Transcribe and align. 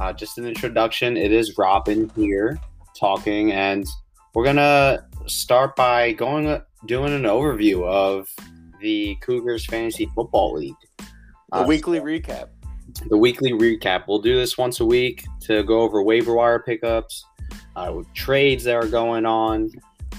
uh, 0.00 0.12
just 0.12 0.38
an 0.38 0.46
introduction. 0.46 1.16
It 1.16 1.32
is 1.32 1.58
Robin 1.58 2.10
here 2.14 2.58
talking, 2.98 3.52
and 3.52 3.86
we're 4.34 4.44
gonna 4.44 5.06
start 5.26 5.76
by 5.76 6.12
going 6.12 6.60
doing 6.86 7.12
an 7.12 7.22
overview 7.22 7.84
of 7.86 8.28
the 8.80 9.16
Cougars 9.20 9.66
Fantasy 9.66 10.06
Football 10.14 10.54
League. 10.54 10.74
A 11.52 11.64
weekly 11.66 11.98
recap. 12.00 12.48
The 13.08 13.16
weekly 13.16 13.52
recap. 13.52 14.04
We'll 14.06 14.20
do 14.20 14.36
this 14.36 14.56
once 14.56 14.80
a 14.80 14.84
week 14.84 15.26
to 15.42 15.62
go 15.64 15.80
over 15.80 16.02
waiver 16.02 16.34
wire 16.34 16.60
pickups, 16.60 17.24
uh, 17.74 18.02
trades 18.14 18.64
that 18.64 18.76
are 18.76 18.86
going 18.86 19.26
on, 19.26 19.70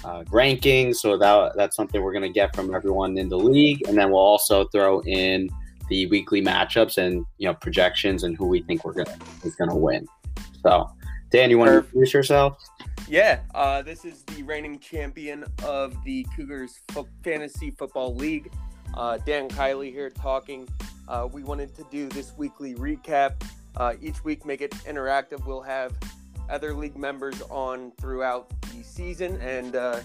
uh, 0.04 0.24
rankings. 0.26 0.98
So 0.98 1.18
that 1.18 1.54
that's 1.56 1.76
something 1.76 2.02
we're 2.02 2.14
gonna 2.14 2.30
get 2.30 2.56
from 2.56 2.76
everyone 2.76 3.18
in 3.18 3.30
the 3.30 3.38
league, 3.38 3.88
and 3.88 3.98
then 3.98 4.12
we'll 4.12 4.20
also 4.20 4.66
throw 4.66 5.00
in 5.02 5.50
the 5.90 6.06
weekly 6.08 6.42
matchups 6.42 6.98
and 6.98 7.26
you 7.38 7.48
know 7.48 7.54
projections 7.54 8.24
and 8.24 8.38
who 8.38 8.48
we 8.48 8.62
think 8.62 8.86
we're 8.86 8.94
gonna 8.94 9.18
is 9.44 9.56
gonna 9.56 9.76
win. 9.76 10.08
So, 10.64 10.90
Dan, 11.32 11.50
you 11.50 11.58
want 11.58 11.72
to 11.72 11.78
introduce 11.78 12.14
yourself? 12.14 12.58
Yeah, 13.08 13.40
uh, 13.56 13.82
this 13.82 14.06
is 14.06 14.24
the 14.24 14.44
reigning 14.44 14.78
champion 14.80 15.44
of 15.64 15.96
the 16.04 16.26
Cougars 16.36 16.80
Fo- 16.90 17.08
Fantasy 17.24 17.72
Football 17.72 18.16
League. 18.16 18.52
Uh, 18.94 19.18
Dan 19.18 19.50
Kiley 19.50 19.92
here 19.92 20.10
talking. 20.10 20.68
Uh, 21.08 21.28
we 21.32 21.44
wanted 21.44 21.76
to 21.76 21.86
do 21.90 22.08
this 22.10 22.34
weekly 22.38 22.76
recap. 22.76 23.42
Uh, 23.78 23.94
each 24.02 24.24
week, 24.24 24.46
make 24.46 24.62
it 24.62 24.72
interactive. 24.86 25.46
We'll 25.46 25.62
have 25.62 25.94
other 26.50 26.74
league 26.74 26.98
members 26.98 27.42
on 27.50 27.92
throughout 28.00 28.50
the 28.74 28.84
season, 28.84 29.40
and 29.42 29.76
uh, 29.76 30.02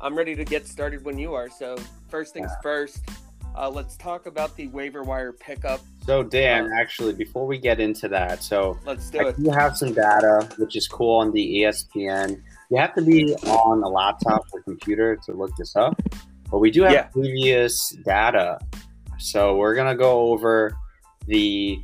I'm 0.00 0.14
ready 0.14 0.34
to 0.34 0.44
get 0.44 0.66
started 0.66 1.04
when 1.04 1.18
you 1.18 1.34
are. 1.34 1.50
So, 1.50 1.76
first 2.08 2.32
things 2.32 2.50
first, 2.62 3.02
uh, 3.56 3.70
let's 3.70 3.96
talk 3.96 4.26
about 4.26 4.56
the 4.56 4.68
waiver 4.68 5.02
wire 5.02 5.32
pickup. 5.32 5.80
So, 6.06 6.22
Dan, 6.22 6.72
uh, 6.72 6.76
actually, 6.76 7.12
before 7.12 7.46
we 7.46 7.58
get 7.58 7.80
into 7.80 8.08
that, 8.08 8.42
so 8.42 8.78
let's 8.84 9.10
do 9.10 9.20
I 9.20 9.28
it. 9.28 9.38
You 9.38 9.50
have 9.50 9.76
some 9.76 9.92
data, 9.92 10.48
which 10.58 10.76
is 10.76 10.88
cool 10.88 11.20
on 11.20 11.32
the 11.32 11.62
ESPN. 11.62 12.42
You 12.70 12.78
have 12.78 12.94
to 12.94 13.02
be 13.02 13.34
on 13.34 13.82
a 13.82 13.88
laptop 13.88 14.42
or 14.52 14.62
computer 14.62 15.16
to 15.26 15.32
look 15.32 15.54
this 15.56 15.76
up, 15.76 16.00
but 16.50 16.58
we 16.58 16.70
do 16.70 16.82
have 16.82 16.92
yeah. 16.92 17.02
previous 17.04 17.90
data. 18.04 18.58
So, 19.18 19.56
we're 19.56 19.74
going 19.74 19.88
to 19.88 19.98
go 19.98 20.32
over 20.32 20.76
the 21.26 21.78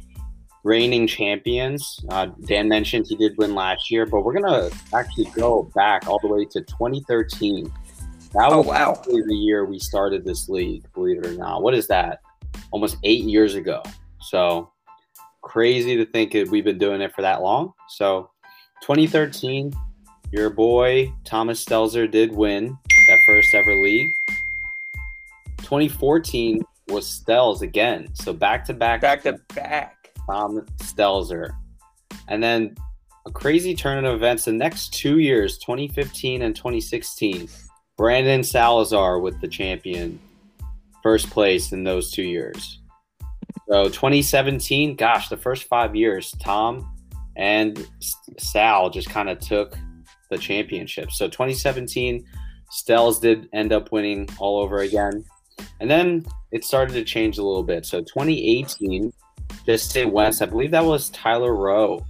reigning 0.64 1.06
champions. 1.06 2.04
Uh, 2.08 2.26
Dan 2.46 2.68
mentioned 2.68 3.06
he 3.08 3.16
did 3.16 3.36
win 3.38 3.54
last 3.54 3.90
year, 3.90 4.06
but 4.06 4.24
we're 4.24 4.38
going 4.38 4.70
to 4.70 4.76
actually 4.94 5.26
go 5.34 5.70
back 5.74 6.06
all 6.06 6.18
the 6.20 6.28
way 6.28 6.44
to 6.46 6.60
2013. 6.62 7.72
That 8.32 8.52
oh, 8.52 8.58
was 8.58 8.66
wow. 8.66 9.02
the 9.06 9.34
year 9.34 9.64
we 9.64 9.78
started 9.78 10.24
this 10.24 10.48
league, 10.48 10.84
believe 10.92 11.18
it 11.18 11.26
or 11.26 11.32
not. 11.32 11.62
What 11.62 11.74
is 11.74 11.86
that? 11.88 12.20
Almost 12.70 12.98
eight 13.04 13.24
years 13.24 13.54
ago. 13.54 13.82
So 14.20 14.70
crazy 15.42 15.96
to 15.96 16.04
think 16.04 16.32
that 16.32 16.48
we've 16.48 16.64
been 16.64 16.78
doing 16.78 17.00
it 17.00 17.14
for 17.14 17.22
that 17.22 17.40
long. 17.40 17.72
So 17.88 18.30
2013, 18.82 19.72
your 20.30 20.50
boy 20.50 21.12
Thomas 21.24 21.64
Stelzer 21.64 22.10
did 22.10 22.32
win 22.32 22.76
that 23.08 23.18
first 23.26 23.54
ever 23.54 23.74
league. 23.82 24.10
2014 25.58 26.62
was 26.88 27.06
Stelz 27.06 27.62
again. 27.62 28.08
So 28.14 28.32
back 28.32 28.64
to 28.66 28.74
back. 28.74 29.00
Back 29.00 29.22
to 29.22 29.40
back. 29.54 30.10
Tom 30.26 30.66
Stelzer. 30.78 31.50
And 32.28 32.42
then 32.42 32.74
a 33.26 33.30
crazy 33.30 33.74
turn 33.74 34.04
of 34.04 34.14
events 34.14 34.44
the 34.44 34.52
next 34.52 34.92
two 34.92 35.18
years, 35.18 35.58
2015 35.58 36.42
and 36.42 36.54
2016. 36.54 37.48
Brandon 37.98 38.44
Salazar 38.44 39.18
with 39.18 39.40
the 39.40 39.48
champion, 39.48 40.20
first 41.02 41.28
place 41.30 41.72
in 41.72 41.82
those 41.82 42.12
two 42.12 42.22
years. 42.22 42.80
So 43.68 43.86
2017, 43.86 44.94
gosh, 44.94 45.28
the 45.28 45.36
first 45.36 45.64
five 45.64 45.96
years, 45.96 46.32
Tom 46.38 46.96
and 47.36 47.86
Sal 48.38 48.88
just 48.88 49.10
kind 49.10 49.28
of 49.28 49.40
took 49.40 49.76
the 50.30 50.38
championship. 50.38 51.10
So 51.10 51.26
2017, 51.26 52.24
Stells 52.70 53.20
did 53.20 53.48
end 53.52 53.72
up 53.72 53.90
winning 53.90 54.28
all 54.38 54.60
over 54.60 54.78
again. 54.78 55.24
And 55.80 55.90
then 55.90 56.24
it 56.52 56.64
started 56.64 56.92
to 56.94 57.04
change 57.04 57.38
a 57.38 57.42
little 57.42 57.64
bit. 57.64 57.84
So 57.84 58.00
2018, 58.00 59.12
just 59.66 59.90
say 59.90 60.04
West, 60.04 60.40
I 60.40 60.46
believe 60.46 60.70
that 60.70 60.84
was 60.84 61.10
Tyler 61.10 61.54
Rowe, 61.54 62.06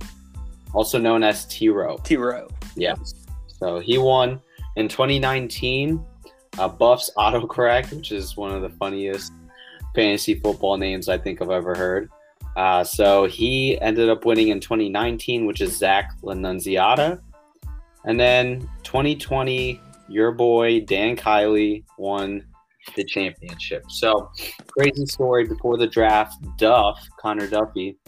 also 0.74 0.98
known 0.98 1.22
as 1.22 1.46
T 1.46 1.70
Rowe. 1.70 1.96
T 2.04 2.18
Rowe. 2.18 2.48
Yes. 2.76 3.14
So 3.46 3.80
he 3.80 3.96
won 3.96 4.40
in 4.78 4.86
2019, 4.86 6.04
uh, 6.56 6.68
Buffs 6.68 7.10
autocorrect, 7.16 7.92
which 7.92 8.12
is 8.12 8.36
one 8.36 8.52
of 8.52 8.62
the 8.62 8.70
funniest 8.70 9.32
fantasy 9.92 10.34
football 10.38 10.76
names 10.76 11.08
I 11.08 11.18
think 11.18 11.42
I've 11.42 11.50
ever 11.50 11.74
heard. 11.74 12.08
Uh, 12.56 12.84
so 12.84 13.26
he 13.26 13.80
ended 13.80 14.08
up 14.08 14.24
winning 14.24 14.48
in 14.48 14.60
2019, 14.60 15.46
which 15.46 15.60
is 15.60 15.76
Zach 15.76 16.12
Lanunziata. 16.22 17.20
And 18.04 18.20
then 18.20 18.60
2020, 18.84 19.80
your 20.08 20.30
boy 20.30 20.80
Dan 20.80 21.16
Kiley 21.16 21.82
won 21.98 22.46
the 22.94 23.02
championship. 23.02 23.82
So 23.90 24.30
crazy 24.68 25.06
story 25.06 25.44
before 25.44 25.76
the 25.76 25.88
draft. 25.88 26.36
Duff, 26.56 27.04
Connor 27.18 27.48
Duffy, 27.48 27.98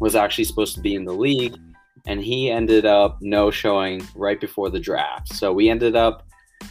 was 0.00 0.14
actually 0.14 0.44
supposed 0.44 0.74
to 0.76 0.80
be 0.80 0.94
in 0.94 1.04
the 1.04 1.12
league 1.12 1.56
and 2.06 2.20
he 2.20 2.50
ended 2.50 2.86
up 2.86 3.18
no 3.20 3.50
showing 3.50 4.06
right 4.14 4.40
before 4.40 4.70
the 4.70 4.80
draft. 4.80 5.34
So 5.34 5.52
we 5.52 5.68
ended 5.68 5.96
up 5.96 6.26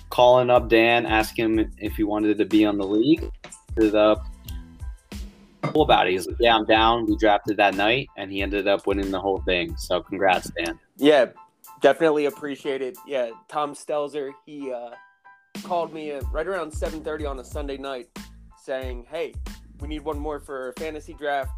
calling 0.09 0.49
up 0.49 0.69
Dan, 0.69 1.05
asking 1.05 1.59
him 1.59 1.71
if 1.77 1.95
he 1.95 2.03
wanted 2.03 2.37
to 2.37 2.45
be 2.45 2.65
on 2.65 2.77
the 2.77 2.87
league. 2.87 3.29
Ended 3.77 3.95
up 3.95 4.25
cool 5.63 5.83
about 5.83 6.07
it. 6.07 6.11
He's 6.11 6.27
like, 6.27 6.37
"Yeah, 6.39 6.55
I'm 6.55 6.65
down." 6.65 7.05
We 7.05 7.17
drafted 7.17 7.57
that 7.57 7.75
night, 7.75 8.07
and 8.17 8.31
he 8.31 8.41
ended 8.41 8.67
up 8.67 8.87
winning 8.87 9.11
the 9.11 9.19
whole 9.19 9.41
thing. 9.41 9.75
So 9.77 10.01
congrats, 10.01 10.51
Dan. 10.57 10.79
Yeah, 10.97 11.27
definitely 11.81 12.25
appreciate 12.25 12.81
it. 12.81 12.97
Yeah, 13.05 13.31
Tom 13.47 13.73
Stelzer, 13.73 14.31
he 14.45 14.71
uh, 14.71 14.91
called 15.63 15.93
me 15.93 16.13
right 16.31 16.47
around 16.47 16.71
7:30 16.71 17.29
on 17.29 17.39
a 17.39 17.43
Sunday 17.43 17.77
night, 17.77 18.07
saying, 18.61 19.05
"Hey, 19.09 19.33
we 19.81 19.87
need 19.87 20.01
one 20.01 20.19
more 20.19 20.39
for 20.39 20.73
fantasy 20.77 21.13
draft. 21.13 21.51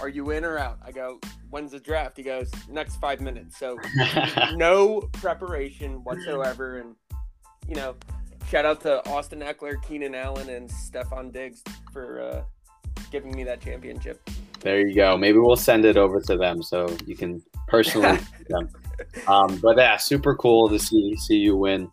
Are 0.00 0.08
you 0.08 0.30
in 0.30 0.44
or 0.44 0.58
out?" 0.58 0.78
I 0.84 0.92
go, 0.92 1.18
when's 1.50 1.72
the 1.72 1.80
draft? 1.80 2.16
He 2.16 2.22
goes, 2.22 2.50
next 2.68 2.96
five 2.96 3.20
minutes. 3.20 3.58
So 3.58 3.76
no 4.54 5.00
preparation 5.12 6.02
whatsoever. 6.04 6.78
And, 6.78 6.94
you 7.68 7.74
know, 7.74 7.96
shout 8.48 8.64
out 8.64 8.80
to 8.82 9.06
Austin 9.10 9.40
Ekeler, 9.40 9.82
Keenan 9.86 10.14
Allen, 10.14 10.48
and 10.48 10.68
Stefon 10.70 11.32
Diggs 11.32 11.62
for 11.92 12.20
uh, 12.20 12.42
giving 13.10 13.34
me 13.34 13.44
that 13.44 13.60
championship. 13.60 14.20
There 14.60 14.86
you 14.86 14.94
go. 14.94 15.16
Maybe 15.16 15.38
we'll 15.38 15.56
send 15.56 15.84
it 15.84 15.96
over 15.96 16.20
to 16.20 16.36
them 16.36 16.62
so 16.62 16.96
you 17.06 17.16
can 17.16 17.42
personally 17.66 18.18
them. 18.48 18.68
Um, 19.26 19.58
but 19.58 19.76
yeah, 19.76 19.96
super 19.96 20.34
cool 20.36 20.68
to 20.68 20.78
see 20.78 21.16
see 21.16 21.36
you 21.36 21.56
win. 21.56 21.90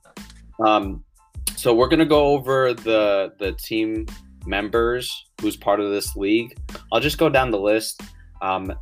Um, 0.60 1.04
so 1.56 1.74
we're 1.74 1.88
gonna 1.88 2.06
go 2.06 2.28
over 2.28 2.74
the 2.74 3.34
the 3.40 3.54
team 3.54 4.06
members 4.48 5.26
who's 5.42 5.56
part 5.56 5.80
of 5.80 5.92
this 5.92 6.16
league. 6.16 6.58
I'll 6.92 7.00
just 7.00 7.18
go 7.18 7.30
down 7.30 7.52
the 7.52 7.60
list. 7.60 8.02
Um, 8.42 8.74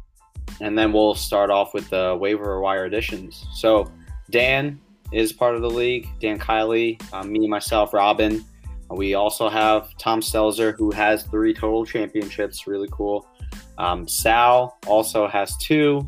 and 0.62 0.78
then 0.78 0.94
we'll 0.94 1.16
start 1.16 1.50
off 1.50 1.74
with 1.74 1.90
the 1.90 2.18
waiver 2.20 2.59
wire 2.62 2.86
additions. 2.86 3.46
So 3.53 3.92
Dan 4.30 4.80
is 5.12 5.34
part 5.34 5.56
of 5.56 5.62
the 5.62 5.70
league. 5.70 6.08
Dan 6.20 6.40
Kiley, 6.40 7.02
um, 7.14 7.31
me, 7.31 7.48
myself, 7.48 7.94
Robin. 7.94 8.44
We 8.90 9.16
also 9.16 9.50
have 9.50 9.90
Tom 9.98 10.22
Stelzer, 10.22 10.75
who 10.78 10.92
has 10.92 11.24
three 11.24 11.54
total 11.54 11.86
championships. 11.86 12.68
Really 12.68 12.90
cool. 12.92 13.28
Um, 13.78 14.08
Sal 14.08 14.78
also 14.88 15.28
has 15.28 15.58
two. 15.58 16.08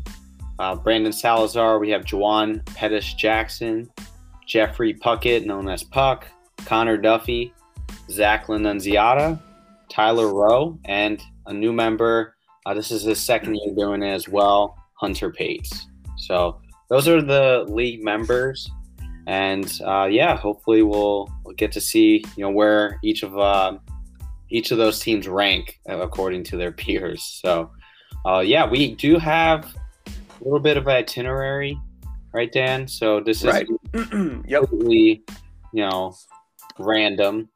Uh, 0.58 0.74
Brandon 0.74 1.12
Salazar. 1.12 1.78
We 1.78 1.90
have 1.90 2.02
Juwan 2.04 2.64
Pettis 2.74 3.14
Jackson, 3.14 3.90
Jeffrey 4.46 4.94
Puckett, 4.94 5.44
known 5.44 5.68
as 5.68 5.82
Puck, 5.82 6.26
Connor 6.64 6.96
Duffy, 6.96 7.52
Zach 8.10 8.46
Lanunziata, 8.46 9.40
Tyler 9.90 10.32
Rowe, 10.32 10.78
and 10.84 11.22
a 11.46 11.52
new 11.52 11.72
member, 11.72 12.34
uh, 12.66 12.74
this 12.74 12.90
is 12.90 13.02
his 13.02 13.20
second 13.20 13.54
year 13.54 13.74
doing 13.74 14.02
it 14.02 14.12
as 14.12 14.28
well, 14.28 14.76
Hunter 14.94 15.30
Pates. 15.30 15.86
So 16.16 16.60
those 16.90 17.08
are 17.08 17.22
the 17.22 17.64
league 17.68 18.02
members, 18.02 18.70
and 19.26 19.70
uh, 19.84 20.08
yeah, 20.10 20.36
hopefully 20.36 20.82
we'll, 20.82 21.30
we'll 21.44 21.54
get 21.54 21.72
to 21.72 21.80
see 21.80 22.24
you 22.36 22.42
know 22.42 22.50
where 22.50 22.98
each 23.02 23.22
of 23.22 23.38
uh, 23.38 23.78
each 24.50 24.70
of 24.70 24.78
those 24.78 25.00
teams 25.00 25.28
rank 25.28 25.78
according 25.86 26.44
to 26.44 26.56
their 26.56 26.72
peers. 26.82 27.22
So 27.42 27.70
uh, 28.26 28.40
yeah, 28.40 28.68
we 28.68 28.94
do 28.94 29.18
have 29.18 29.74
a 30.06 30.44
little 30.44 30.60
bit 30.60 30.76
of 30.76 30.86
an 30.86 30.96
itinerary, 30.96 31.78
right, 32.32 32.50
Dan? 32.50 32.86
So 32.88 33.20
this 33.20 33.38
is 33.38 33.46
right. 33.46 33.66
yep. 34.46 34.64
you 34.72 35.22
know 35.74 36.14
random. 36.78 37.48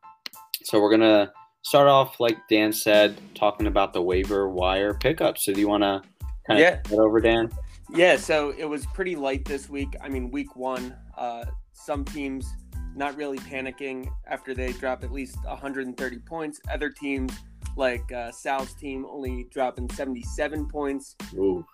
So 0.65 0.81
we're 0.81 0.91
gonna 0.91 1.33
start 1.63 1.89
off 1.89 2.21
like 2.21 2.37
Dan 2.49 2.73
said, 2.73 3.17
talking 3.35 3.67
about 3.67 3.93
the 3.93 4.03
waiver 4.03 4.49
wire 4.49 4.95
pickup. 4.95 5.39
So 5.39 5.53
do 5.53 5.61
you 5.61 5.69
want 5.69 5.83
to 5.83 6.03
kind 6.47 6.59
of 6.59 6.61
yeah. 6.61 6.81
get 6.85 6.99
over, 6.99 7.21
Dan? 7.21 7.51
Yeah. 7.95 8.17
So 8.17 8.55
it 8.57 8.65
was 8.65 8.87
pretty 8.87 9.17
light 9.17 9.45
this 9.45 9.69
week. 9.69 9.95
I 10.03 10.09
mean, 10.09 10.31
week 10.31 10.57
one, 10.57 10.95
uh, 11.17 11.45
some 11.73 12.05
teams 12.05 12.47
not 12.95 13.17
really 13.17 13.39
panicking 13.39 14.09
after 14.27 14.55
they 14.55 14.73
drop 14.73 15.03
at 15.03 15.13
least 15.13 15.39
130 15.45 16.19
points. 16.21 16.61
Other 16.71 16.91
teams 16.91 17.33
like 17.77 18.11
uh, 18.13 18.31
Sal's 18.31 18.75
team 18.75 19.07
only 19.09 19.47
dropping 19.51 19.89
77 19.91 20.69
points. 20.69 21.17
Ooh. 21.35 21.65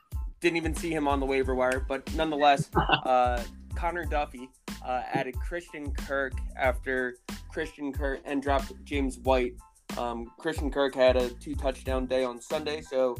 didn't 0.41 0.57
even 0.57 0.75
see 0.75 0.91
him 0.91 1.09
on 1.09 1.19
the 1.19 1.27
waiver 1.27 1.55
wire, 1.55 1.85
but 1.89 2.13
nonetheless, 2.15 2.71
uh, 3.05 3.43
Connor 3.75 4.05
Duffy 4.05 4.49
uh, 4.85 5.03
added 5.13 5.35
Christian 5.41 5.93
Kirk 5.93 6.35
after 6.57 7.17
Christian 7.51 7.93
Kirk 7.93 8.21
and 8.25 8.43
dropped 8.43 8.73
James 8.85 9.19
White. 9.19 9.55
Um, 9.97 10.31
Christian 10.39 10.71
Kirk 10.71 10.95
had 10.95 11.17
a 11.17 11.31
two 11.31 11.55
touchdown 11.55 12.07
day 12.07 12.25
on 12.25 12.41
Sunday, 12.41 12.83
so 12.83 13.17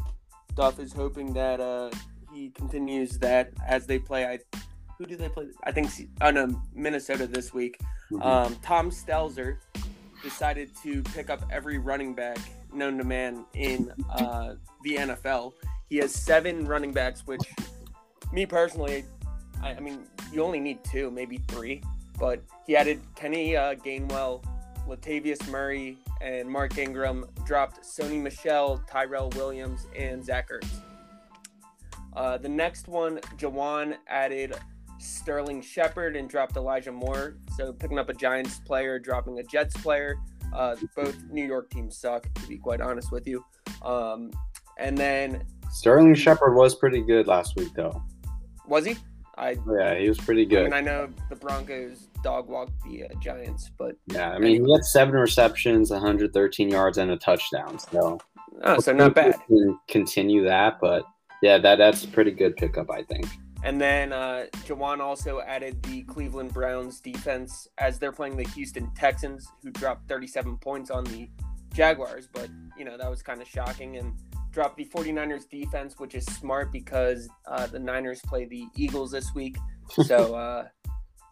Duff 0.55 0.79
is 0.79 0.93
hoping 0.93 1.33
that 1.33 1.59
uh, 1.59 1.89
he 2.33 2.49
continues 2.51 3.17
that 3.19 3.51
as 3.67 3.85
they 3.85 3.99
play. 3.99 4.25
I, 4.25 4.39
who 4.97 5.05
do 5.05 5.15
they 5.15 5.29
play? 5.29 5.47
I 5.63 5.71
think 5.71 5.89
oh 6.21 6.31
no, 6.31 6.61
Minnesota 6.73 7.27
this 7.27 7.53
week. 7.53 7.79
Mm-hmm. 8.11 8.21
Um, 8.21 8.55
Tom 8.61 8.91
Stelzer 8.91 9.57
decided 10.23 10.69
to 10.83 11.01
pick 11.03 11.29
up 11.29 11.41
every 11.51 11.77
running 11.77 12.13
back 12.13 12.37
known 12.73 12.97
to 12.97 13.03
man 13.03 13.45
in 13.53 13.91
uh, 14.11 14.55
the 14.83 14.95
NFL. 14.97 15.53
He 15.89 15.97
has 15.97 16.13
seven 16.13 16.67
running 16.67 16.91
backs, 16.91 17.25
which 17.25 17.41
me 18.31 18.45
personally, 18.45 19.05
I, 19.61 19.71
I, 19.75 19.79
mean, 19.79 20.05
you 20.31 20.43
only 20.43 20.59
need 20.59 20.83
two, 20.83 21.09
maybe 21.11 21.41
three. 21.47 21.81
But 22.19 22.43
he 22.67 22.75
added 22.75 22.99
Kenny 23.15 23.55
uh, 23.55 23.75
Gainwell, 23.75 24.43
Latavius 24.87 25.49
Murray, 25.49 25.97
and 26.21 26.49
Mark 26.49 26.77
Ingram. 26.77 27.25
Dropped 27.45 27.81
Sony 27.81 28.21
Michel, 28.21 28.83
Tyrell 28.87 29.29
Williams, 29.35 29.87
and 29.95 30.23
Zach 30.23 30.49
Ertz. 30.49 30.81
Uh, 32.15 32.37
the 32.37 32.49
next 32.49 32.87
one, 32.87 33.17
Jawan 33.37 33.95
added 34.07 34.55
Sterling 34.99 35.61
Shepard 35.61 36.15
and 36.15 36.29
dropped 36.29 36.57
Elijah 36.57 36.91
Moore. 36.91 37.37
So 37.55 37.71
picking 37.71 37.99
up 37.99 38.09
a 38.09 38.13
Giants 38.13 38.59
player, 38.59 38.99
dropping 38.99 39.39
a 39.39 39.43
Jets 39.43 39.77
player. 39.77 40.17
Uh, 40.53 40.75
both 40.95 41.15
New 41.29 41.45
York 41.45 41.69
teams 41.69 41.95
suck, 41.95 42.31
to 42.33 42.47
be 42.47 42.57
quite 42.57 42.81
honest 42.81 43.11
with 43.11 43.27
you. 43.27 43.45
Um, 43.83 44.31
and 44.77 44.97
then 44.97 45.43
Sterling 45.71 46.15
Shepard 46.15 46.55
was 46.55 46.75
pretty 46.75 47.01
good 47.01 47.27
last 47.27 47.55
week, 47.55 47.73
though. 47.75 48.03
Was 48.67 48.85
he? 48.85 48.97
I 49.37 49.55
yeah, 49.79 49.97
he 49.97 50.09
was 50.09 50.17
pretty 50.17 50.45
good. 50.45 50.61
I 50.61 50.63
mean, 50.63 50.73
I 50.73 50.81
know 50.81 51.09
the 51.29 51.35
Broncos 51.35 52.08
dog 52.23 52.47
walk 52.47 52.69
the 52.85 53.05
uh, 53.05 53.07
Giants, 53.19 53.71
but 53.77 53.95
yeah, 54.07 54.31
I 54.31 54.39
mean, 54.39 54.65
he 54.65 54.71
had 54.71 54.83
seven 54.83 55.15
receptions, 55.15 55.91
113 55.91 56.69
yards, 56.69 56.97
and 56.97 57.11
a 57.11 57.17
touchdown. 57.17 57.79
So, 57.79 58.19
oh, 58.63 58.79
so 58.79 58.93
not 58.93 59.15
bad. 59.15 59.35
Continue 59.87 60.43
that, 60.45 60.79
but 60.81 61.03
yeah, 61.41 61.57
that 61.57 61.77
that's 61.77 62.03
a 62.03 62.07
pretty 62.07 62.31
good 62.31 62.55
pickup, 62.55 62.89
I 62.91 63.03
think. 63.03 63.25
And 63.63 63.79
then 63.79 64.13
uh, 64.13 64.45
Jawan 64.65 64.99
also 64.99 65.41
added 65.41 65.83
the 65.83 66.03
Cleveland 66.03 66.53
Browns 66.53 67.01
defense 67.01 67.67
as 67.77 67.99
they're 67.99 68.13
playing 68.13 68.37
the 68.37 68.47
Houston 68.49 68.89
Texans, 68.95 69.47
who 69.61 69.69
dropped 69.71 70.07
37 70.07 70.57
points 70.57 70.89
on 70.89 71.03
the 71.05 71.29
Jaguars. 71.73 72.29
But, 72.31 72.49
you 72.77 72.85
know, 72.85 72.97
that 72.97 73.09
was 73.09 73.21
kind 73.21 73.41
of 73.41 73.47
shocking. 73.49 73.97
And 73.97 74.13
dropped 74.51 74.77
the 74.77 74.85
49ers 74.85 75.49
defense, 75.49 75.95
which 75.97 76.15
is 76.15 76.25
smart 76.25 76.71
because 76.71 77.29
uh, 77.47 77.67
the 77.67 77.79
Niners 77.79 78.21
play 78.25 78.45
the 78.45 78.65
Eagles 78.75 79.11
this 79.11 79.33
week. 79.35 79.57
So, 79.89 80.35
uh, 80.35 80.67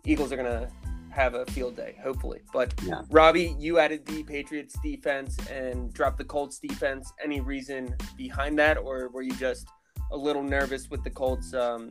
Eagles 0.06 0.32
are 0.32 0.38
going 0.38 0.52
to 0.52 0.70
have 1.10 1.34
a 1.34 1.46
field 1.48 1.76
day, 1.76 1.96
hopefully. 2.02 2.42
But, 2.54 2.74
yeah. 2.84 3.02
Robbie, 3.10 3.56
you 3.60 3.80
added 3.80 4.06
the 4.06 4.24
Patriots 4.24 4.76
defense 4.84 5.38
and 5.50 5.94
dropped 5.94 6.18
the 6.18 6.26
Colts 6.26 6.60
defense. 6.60 7.12
Any 7.24 7.42
reason 7.42 7.96
behind 8.16 8.58
that, 8.60 8.78
or 8.78 9.10
were 9.10 9.24
you 9.24 9.34
just 9.34 9.68
a 10.12 10.18
little 10.18 10.44
nervous 10.44 10.90
with 10.90 11.04
the 11.04 11.10
Colts 11.10 11.54
um, 11.54 11.90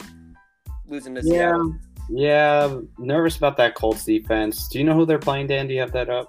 losing 0.87 1.15
to 1.15 1.23
Seattle. 1.23 1.75
Yeah, 2.09 2.69
yeah, 2.69 2.81
nervous 2.99 3.37
about 3.37 3.57
that 3.59 3.75
Colts 3.75 4.05
defense. 4.05 4.69
Do 4.69 4.79
you 4.79 4.85
know 4.85 4.95
who 4.95 5.07
they're 5.07 5.19
playing, 5.19 5.49
Dan? 5.49 5.67
Do 5.67 5.75
you 5.75 5.81
have 5.81 5.93
that 5.93 6.09
up? 6.09 6.29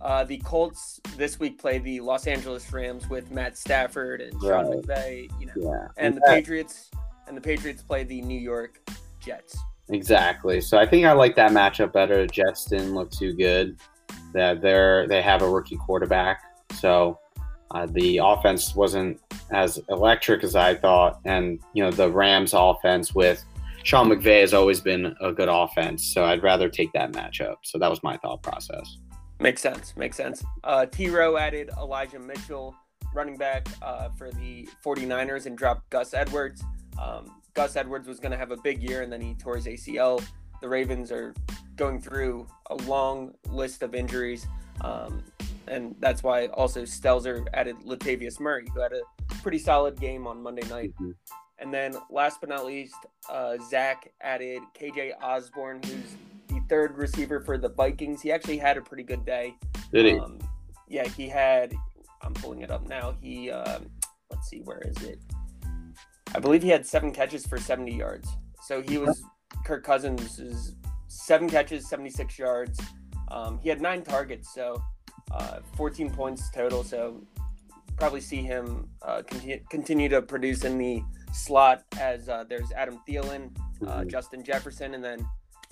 Uh, 0.00 0.24
the 0.24 0.38
Colts 0.38 1.00
this 1.16 1.40
week 1.40 1.58
play 1.58 1.78
the 1.78 2.00
Los 2.00 2.26
Angeles 2.26 2.72
Rams 2.72 3.08
with 3.08 3.30
Matt 3.30 3.58
Stafford 3.58 4.20
and 4.20 4.32
Sean 4.40 4.70
right. 4.70 4.82
McVay. 4.82 5.40
You 5.40 5.46
know, 5.46 5.52
yeah. 5.56 5.88
and 5.96 6.16
the 6.16 6.22
Patriots 6.22 6.90
and 7.26 7.36
the 7.36 7.40
Patriots 7.40 7.82
play 7.82 8.04
the 8.04 8.22
New 8.22 8.38
York 8.38 8.80
Jets. 9.20 9.58
Exactly. 9.90 10.60
So 10.60 10.78
I 10.78 10.86
think 10.86 11.06
I 11.06 11.12
like 11.12 11.34
that 11.36 11.52
matchup 11.52 11.92
better. 11.92 12.26
Jets 12.26 12.66
didn't 12.66 12.94
look 12.94 13.10
too 13.10 13.32
good. 13.32 13.78
That 14.34 14.60
they're 14.60 15.06
they 15.08 15.22
have 15.22 15.42
a 15.42 15.48
rookie 15.48 15.76
quarterback, 15.78 16.42
so 16.74 17.18
uh, 17.70 17.86
the 17.90 18.18
offense 18.22 18.74
wasn't 18.74 19.20
as 19.50 19.80
electric 19.88 20.44
as 20.44 20.54
I 20.54 20.74
thought, 20.74 21.20
and 21.24 21.58
you 21.72 21.82
know 21.82 21.90
the 21.90 22.10
Rams 22.10 22.52
offense 22.54 23.14
with 23.14 23.42
Sean 23.84 24.08
McVay 24.10 24.40
has 24.40 24.52
always 24.52 24.80
been 24.80 25.14
a 25.20 25.32
good 25.32 25.48
offense, 25.48 26.12
so 26.12 26.24
I'd 26.24 26.42
rather 26.42 26.68
take 26.68 26.92
that 26.92 27.12
matchup. 27.12 27.56
So 27.62 27.78
that 27.78 27.88
was 27.88 28.02
my 28.02 28.18
thought 28.18 28.42
process. 28.42 28.98
Makes 29.40 29.62
sense. 29.62 29.96
Makes 29.96 30.16
sense. 30.16 30.44
Uh, 30.64 30.84
T 30.86 31.08
Rowe 31.08 31.36
added 31.36 31.70
Elijah 31.78 32.18
Mitchell, 32.18 32.74
running 33.14 33.36
back 33.36 33.68
uh, 33.80 34.10
for 34.18 34.30
the 34.30 34.68
49ers, 34.84 35.46
and 35.46 35.56
dropped 35.56 35.88
Gus 35.90 36.12
Edwards. 36.12 36.62
Um, 37.00 37.37
Gus 37.58 37.74
Edwards 37.74 38.06
was 38.06 38.20
going 38.20 38.30
to 38.30 38.38
have 38.38 38.52
a 38.52 38.56
big 38.56 38.84
year, 38.84 39.02
and 39.02 39.12
then 39.12 39.20
he 39.20 39.34
tore 39.34 39.56
his 39.56 39.66
ACL. 39.66 40.22
The 40.60 40.68
Ravens 40.68 41.10
are 41.10 41.34
going 41.74 42.00
through 42.00 42.46
a 42.70 42.76
long 42.76 43.34
list 43.50 43.82
of 43.82 43.96
injuries, 43.96 44.46
um, 44.82 45.24
and 45.66 45.96
that's 45.98 46.22
why 46.22 46.46
also 46.46 46.82
Stelzer 46.82 47.48
added 47.54 47.74
Latavius 47.84 48.38
Murray, 48.38 48.68
who 48.72 48.80
had 48.80 48.92
a 48.92 49.00
pretty 49.42 49.58
solid 49.58 49.98
game 49.98 50.24
on 50.24 50.40
Monday 50.40 50.68
night. 50.68 50.92
Mm-hmm. 51.00 51.10
And 51.58 51.74
then 51.74 51.96
last 52.10 52.38
but 52.40 52.48
not 52.48 52.64
least, 52.64 52.94
uh, 53.28 53.56
Zach 53.68 54.12
added 54.20 54.62
KJ 54.80 55.14
Osborne, 55.20 55.80
who's 55.82 56.14
the 56.46 56.60
third 56.68 56.96
receiver 56.96 57.40
for 57.40 57.58
the 57.58 57.70
Vikings. 57.70 58.22
He 58.22 58.30
actually 58.30 58.58
had 58.58 58.76
a 58.76 58.82
pretty 58.82 59.02
good 59.02 59.26
day. 59.26 59.56
Did 59.92 60.06
he? 60.06 60.16
Um, 60.16 60.38
yeah, 60.86 61.08
he 61.08 61.28
had. 61.28 61.74
I'm 62.22 62.34
pulling 62.34 62.62
it 62.62 62.70
up 62.70 62.86
now. 62.86 63.16
He, 63.20 63.50
um, 63.50 63.90
let's 64.30 64.48
see, 64.48 64.60
where 64.60 64.80
is 64.86 65.02
it? 65.02 65.18
I 66.34 66.40
believe 66.40 66.62
he 66.62 66.68
had 66.68 66.86
seven 66.86 67.12
catches 67.12 67.46
for 67.46 67.58
70 67.58 67.92
yards. 67.94 68.28
So 68.62 68.82
he 68.82 68.98
was 68.98 69.22
Kirk 69.64 69.84
Cousins' 69.84 70.74
seven 71.06 71.48
catches, 71.48 71.88
76 71.88 72.38
yards. 72.38 72.80
Um, 73.30 73.58
he 73.62 73.68
had 73.68 73.80
nine 73.80 74.02
targets, 74.02 74.52
so 74.54 74.82
uh, 75.32 75.60
14 75.76 76.10
points 76.10 76.50
total. 76.50 76.84
So 76.84 77.22
probably 77.96 78.20
see 78.20 78.42
him 78.42 78.88
uh, 79.02 79.22
continue, 79.22 79.60
continue 79.70 80.08
to 80.08 80.22
produce 80.22 80.64
in 80.64 80.78
the 80.78 81.02
slot 81.32 81.84
as 81.98 82.28
uh, 82.28 82.44
there's 82.48 82.70
Adam 82.72 83.00
Thielen, 83.08 83.50
uh, 83.82 83.86
mm-hmm. 83.86 84.08
Justin 84.08 84.42
Jefferson, 84.44 84.94
and 84.94 85.04
then 85.04 85.26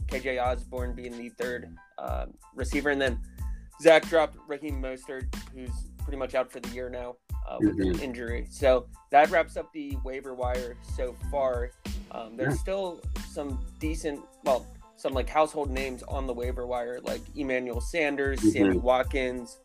KJ 0.09 0.43
Osborne 0.43 0.95
being 0.95 1.17
the 1.17 1.29
third 1.31 1.75
uh, 1.99 2.27
receiver. 2.55 2.91
And 2.91 3.01
then 3.01 3.21
Zach 3.81 4.09
dropped 4.09 4.37
Raheem 4.47 4.81
Mostert, 4.81 5.35
who's 5.55 5.71
pretty 6.03 6.19
much 6.19 6.35
out 6.35 6.51
for 6.51 6.61
the 6.61 6.69
year 6.71 6.89
now 6.89 7.17
uh, 7.47 7.57
with 7.61 7.79
mm-hmm. 7.79 7.93
an 7.93 8.01
injury. 8.01 8.47
So 8.51 8.87
that 9.11 9.31
wraps 9.31 9.57
up 9.57 9.73
the 9.73 9.97
waiver 10.05 10.35
wire 10.35 10.77
so 10.97 11.15
far. 11.31 11.71
Um, 12.11 12.37
there's 12.37 12.55
yeah. 12.55 12.61
still 12.61 13.01
some 13.29 13.65
decent, 13.79 14.21
well, 14.45 14.67
some 14.97 15.13
like 15.13 15.29
household 15.29 15.71
names 15.71 16.03
on 16.05 16.27
the 16.27 16.33
waiver 16.33 16.67
wire, 16.67 17.01
like 17.03 17.21
Emmanuel 17.35 17.81
Sanders, 17.81 18.41
mm-hmm. 18.41 18.51
Sammy 18.51 18.79
Watkins, 18.79 19.59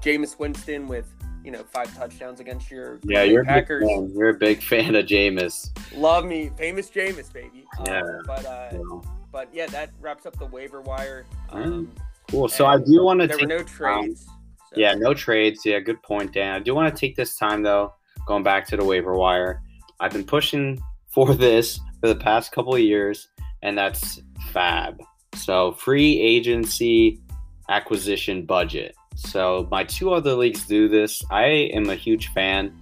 Jameis 0.00 0.38
Winston 0.38 0.88
with 0.88 1.06
you 1.44 1.50
know 1.50 1.64
five 1.64 1.94
touchdowns 1.96 2.38
against 2.40 2.70
your 2.70 3.00
yeah 3.02 3.22
you're 3.22 3.44
Packers. 3.44 3.84
A 3.84 4.08
you're 4.14 4.30
a 4.30 4.34
big 4.34 4.62
fan 4.62 4.94
of 4.94 5.06
Jameis. 5.06 5.70
Love 5.96 6.24
me, 6.24 6.50
famous 6.56 6.90
Jameis, 6.90 7.32
baby. 7.32 7.64
Yeah, 7.86 8.00
um, 8.00 8.22
but 8.26 8.46
uh, 8.46 8.68
yeah. 8.72 9.00
but 9.30 9.48
yeah, 9.52 9.66
that 9.66 9.90
wraps 10.00 10.26
up 10.26 10.38
the 10.38 10.46
waiver 10.46 10.80
wire. 10.80 11.24
Um, 11.50 11.90
cool. 12.30 12.48
So 12.48 12.66
I 12.66 12.78
do 12.78 13.04
want 13.04 13.20
to. 13.20 13.26
There 13.26 13.38
take, 13.38 13.48
were 13.48 13.58
no 13.58 13.62
trades. 13.64 14.26
Um, 14.28 14.34
so. 14.74 14.80
Yeah, 14.80 14.94
no 14.94 15.14
trades. 15.14 15.62
Yeah, 15.64 15.80
good 15.80 16.02
point, 16.02 16.32
Dan. 16.32 16.54
I 16.54 16.58
do 16.58 16.74
want 16.74 16.94
to 16.94 16.98
take 16.98 17.16
this 17.16 17.36
time 17.36 17.62
though, 17.62 17.94
going 18.26 18.42
back 18.42 18.66
to 18.68 18.76
the 18.76 18.84
waiver 18.84 19.14
wire. 19.14 19.62
I've 20.00 20.12
been 20.12 20.24
pushing 20.24 20.82
for 21.08 21.34
this 21.36 21.78
for 22.00 22.08
the 22.08 22.16
past 22.16 22.52
couple 22.52 22.74
of 22.74 22.80
years, 22.80 23.28
and 23.62 23.76
that's 23.76 24.20
Fab. 24.52 25.00
So 25.34 25.72
free 25.72 26.20
agency 26.20 27.20
acquisition 27.68 28.44
budget. 28.44 28.94
So 29.16 29.68
my 29.70 29.84
two 29.84 30.12
other 30.12 30.34
leagues 30.34 30.66
do 30.66 30.88
this. 30.88 31.22
I 31.30 31.44
am 31.74 31.88
a 31.88 31.94
huge 31.94 32.28
fan, 32.28 32.72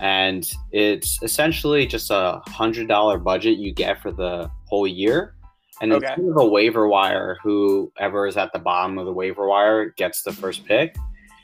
and 0.00 0.50
it's 0.70 1.22
essentially 1.22 1.86
just 1.86 2.10
a 2.10 2.40
hundred 2.46 2.88
dollar 2.88 3.18
budget 3.18 3.58
you 3.58 3.72
get 3.72 4.00
for 4.00 4.12
the 4.12 4.50
whole 4.66 4.86
year. 4.86 5.34
And 5.80 5.92
okay. 5.92 6.06
instead 6.06 6.28
of 6.28 6.36
a 6.36 6.46
waiver 6.46 6.86
wire, 6.86 7.38
whoever 7.42 8.26
is 8.26 8.36
at 8.36 8.52
the 8.52 8.60
bottom 8.60 8.98
of 8.98 9.06
the 9.06 9.12
waiver 9.12 9.48
wire 9.48 9.90
gets 9.90 10.22
the 10.22 10.32
first 10.32 10.64
pick. 10.64 10.94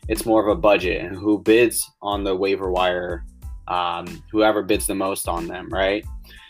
It's 0.08 0.24
more 0.24 0.42
of 0.42 0.56
a 0.56 0.60
budget, 0.60 1.04
and 1.04 1.16
who 1.16 1.38
bids 1.38 1.88
on 2.02 2.24
the 2.24 2.34
waiver 2.34 2.70
wire, 2.70 3.24
um, 3.68 4.22
whoever 4.32 4.62
bids 4.62 4.86
the 4.86 4.94
most 4.94 5.28
on 5.28 5.46
them, 5.46 5.68
right? 5.70 6.04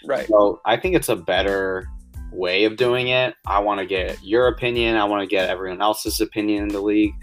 Right. 0.04 0.28
So 0.28 0.60
I 0.64 0.76
think 0.76 0.94
it's 0.94 1.08
a 1.08 1.16
better 1.16 1.88
way 2.32 2.64
of 2.64 2.76
doing 2.76 3.08
it. 3.08 3.34
I 3.46 3.58
want 3.58 3.80
to 3.80 3.86
get 3.86 4.22
your 4.22 4.48
opinion. 4.48 4.96
I 4.96 5.04
want 5.04 5.22
to 5.22 5.26
get 5.26 5.50
everyone 5.50 5.82
else's 5.82 6.20
opinion 6.20 6.64
in 6.64 6.68
the 6.68 6.80
league. 6.80 7.14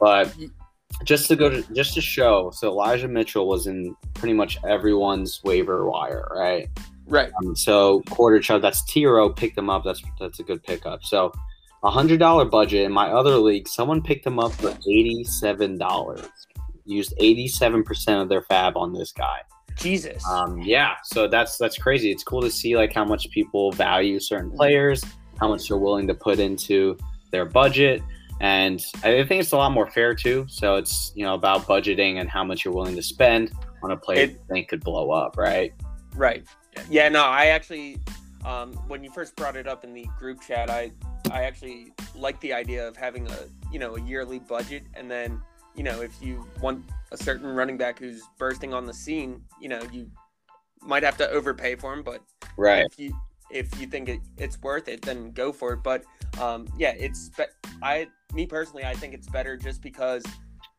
But 0.00 0.34
just 1.04 1.28
to 1.28 1.36
go 1.36 1.48
to 1.48 1.62
just 1.72 1.94
to 1.94 2.00
show, 2.00 2.50
so 2.54 2.68
Elijah 2.68 3.08
Mitchell 3.08 3.48
was 3.48 3.66
in 3.66 3.96
pretty 4.14 4.34
much 4.34 4.58
everyone's 4.66 5.40
waiver 5.44 5.88
wire, 5.88 6.28
right? 6.34 6.68
Right. 7.06 7.32
Um, 7.44 7.56
so 7.56 8.02
quarter 8.10 8.40
chub, 8.40 8.62
that's 8.62 8.84
Tiro 8.84 9.28
picked 9.28 9.58
him 9.58 9.68
up. 9.68 9.84
That's 9.84 10.02
that's 10.20 10.40
a 10.40 10.42
good 10.42 10.62
pickup. 10.62 11.04
So 11.04 11.32
a 11.84 11.90
hundred 11.90 12.18
dollar 12.18 12.44
budget 12.44 12.84
in 12.84 12.92
my 12.92 13.08
other 13.10 13.36
league, 13.36 13.68
someone 13.68 14.02
picked 14.02 14.26
him 14.26 14.38
up 14.38 14.52
for 14.52 14.70
eighty 14.70 15.24
seven 15.24 15.78
dollars. 15.78 16.26
Used 16.84 17.14
eighty 17.18 17.48
seven 17.48 17.82
percent 17.82 18.20
of 18.20 18.28
their 18.28 18.42
fab 18.42 18.76
on 18.76 18.92
this 18.92 19.12
guy. 19.12 19.40
Jesus. 19.76 20.26
Um, 20.28 20.60
yeah, 20.60 20.96
so 21.04 21.26
that's 21.28 21.56
that's 21.56 21.78
crazy. 21.78 22.10
It's 22.10 22.22
cool 22.24 22.42
to 22.42 22.50
see 22.50 22.76
like 22.76 22.92
how 22.92 23.04
much 23.04 23.30
people 23.30 23.72
value 23.72 24.20
certain 24.20 24.50
players, 24.50 25.02
how 25.40 25.48
much 25.48 25.68
they're 25.68 25.78
willing 25.78 26.06
to 26.08 26.14
put 26.14 26.38
into 26.38 26.96
their 27.30 27.46
budget, 27.46 28.02
and 28.40 28.84
I 29.02 29.24
think 29.24 29.40
it's 29.40 29.52
a 29.52 29.56
lot 29.56 29.72
more 29.72 29.90
fair 29.90 30.14
too. 30.14 30.44
So 30.48 30.76
it's 30.76 31.12
you 31.14 31.24
know 31.24 31.34
about 31.34 31.62
budgeting 31.62 32.20
and 32.20 32.28
how 32.28 32.44
much 32.44 32.64
you're 32.64 32.74
willing 32.74 32.96
to 32.96 33.02
spend 33.02 33.52
on 33.82 33.92
a 33.92 33.96
player 33.96 34.20
It- 34.24 34.30
you 34.32 34.38
think 34.48 34.68
could 34.68 34.84
blow 34.84 35.10
up, 35.10 35.36
right? 35.36 35.72
Right. 36.14 36.44
Yeah. 36.90 37.08
No, 37.08 37.22
I 37.24 37.46
actually, 37.46 37.98
um, 38.44 38.74
when 38.88 39.02
you 39.02 39.10
first 39.10 39.34
brought 39.36 39.56
it 39.56 39.66
up 39.66 39.84
in 39.84 39.94
the 39.94 40.06
group 40.18 40.40
chat, 40.42 40.68
I, 40.70 40.92
I 41.30 41.44
actually 41.44 41.92
like 42.14 42.38
the 42.40 42.52
idea 42.52 42.86
of 42.86 42.96
having 42.96 43.26
a, 43.30 43.38
you 43.70 43.78
know, 43.78 43.96
a 43.96 44.00
yearly 44.00 44.38
budget, 44.38 44.84
and 44.94 45.10
then, 45.10 45.40
you 45.74 45.82
know, 45.82 46.02
if 46.02 46.12
you 46.20 46.46
want 46.60 46.84
a 47.10 47.16
certain 47.16 47.46
running 47.46 47.76
back 47.76 47.98
who's 47.98 48.22
bursting 48.38 48.74
on 48.74 48.86
the 48.86 48.94
scene, 48.94 49.42
you 49.60 49.68
know, 49.68 49.80
you 49.92 50.10
might 50.82 51.02
have 51.02 51.16
to 51.18 51.28
overpay 51.30 51.76
for 51.76 51.92
him, 51.92 52.02
but 52.02 52.22
Right. 52.56 52.84
if 52.84 52.98
you 52.98 53.14
if 53.50 53.80
you 53.80 53.86
think 53.86 54.08
it, 54.08 54.20
it's 54.38 54.60
worth 54.62 54.88
it, 54.88 55.02
then 55.02 55.30
go 55.32 55.52
for 55.52 55.74
it. 55.74 55.82
But 55.82 56.04
um, 56.40 56.68
yeah, 56.76 56.94
it's 56.98 57.30
I 57.82 58.08
me 58.32 58.46
personally, 58.46 58.84
I 58.84 58.94
think 58.94 59.14
it's 59.14 59.28
better 59.28 59.56
just 59.56 59.82
because. 59.82 60.24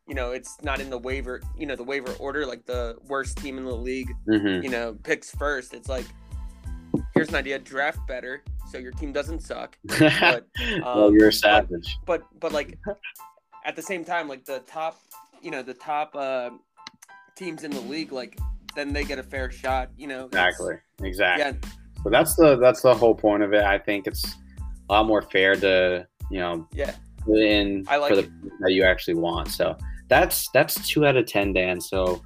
You 0.06 0.16
know, 0.16 0.32
it's 0.32 0.58
not 0.62 0.82
in 0.82 0.90
the 0.90 0.98
waiver. 0.98 1.42
You 1.58 1.66
know, 1.66 1.78
the 1.78 1.84
waiver 1.84 2.12
order, 2.20 2.46
like 2.46 2.66
the 2.66 2.98
worst 3.08 3.38
team 3.38 3.58
in 3.58 3.64
the 3.64 3.74
league 3.74 4.12
hmm 4.28 4.62
you 4.62 4.70
know, 4.70 4.98
picks 5.04 5.32
first. 5.36 5.74
It's 5.74 5.90
like, 5.90 6.06
here's 7.24 7.30
an 7.30 7.39
idea: 7.39 7.60
draft 7.60 8.06
better, 8.08 8.44
so 8.70 8.77
your 8.77 8.92
team 8.92 9.12
doesn't 9.12 9.39
suck. 9.39 9.77
But, 9.89 10.48
well, 10.82 11.06
um, 11.06 11.13
you're 11.13 11.30
a 11.30 11.34
savage. 11.34 11.98
But 12.06 12.24
but 12.39 12.51
like, 12.51 12.77
at 13.65 13.75
the 13.75 13.82
same 13.82 14.03
time, 14.03 14.27
like 14.27 14.46
the 14.46 14.60
top, 14.60 15.00
you 15.42 15.51
know, 15.51 15.62
the 15.62 15.74
top 15.74 16.15
uh, 16.15 16.50
teams 17.36 17.63
in 17.63 17.72
the 17.72 17.80
league, 17.82 18.12
like 18.12 18.38
then 18.75 18.92
they 18.92 19.03
get 19.03 19.20
a 19.20 19.24
fair 19.24 19.50
shot. 19.51 19.89
You 19.98 20.08
know, 20.08 20.25
Exactly. 20.25 20.75
Exactly. 21.01 21.44
Yeah, 21.44 21.70
So 22.03 22.10
that's 22.10 22.36
the 22.36 22.58
that's 22.58 22.82
the 22.82 22.94
whole 22.94 23.15
point 23.15 23.44
of 23.44 23.53
it. 23.53 23.63
I 23.63 23.77
think 23.77 24.08
it's 24.08 24.36
a 24.89 24.94
lot 24.94 25.06
more 25.06 25.22
fair 25.22 25.56
to 25.56 26.06
you 26.30 26.39
know 26.39 26.68
yeah, 26.74 26.96
in 27.27 27.86
I 27.88 27.98
like 27.98 28.10
for 28.10 28.15
the 28.18 28.24
it. 28.24 28.32
that 28.60 28.74
you 28.74 28.84
actually 28.84 29.15
want. 29.15 29.48
So 29.50 29.77
that's 30.10 30.50
that's 30.51 30.86
two 30.88 31.06
out 31.06 31.15
of 31.15 31.25
ten, 31.25 31.53
Dan. 31.53 31.80
So 31.80 32.22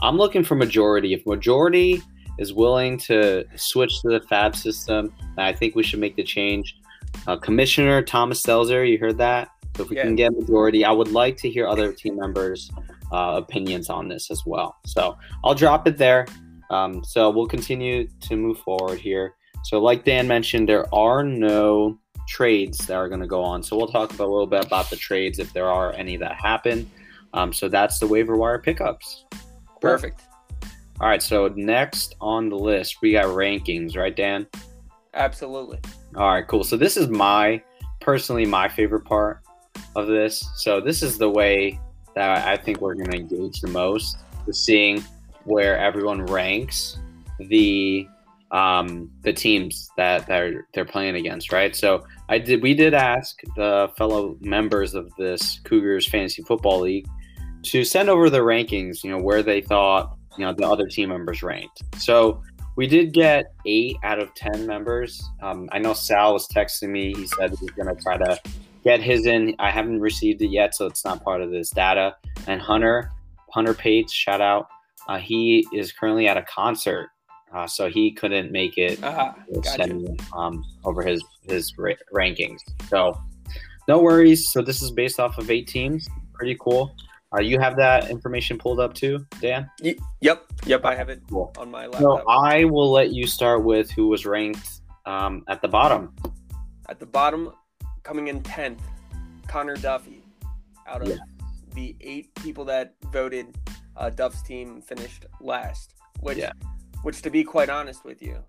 I'm 0.00 0.16
looking 0.16 0.42
for 0.42 0.54
majority. 0.54 1.12
If 1.12 1.26
majority 1.26 2.02
is 2.38 2.52
willing 2.52 2.98
to 2.98 3.44
switch 3.56 4.00
to 4.02 4.08
the 4.08 4.20
Fab 4.20 4.54
system, 4.56 5.12
I 5.36 5.52
think 5.52 5.74
we 5.74 5.82
should 5.82 6.00
make 6.00 6.16
the 6.16 6.22
change. 6.24 6.76
Uh, 7.26 7.36
Commissioner 7.36 8.02
Thomas 8.02 8.42
Stelzer, 8.42 8.88
you 8.88 8.98
heard 8.98 9.18
that. 9.18 9.48
So 9.76 9.82
if 9.84 9.90
we 9.90 9.96
Yeah. 9.96 10.04
can 10.04 10.16
get 10.16 10.32
majority, 10.32 10.84
I 10.84 10.92
would 10.92 11.12
like 11.12 11.36
to 11.38 11.50
hear 11.50 11.66
other 11.66 11.92
team 11.92 12.16
members' 12.16 12.70
uh, 13.12 13.34
opinions 13.42 13.88
on 13.90 14.08
this 14.08 14.30
as 14.30 14.42
well. 14.44 14.76
So 14.86 15.16
I'll 15.44 15.54
drop 15.54 15.86
it 15.88 15.96
there. 15.96 16.26
Um, 16.70 17.02
so 17.04 17.30
we'll 17.30 17.46
continue 17.46 18.08
to 18.20 18.36
move 18.36 18.58
forward 18.58 18.98
here. 18.98 19.34
So, 19.64 19.80
like 19.80 20.04
Dan 20.04 20.28
mentioned, 20.28 20.68
there 20.68 20.92
are 20.94 21.24
no 21.24 21.98
trades 22.28 22.78
that 22.86 22.94
are 22.94 23.08
going 23.08 23.20
to 23.20 23.26
go 23.26 23.42
on. 23.42 23.62
So, 23.62 23.76
we'll 23.76 23.88
talk 23.88 24.12
about 24.12 24.26
a 24.28 24.30
little 24.30 24.46
bit 24.46 24.64
about 24.64 24.88
the 24.88 24.96
trades 24.96 25.38
if 25.38 25.52
there 25.52 25.68
are 25.68 25.92
any 25.94 26.16
that 26.18 26.34
happen. 26.34 26.88
Um, 27.34 27.52
so, 27.52 27.68
that's 27.68 27.98
the 27.98 28.06
waiver 28.06 28.36
wire 28.36 28.58
pickups. 28.58 29.24
perfect, 29.80 30.22
All 31.00 31.08
right. 31.08 31.22
So, 31.22 31.48
next 31.56 32.16
on 32.20 32.48
the 32.48 32.58
list, 32.58 32.98
we 33.02 33.12
got 33.12 33.26
rankings, 33.26 33.96
right, 33.96 34.14
Dan? 34.14 34.46
absolutely. 35.18 35.78
All 36.16 36.28
right, 36.28 36.46
cool. 36.46 36.64
So 36.64 36.76
this 36.76 36.96
is 36.96 37.08
my 37.08 37.62
personally 38.00 38.46
my 38.46 38.68
favorite 38.68 39.04
part 39.04 39.40
of 39.96 40.06
this. 40.06 40.48
So 40.56 40.80
this 40.80 41.02
is 41.02 41.18
the 41.18 41.28
way 41.28 41.78
that 42.14 42.46
I 42.46 42.56
think 42.56 42.80
we're 42.80 42.94
going 42.94 43.10
to 43.10 43.16
engage 43.16 43.60
the 43.60 43.68
most, 43.68 44.18
is 44.46 44.58
seeing 44.64 45.04
where 45.44 45.78
everyone 45.78 46.24
ranks 46.26 46.98
the 47.38 48.08
um, 48.50 49.10
the 49.22 49.32
teams 49.32 49.90
that 49.96 50.26
they're 50.26 50.66
they're 50.72 50.86
playing 50.86 51.16
against, 51.16 51.52
right? 51.52 51.76
So 51.76 52.04
I 52.28 52.38
did 52.38 52.62
we 52.62 52.74
did 52.74 52.94
ask 52.94 53.38
the 53.56 53.90
fellow 53.96 54.36
members 54.40 54.94
of 54.94 55.12
this 55.16 55.60
Cougars 55.64 56.08
Fantasy 56.08 56.42
Football 56.42 56.80
League 56.80 57.06
to 57.64 57.84
send 57.84 58.08
over 58.08 58.30
the 58.30 58.38
rankings, 58.38 59.04
you 59.04 59.10
know, 59.10 59.18
where 59.18 59.42
they 59.42 59.60
thought 59.60 60.16
you 60.36 60.44
know 60.44 60.52
the 60.52 60.68
other 60.68 60.86
team 60.86 61.08
members 61.08 61.42
ranked. 61.42 61.82
So 62.00 62.42
we 62.76 62.86
did 62.86 63.12
get 63.12 63.52
eight 63.66 63.96
out 64.04 64.20
of 64.20 64.34
ten 64.34 64.66
members. 64.66 65.22
Um, 65.42 65.68
I 65.72 65.78
know 65.78 65.94
Sal 65.94 66.32
was 66.32 66.46
texting 66.48 66.90
me. 66.90 67.12
He 67.14 67.26
said 67.26 67.50
he's 67.58 67.70
going 67.70 67.94
to 67.94 68.00
try 68.00 68.16
to 68.16 68.40
get 68.84 69.00
his 69.00 69.26
in. 69.26 69.54
I 69.58 69.70
haven't 69.70 70.00
received 70.00 70.42
it 70.42 70.48
yet, 70.48 70.74
so 70.74 70.86
it's 70.86 71.04
not 71.04 71.24
part 71.24 71.40
of 71.42 71.50
this 71.50 71.70
data. 71.70 72.16
And 72.46 72.60
Hunter, 72.60 73.10
Hunter 73.52 73.74
Pates, 73.74 74.12
shout 74.12 74.40
out. 74.40 74.68
Uh, 75.08 75.18
he 75.18 75.66
is 75.72 75.90
currently 75.90 76.28
at 76.28 76.36
a 76.36 76.42
concert, 76.42 77.08
uh, 77.52 77.66
so 77.66 77.88
he 77.88 78.12
couldn't 78.12 78.52
make 78.52 78.78
it. 78.78 78.96
To 78.96 79.34
gotcha. 79.60 80.16
Um, 80.36 80.64
over 80.84 81.02
his 81.02 81.24
his 81.48 81.72
ra- 81.78 81.94
rankings. 82.14 82.60
So 82.88 83.18
no 83.88 83.98
worries. 83.98 84.52
So 84.52 84.62
this 84.62 84.82
is 84.82 84.90
based 84.90 85.18
off 85.18 85.38
of 85.38 85.50
eight 85.50 85.66
teams. 85.66 86.06
Pretty 86.34 86.56
cool. 86.60 86.94
Uh, 87.36 87.40
you 87.42 87.58
have 87.60 87.76
that 87.76 88.08
information 88.10 88.56
pulled 88.56 88.80
up 88.80 88.94
too, 88.94 89.26
Dan. 89.40 89.68
Y- 89.82 89.96
yep, 90.20 90.44
yep, 90.64 90.84
I 90.84 90.94
have 90.94 91.10
it 91.10 91.20
Cool. 91.28 91.52
on 91.58 91.70
my 91.70 91.84
So 91.98 92.14
laptop. 92.14 92.24
I 92.28 92.64
will 92.64 92.90
let 92.90 93.10
you 93.12 93.26
start 93.26 93.64
with 93.64 93.90
who 93.90 94.08
was 94.08 94.24
ranked 94.24 94.80
um, 95.04 95.44
at 95.48 95.60
the 95.60 95.68
bottom. 95.68 96.14
At 96.88 96.98
the 97.00 97.06
bottom, 97.06 97.52
coming 98.02 98.28
in 98.28 98.42
tenth, 98.42 98.82
Connor 99.46 99.76
Duffy. 99.76 100.22
Out 100.86 101.02
of 101.02 101.08
Yeah. 101.08 101.16
the 101.74 101.94
eight 102.00 102.34
people 102.36 102.64
that 102.64 102.94
voted, 103.12 103.54
uh, 103.96 104.08
Duff's 104.08 104.40
team 104.42 104.80
finished 104.80 105.26
last. 105.40 105.94
Which, 106.20 106.38
Yeah. 106.38 106.52
which 107.02 107.20
to 107.22 107.30
be 107.30 107.44
quite 107.44 107.68
honest 107.68 108.06
with 108.06 108.22
you, 108.22 108.42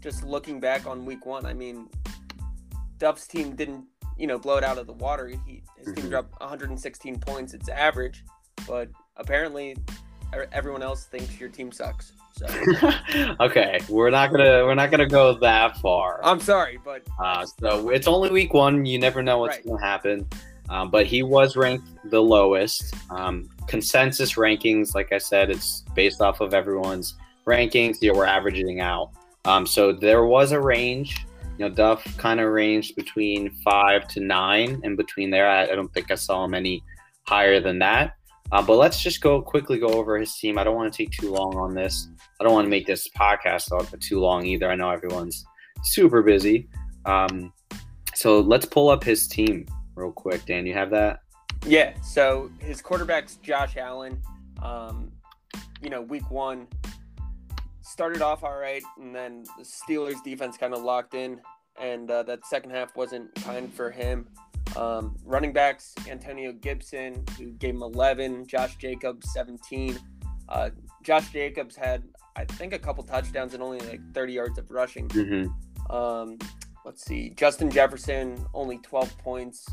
just 0.00 0.24
looking 0.24 0.58
back 0.58 0.86
on 0.86 1.04
week 1.04 1.26
one, 1.26 1.44
I 1.44 1.52
mean, 1.52 1.90
Duff's 2.98 3.26
team 3.26 3.54
didn't, 3.56 3.84
you 4.18 4.26
know, 4.26 4.38
blow 4.38 4.56
it 4.56 4.64
out 4.64 4.78
of 4.78 4.86
the 4.86 4.92
water. 4.92 5.28
He 5.28 5.62
his 5.76 5.86
team 5.94 6.06
Mhm. 6.06 6.10
dropped 6.10 6.40
116 6.40 7.18
points. 7.20 7.54
It's 7.54 7.68
average, 7.68 8.24
but 8.66 8.88
apparently, 9.16 9.76
everyone 10.52 10.82
else 10.82 11.04
thinks 11.04 11.38
your 11.38 11.48
team 11.48 11.70
sucks. 11.72 12.12
So 12.36 12.46
okay, 13.40 13.78
we're 13.88 14.10
not 14.10 14.30
gonna 14.32 14.64
we're 14.64 14.74
not 14.74 14.90
gonna 14.90 15.06
go 15.08 15.34
that 15.34 15.76
far. 15.78 16.20
I'm 16.24 16.40
sorry, 16.40 16.78
but 16.84 17.02
Uh, 17.22 17.46
so 17.60 17.90
it's 17.90 18.08
only 18.08 18.30
week 18.30 18.52
one. 18.54 18.84
You 18.84 18.98
never 18.98 19.22
know 19.22 19.38
what's 19.38 19.56
Right. 19.58 19.66
gonna 19.66 19.80
happen. 19.84 20.26
Um, 20.70 20.90
but 20.90 21.06
he 21.06 21.22
was 21.22 21.56
ranked 21.56 21.86
the 22.10 22.20
lowest. 22.22 22.94
Um, 23.10 23.48
consensus 23.68 24.34
rankings, 24.34 24.94
like 24.94 25.12
I 25.12 25.18
said, 25.18 25.50
it's 25.50 25.82
based 25.94 26.20
off 26.22 26.40
of 26.40 26.54
everyone's 26.54 27.14
rankings. 27.46 27.98
You 28.00 28.12
know, 28.12 28.18
we're 28.18 28.24
averaging 28.26 28.80
out. 28.80 29.10
Um, 29.44 29.66
so 29.66 29.92
there 29.92 30.24
was 30.24 30.52
a 30.52 30.60
range. 30.60 31.26
You 31.58 31.68
know, 31.68 31.74
Duff 31.74 32.04
kind 32.16 32.40
of 32.40 32.50
ranged 32.50 32.96
between 32.96 33.50
five 33.62 34.08
to 34.08 34.20
nine, 34.20 34.80
and 34.82 34.96
between 34.96 35.30
there, 35.30 35.48
I, 35.48 35.64
I 35.64 35.74
don't 35.74 35.92
think 35.92 36.10
I 36.10 36.16
saw 36.16 36.44
him 36.44 36.54
any 36.54 36.82
higher 37.26 37.60
than 37.60 37.78
that. 37.78 38.14
Uh, 38.52 38.62
but 38.62 38.76
let's 38.76 39.02
just 39.02 39.20
go 39.20 39.40
quickly 39.40 39.78
go 39.78 39.88
over 39.88 40.18
his 40.18 40.36
team. 40.36 40.58
I 40.58 40.64
don't 40.64 40.76
want 40.76 40.92
to 40.92 40.96
take 40.96 41.10
too 41.12 41.30
long 41.30 41.56
on 41.56 41.74
this. 41.74 42.08
I 42.40 42.44
don't 42.44 42.52
want 42.52 42.66
to 42.66 42.70
make 42.70 42.86
this 42.86 43.08
podcast 43.08 43.72
uh, 43.72 43.84
too 44.00 44.20
long 44.20 44.44
either. 44.46 44.70
I 44.70 44.74
know 44.74 44.90
everyone's 44.90 45.44
super 45.82 46.22
busy. 46.22 46.68
Um, 47.06 47.52
so 48.14 48.40
let's 48.40 48.66
pull 48.66 48.90
up 48.90 49.02
his 49.02 49.26
team 49.26 49.66
real 49.94 50.12
quick. 50.12 50.44
Dan, 50.46 50.66
you 50.66 50.74
have 50.74 50.90
that? 50.90 51.20
Yeah, 51.66 51.94
so 52.02 52.50
his 52.58 52.82
quarterback's 52.82 53.36
Josh 53.36 53.76
Allen. 53.76 54.20
Um, 54.62 55.10
you 55.82 55.90
know, 55.90 56.02
week 56.02 56.30
one 56.30 56.66
started 57.84 58.22
off 58.22 58.42
all 58.42 58.56
right, 58.56 58.82
and 58.98 59.14
then 59.14 59.44
the 59.58 59.64
Steelers' 59.64 60.22
defense 60.24 60.56
kind 60.56 60.74
of 60.74 60.82
locked 60.82 61.14
in, 61.14 61.40
and 61.80 62.10
uh, 62.10 62.22
that 62.24 62.44
second 62.46 62.70
half 62.70 62.96
wasn't 62.96 63.34
kind 63.36 63.72
for 63.72 63.90
him. 63.90 64.26
Um, 64.76 65.16
running 65.24 65.52
backs 65.52 65.94
Antonio 66.08 66.52
Gibson, 66.52 67.24
who 67.38 67.52
gave 67.52 67.74
him 67.74 67.82
11, 67.82 68.46
Josh 68.46 68.76
Jacobs 68.76 69.32
17. 69.32 69.98
Uh, 70.48 70.70
Josh 71.02 71.30
Jacobs 71.30 71.76
had, 71.76 72.02
I 72.34 72.44
think, 72.44 72.72
a 72.72 72.78
couple 72.78 73.04
touchdowns 73.04 73.54
and 73.54 73.62
only 73.62 73.78
like 73.80 74.00
30 74.14 74.32
yards 74.32 74.58
of 74.58 74.70
rushing. 74.70 75.08
Mm-hmm. 75.08 75.94
Um, 75.94 76.38
let's 76.84 77.04
see. 77.04 77.30
Justin 77.36 77.70
Jefferson, 77.70 78.44
only 78.54 78.78
12 78.78 79.16
points. 79.18 79.68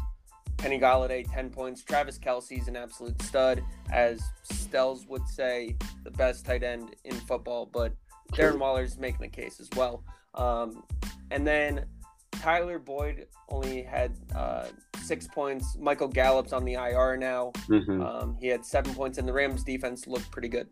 Kenny 0.61 0.79
Golladay, 0.79 1.25
10 1.33 1.49
points. 1.49 1.81
Travis 1.81 2.19
Kelce's 2.19 2.67
an 2.67 2.75
absolute 2.75 3.19
stud, 3.23 3.63
as 3.91 4.21
Stells 4.47 5.07
would 5.09 5.27
say, 5.27 5.75
the 6.03 6.11
best 6.11 6.45
tight 6.45 6.61
end 6.61 6.95
in 7.03 7.15
football, 7.15 7.65
but 7.65 7.93
Darren 8.33 8.59
Waller's 8.59 8.99
making 8.99 9.21
the 9.21 9.27
case 9.27 9.59
as 9.59 9.67
well. 9.75 10.03
Um, 10.35 10.83
and 11.31 11.47
then 11.47 11.85
Tyler 12.33 12.77
Boyd 12.77 13.25
only 13.49 13.81
had 13.81 14.15
uh, 14.35 14.67
six 15.01 15.27
points. 15.27 15.77
Michael 15.79 16.07
Gallup's 16.07 16.53
on 16.53 16.63
the 16.63 16.73
IR 16.73 17.17
now. 17.17 17.51
Mm-hmm. 17.67 17.99
Um, 17.99 18.37
he 18.39 18.47
had 18.47 18.63
seven 18.63 18.93
points, 18.93 19.17
and 19.17 19.27
the 19.27 19.33
Rams 19.33 19.63
defense 19.63 20.05
looked 20.05 20.29
pretty 20.29 20.47
good. 20.47 20.67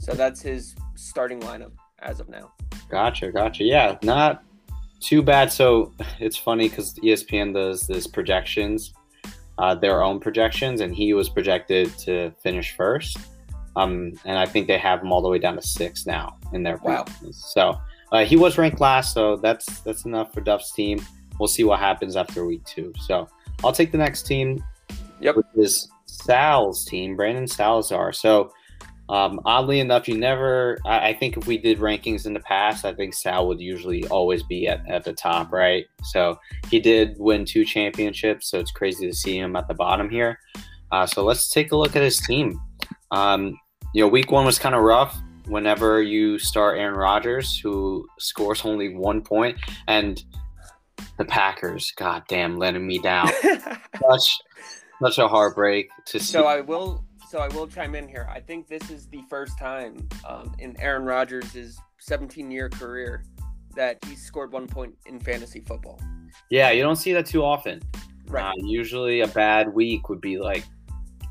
So 0.00 0.12
that's 0.12 0.40
his 0.40 0.76
starting 0.94 1.40
lineup 1.40 1.72
as 1.98 2.20
of 2.20 2.28
now. 2.28 2.52
Gotcha, 2.88 3.32
gotcha. 3.32 3.64
Yeah, 3.64 3.98
not 4.04 4.44
too 5.00 5.20
bad. 5.20 5.52
So 5.52 5.92
it's 6.20 6.36
funny 6.36 6.68
because 6.68 6.94
ESPN 6.94 7.54
does 7.54 7.88
this 7.88 8.06
projections, 8.06 8.92
uh, 9.58 9.74
their 9.74 10.02
own 10.02 10.20
projections, 10.20 10.80
and 10.80 10.94
he 10.94 11.14
was 11.14 11.28
projected 11.28 11.96
to 11.98 12.30
finish 12.42 12.74
first. 12.76 13.16
Um, 13.76 14.12
and 14.24 14.38
I 14.38 14.46
think 14.46 14.66
they 14.66 14.78
have 14.78 15.02
him 15.02 15.12
all 15.12 15.20
the 15.20 15.28
way 15.28 15.38
down 15.38 15.56
to 15.56 15.62
six 15.62 16.06
now 16.06 16.36
in 16.52 16.62
their 16.62 16.78
Wow. 16.78 17.04
So 17.32 17.78
uh, 18.12 18.24
he 18.24 18.36
was 18.36 18.56
ranked 18.56 18.80
last, 18.80 19.12
so 19.12 19.36
that's 19.36 19.80
that's 19.80 20.04
enough 20.04 20.32
for 20.32 20.40
Duff's 20.40 20.72
team. 20.72 20.98
We'll 21.38 21.48
see 21.48 21.64
what 21.64 21.78
happens 21.78 22.16
after 22.16 22.46
week 22.46 22.64
two. 22.64 22.92
So 23.00 23.28
I'll 23.62 23.72
take 23.72 23.92
the 23.92 23.98
next 23.98 24.22
team, 24.22 24.64
Yep. 25.20 25.36
which 25.36 25.46
is 25.56 25.90
Sal's 26.06 26.84
team, 26.86 27.16
Brandon 27.16 27.46
Salazar. 27.46 28.12
So 28.12 28.52
um, 29.08 29.40
oddly 29.44 29.80
enough, 29.80 30.08
you 30.08 30.16
never. 30.16 30.78
I, 30.84 31.08
I 31.08 31.14
think 31.14 31.36
if 31.36 31.46
we 31.46 31.58
did 31.58 31.78
rankings 31.78 32.26
in 32.26 32.34
the 32.34 32.40
past, 32.40 32.84
I 32.84 32.92
think 32.92 33.14
Sal 33.14 33.46
would 33.48 33.60
usually 33.60 34.06
always 34.08 34.42
be 34.42 34.66
at, 34.66 34.88
at 34.88 35.04
the 35.04 35.12
top, 35.12 35.52
right? 35.52 35.86
So 36.02 36.38
he 36.70 36.80
did 36.80 37.16
win 37.18 37.44
two 37.44 37.64
championships, 37.64 38.50
so 38.50 38.58
it's 38.58 38.72
crazy 38.72 39.06
to 39.06 39.14
see 39.14 39.38
him 39.38 39.54
at 39.54 39.68
the 39.68 39.74
bottom 39.74 40.10
here. 40.10 40.38
Uh, 40.90 41.06
so 41.06 41.24
let's 41.24 41.48
take 41.50 41.72
a 41.72 41.76
look 41.76 41.94
at 41.94 42.02
his 42.02 42.18
team. 42.18 42.60
Um, 43.10 43.58
you 43.94 44.02
know, 44.02 44.08
week 44.08 44.30
one 44.30 44.44
was 44.44 44.58
kind 44.58 44.74
of 44.74 44.82
rough. 44.82 45.16
Whenever 45.46 46.02
you 46.02 46.40
start 46.40 46.76
Aaron 46.78 46.96
Rodgers, 46.96 47.58
who 47.58 48.06
scores 48.18 48.64
only 48.64 48.94
one 48.94 49.22
point, 49.22 49.56
and 49.86 50.22
the 51.18 51.24
Packers, 51.24 51.92
goddamn, 51.96 52.58
letting 52.58 52.84
me 52.86 52.98
down. 52.98 53.28
Such, 54.10 54.38
such 55.02 55.18
a 55.18 55.28
heartbreak 55.28 55.88
to 56.06 56.18
see. 56.18 56.32
so 56.32 56.46
I 56.46 56.60
will. 56.60 57.05
So 57.28 57.38
I 57.40 57.48
will 57.48 57.66
chime 57.66 57.94
in 57.94 58.08
here. 58.08 58.28
I 58.32 58.40
think 58.40 58.68
this 58.68 58.88
is 58.88 59.06
the 59.08 59.22
first 59.28 59.58
time 59.58 60.08
um, 60.24 60.54
in 60.60 60.78
Aaron 60.80 61.04
Rodgers' 61.04 61.78
17-year 62.08 62.68
career 62.70 63.24
that 63.74 63.98
he 64.04 64.14
scored 64.14 64.52
one 64.52 64.66
point 64.68 64.94
in 65.06 65.18
fantasy 65.18 65.60
football. 65.60 66.00
yeah, 66.50 66.70
you 66.70 66.82
don't 66.82 66.96
see 66.96 67.12
that 67.12 67.26
too 67.26 67.44
often. 67.44 67.82
Right. 68.28 68.48
Uh, 68.48 68.52
usually, 68.64 69.20
a 69.20 69.28
bad 69.28 69.72
week 69.72 70.08
would 70.08 70.20
be 70.20 70.38
like 70.38 70.64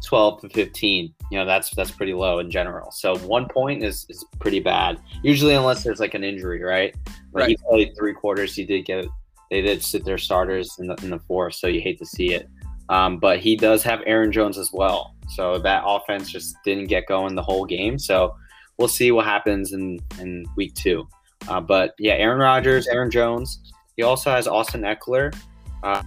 twelve 0.05 0.39
to 0.41 0.49
fifteen. 0.49 1.13
You 1.31 1.39
know, 1.39 1.45
that's 1.45 1.71
that's 1.75 1.91
pretty 1.91 2.13
low 2.13 2.39
in 2.39 2.49
general. 2.49 2.91
So 2.91 3.17
one 3.19 3.47
point 3.49 3.83
is 3.83 4.05
is 4.09 4.23
pretty 4.39 4.61
bad. 4.61 5.01
Usually, 5.23 5.55
unless 5.55 5.83
there's 5.83 5.99
like 5.99 6.13
an 6.13 6.23
injury, 6.23 6.63
right? 6.63 6.95
Like 7.33 7.49
he 7.49 7.57
played 7.69 7.95
three 7.97 8.13
quarters. 8.13 8.55
He 8.55 8.65
did 8.65 8.85
get. 8.85 9.05
They 9.51 9.61
did 9.61 9.83
sit 9.83 10.05
their 10.05 10.17
starters 10.17 10.75
in 10.79 10.87
the 10.87 10.95
in 11.03 11.09
the 11.09 11.19
fourth, 11.19 11.55
so 11.55 11.67
you 11.67 11.81
hate 11.81 11.99
to 11.99 12.05
see 12.05 12.33
it. 12.33 12.47
Um, 12.89 13.19
but 13.19 13.39
he 13.39 13.55
does 13.55 13.83
have 13.83 14.01
Aaron 14.05 14.31
Jones 14.31 14.57
as 14.57 14.71
well. 14.71 15.15
So 15.29 15.57
that 15.59 15.83
offense 15.85 16.29
just 16.29 16.55
didn't 16.63 16.87
get 16.87 17.07
going 17.07 17.35
the 17.35 17.41
whole 17.41 17.65
game. 17.65 17.97
So 17.97 18.35
we'll 18.77 18.87
see 18.87 19.11
what 19.11 19.25
happens 19.25 19.73
in 19.73 19.99
in 20.19 20.45
week 20.55 20.73
two. 20.75 21.07
Uh, 21.47 21.61
but 21.61 21.93
yeah, 21.99 22.13
Aaron 22.13 22.39
Rodgers, 22.39 22.87
Aaron 22.87 23.11
Jones. 23.11 23.59
He 23.97 24.03
also 24.03 24.29
has 24.29 24.47
Austin 24.47 24.81
Ekeler. 24.81 25.35
Uh, 25.83 26.03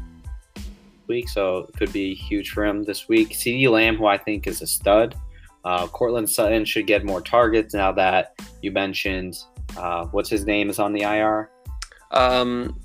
week, 1.06 1.28
so 1.28 1.58
it 1.58 1.76
could 1.76 1.92
be 1.92 2.14
huge 2.14 2.50
for 2.50 2.64
him 2.64 2.84
this 2.84 3.08
week. 3.08 3.30
CeeDee 3.30 3.70
Lamb, 3.70 3.96
who 3.96 4.06
I 4.06 4.18
think 4.18 4.46
is 4.46 4.62
a 4.62 4.66
stud. 4.66 5.14
Uh, 5.64 5.86
Courtland 5.86 6.28
Sutton 6.28 6.64
should 6.64 6.86
get 6.86 7.04
more 7.04 7.20
targets 7.20 7.74
now 7.74 7.90
that 7.92 8.34
you 8.62 8.70
mentioned 8.70 9.36
uh, 9.76 10.06
what's 10.06 10.30
his 10.30 10.44
name 10.44 10.70
is 10.70 10.78
on 10.78 10.92
the 10.92 11.02
IR. 11.02 11.50
Um, 12.10 12.78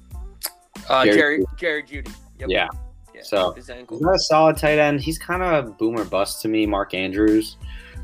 uh, 0.90 1.06
Jerry 1.06 1.46
Jerry 1.58 1.84
Jeudy. 1.84 2.12
Yep. 2.40 2.50
Yeah. 2.50 2.68
So. 3.26 3.54
He's 3.54 3.70
not 3.70 4.16
a 4.16 4.20
solid 4.20 4.58
tight 4.58 4.80
end. 4.80 5.02
He's 5.02 5.18
kind 5.18 5.42
of 5.44 5.68
a 5.68 5.72
boomer 5.72 6.06
bust 6.06 6.42
to 6.42 6.48
me. 6.48 6.66
Mark 6.66 6.94
Andrews, 6.94 7.58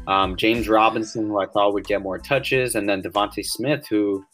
um, 0.08 0.36
James 0.36 0.68
Robinson, 0.68 1.28
who 1.28 1.40
I 1.40 1.46
thought 1.48 1.74
would 1.74 1.86
get 1.86 2.02
more 2.02 2.18
touches, 2.18 2.76
and 2.76 2.88
then 2.88 3.02
DeVonta 3.02 3.44
Smith, 3.46 3.88
who, 3.88 4.26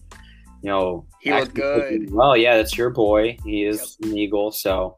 you 0.62 0.70
know, 0.70 1.06
He 1.22 1.32
looked 1.32 1.54
good. 1.54 2.12
Well, 2.12 2.38
yeah, 2.38 2.58
that's 2.58 2.78
your 2.78 2.90
boy. 2.90 3.38
He 3.44 3.64
is 3.64 3.98
an 4.04 4.16
Eagle. 4.16 4.52
So 4.52 4.98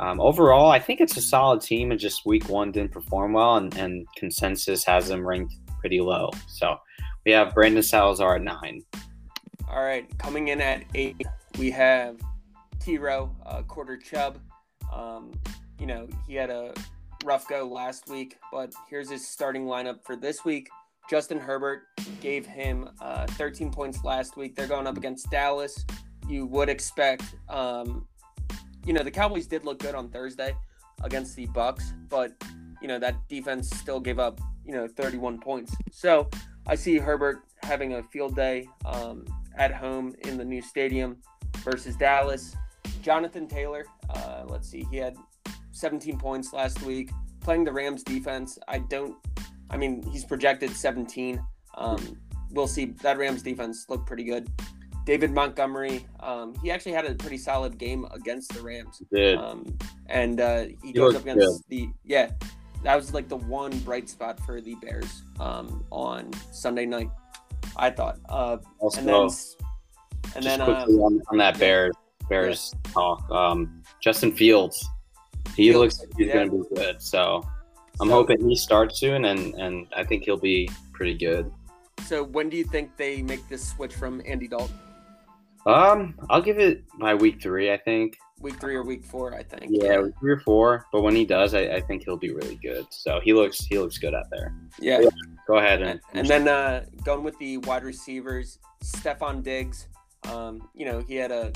um, 0.00 0.20
overall, 0.20 0.70
I 0.70 0.78
think 0.78 1.00
it's 1.00 1.16
a 1.16 1.22
solid 1.22 1.60
team. 1.60 1.90
And 1.90 2.00
just 2.00 2.26
week 2.26 2.48
one 2.48 2.72
didn't 2.72 2.92
perform 2.92 3.32
well, 3.32 3.56
and, 3.56 3.76
and 3.76 4.06
consensus 4.16 4.84
has 4.84 5.08
them 5.08 5.26
ranked 5.26 5.54
pretty 5.80 6.00
low. 6.00 6.30
So 6.48 6.76
we 7.24 7.32
have 7.32 7.54
Brandon 7.54 7.82
Salazar 7.82 8.36
at 8.36 8.42
nine. 8.42 8.82
All 9.68 9.82
right, 9.82 10.06
coming 10.18 10.48
in 10.48 10.60
at 10.60 10.84
eight, 10.94 11.22
we 11.58 11.70
have 11.70 12.16
T 12.78 12.98
Rowe, 12.98 13.34
uh, 13.46 13.62
Quarter 13.62 13.96
Chubb. 13.96 14.38
Um, 14.92 15.32
you 15.78 15.86
know, 15.86 16.08
he 16.26 16.34
had 16.34 16.50
a 16.50 16.74
rough 17.24 17.48
go 17.48 17.66
last 17.66 18.08
week, 18.08 18.38
but 18.50 18.72
here's 18.88 19.10
his 19.10 19.26
starting 19.26 19.64
lineup 19.64 20.04
for 20.04 20.16
this 20.16 20.44
week. 20.44 20.68
Justin 21.10 21.38
Herbert 21.38 21.82
gave 22.20 22.46
him 22.46 22.88
uh, 23.00 23.26
13 23.26 23.70
points 23.70 24.04
last 24.04 24.36
week. 24.36 24.54
They're 24.54 24.66
going 24.66 24.86
up 24.86 24.96
against 24.96 25.30
Dallas. 25.30 25.84
You 26.28 26.46
would 26.46 26.68
expect, 26.68 27.34
um, 27.48 28.06
you 28.86 28.92
know, 28.92 29.02
the 29.02 29.10
Cowboys 29.10 29.46
did 29.46 29.64
look 29.64 29.80
good 29.80 29.94
on 29.94 30.08
Thursday 30.08 30.54
against 31.02 31.36
the 31.36 31.46
Bucs, 31.48 31.92
but 32.08 32.32
you 32.80 32.88
know 32.88 32.98
that 32.98 33.16
defense 33.28 33.70
still 33.70 34.00
gave 34.00 34.18
up, 34.18 34.40
you 34.64 34.72
know, 34.72 34.86
31 34.88 35.38
points. 35.38 35.74
So 35.90 36.28
I 36.66 36.74
see 36.74 36.98
Herbert 36.98 37.42
having 37.62 37.94
a 37.94 38.02
field 38.02 38.34
day 38.34 38.68
um, 38.84 39.24
at 39.56 39.72
home 39.72 40.14
in 40.24 40.36
the 40.36 40.44
new 40.44 40.60
stadium 40.60 41.18
versus 41.58 41.96
Dallas. 41.96 42.56
Jonathan 43.02 43.46
Taylor, 43.46 43.84
uh, 44.10 44.44
let's 44.46 44.68
see, 44.68 44.86
he 44.90 44.96
had 44.96 45.16
17 45.72 46.18
points 46.18 46.52
last 46.52 46.82
week 46.82 47.10
playing 47.40 47.64
the 47.64 47.72
Rams 47.72 48.02
defense. 48.02 48.58
I 48.68 48.78
don't, 48.78 49.16
I 49.70 49.76
mean, 49.76 50.02
he's 50.10 50.24
projected 50.24 50.70
17. 50.70 51.42
Um, 51.76 52.16
we'll 52.50 52.66
see. 52.66 52.86
That 53.02 53.18
Rams 53.18 53.42
defense 53.42 53.86
looked 53.88 54.06
pretty 54.06 54.24
good. 54.24 54.50
David 55.04 55.32
Montgomery, 55.32 56.06
um, 56.20 56.54
he 56.62 56.70
actually 56.70 56.92
had 56.92 57.04
a 57.04 57.14
pretty 57.14 57.38
solid 57.38 57.76
game 57.76 58.06
against 58.12 58.54
the 58.54 58.62
Rams. 58.62 59.02
Good. 59.12 59.36
Um, 59.36 59.76
and 60.06 60.40
uh, 60.40 60.66
he 60.82 60.92
goes 60.92 61.16
up 61.16 61.22
against 61.22 61.68
the 61.68 61.88
yeah. 62.04 62.30
That 62.84 62.96
was 62.96 63.12
like 63.14 63.28
the 63.28 63.36
one 63.36 63.76
bright 63.80 64.08
spot 64.08 64.38
for 64.40 64.60
the 64.60 64.74
Bears 64.76 65.22
um, 65.40 65.84
on 65.90 66.32
Sunday 66.52 66.86
night. 66.86 67.10
I 67.76 67.90
thought, 67.90 68.18
uh, 68.28 68.58
also, 68.78 69.00
and 69.00 69.08
then 69.08 69.30
and 70.36 70.44
then 70.44 70.60
uh, 70.60 70.84
on, 70.86 71.20
on 71.30 71.38
that 71.38 71.58
Bears 71.58 71.94
Bears 72.28 72.74
talk, 72.92 73.28
um, 73.30 73.82
Justin 74.00 74.32
Fields, 74.32 74.88
he 75.56 75.70
Fields, 75.70 75.78
looks 75.78 76.00
like 76.00 76.18
he's 76.18 76.26
yeah. 76.28 76.32
going 76.34 76.50
to 76.50 76.68
be 76.68 76.74
good. 76.74 77.02
So 77.02 77.46
I'm 78.00 78.08
so- 78.08 78.14
hoping 78.14 78.48
he 78.48 78.56
starts 78.56 78.98
soon, 78.98 79.26
and 79.26 79.54
and 79.54 79.86
I 79.96 80.04
think 80.04 80.24
he'll 80.24 80.36
be 80.36 80.68
pretty 80.92 81.14
good. 81.14 81.50
So 82.04 82.24
when 82.24 82.48
do 82.48 82.56
you 82.56 82.64
think 82.64 82.96
they 82.96 83.22
make 83.22 83.48
this 83.48 83.68
switch 83.68 83.94
from 83.94 84.22
Andy 84.26 84.48
Dalton? 84.48 84.76
Um, 85.66 86.18
I'll 86.28 86.42
give 86.42 86.58
it 86.58 86.84
by 86.98 87.14
week 87.14 87.40
three. 87.40 87.72
I 87.72 87.76
think. 87.76 88.18
Week 88.40 88.58
three 88.58 88.74
or 88.74 88.82
week 88.82 89.04
four? 89.04 89.34
I 89.34 89.44
think. 89.44 89.66
Yeah, 89.68 90.00
week 90.00 90.14
three 90.18 90.32
or 90.32 90.40
four. 90.40 90.86
But 90.90 91.02
when 91.02 91.14
he 91.14 91.24
does, 91.24 91.54
I, 91.54 91.60
I 91.76 91.80
think 91.80 92.02
he'll 92.04 92.16
be 92.16 92.32
really 92.32 92.56
good. 92.56 92.86
So 92.90 93.20
he 93.22 93.32
looks 93.32 93.64
he 93.64 93.78
looks 93.78 93.98
good 93.98 94.14
out 94.14 94.26
there. 94.32 94.52
Yeah. 94.80 95.02
Go 95.46 95.58
ahead 95.58 95.80
and, 95.82 96.00
And, 96.12 96.20
and 96.20 96.28
then 96.28 96.48
uh, 96.48 96.84
going 97.04 97.22
with 97.22 97.38
the 97.38 97.58
wide 97.58 97.84
receivers, 97.84 98.58
Stefon 98.82 99.44
Diggs. 99.44 99.86
Um, 100.28 100.68
you 100.74 100.84
know, 100.84 100.98
he 101.00 101.14
had 101.14 101.30
a 101.30 101.52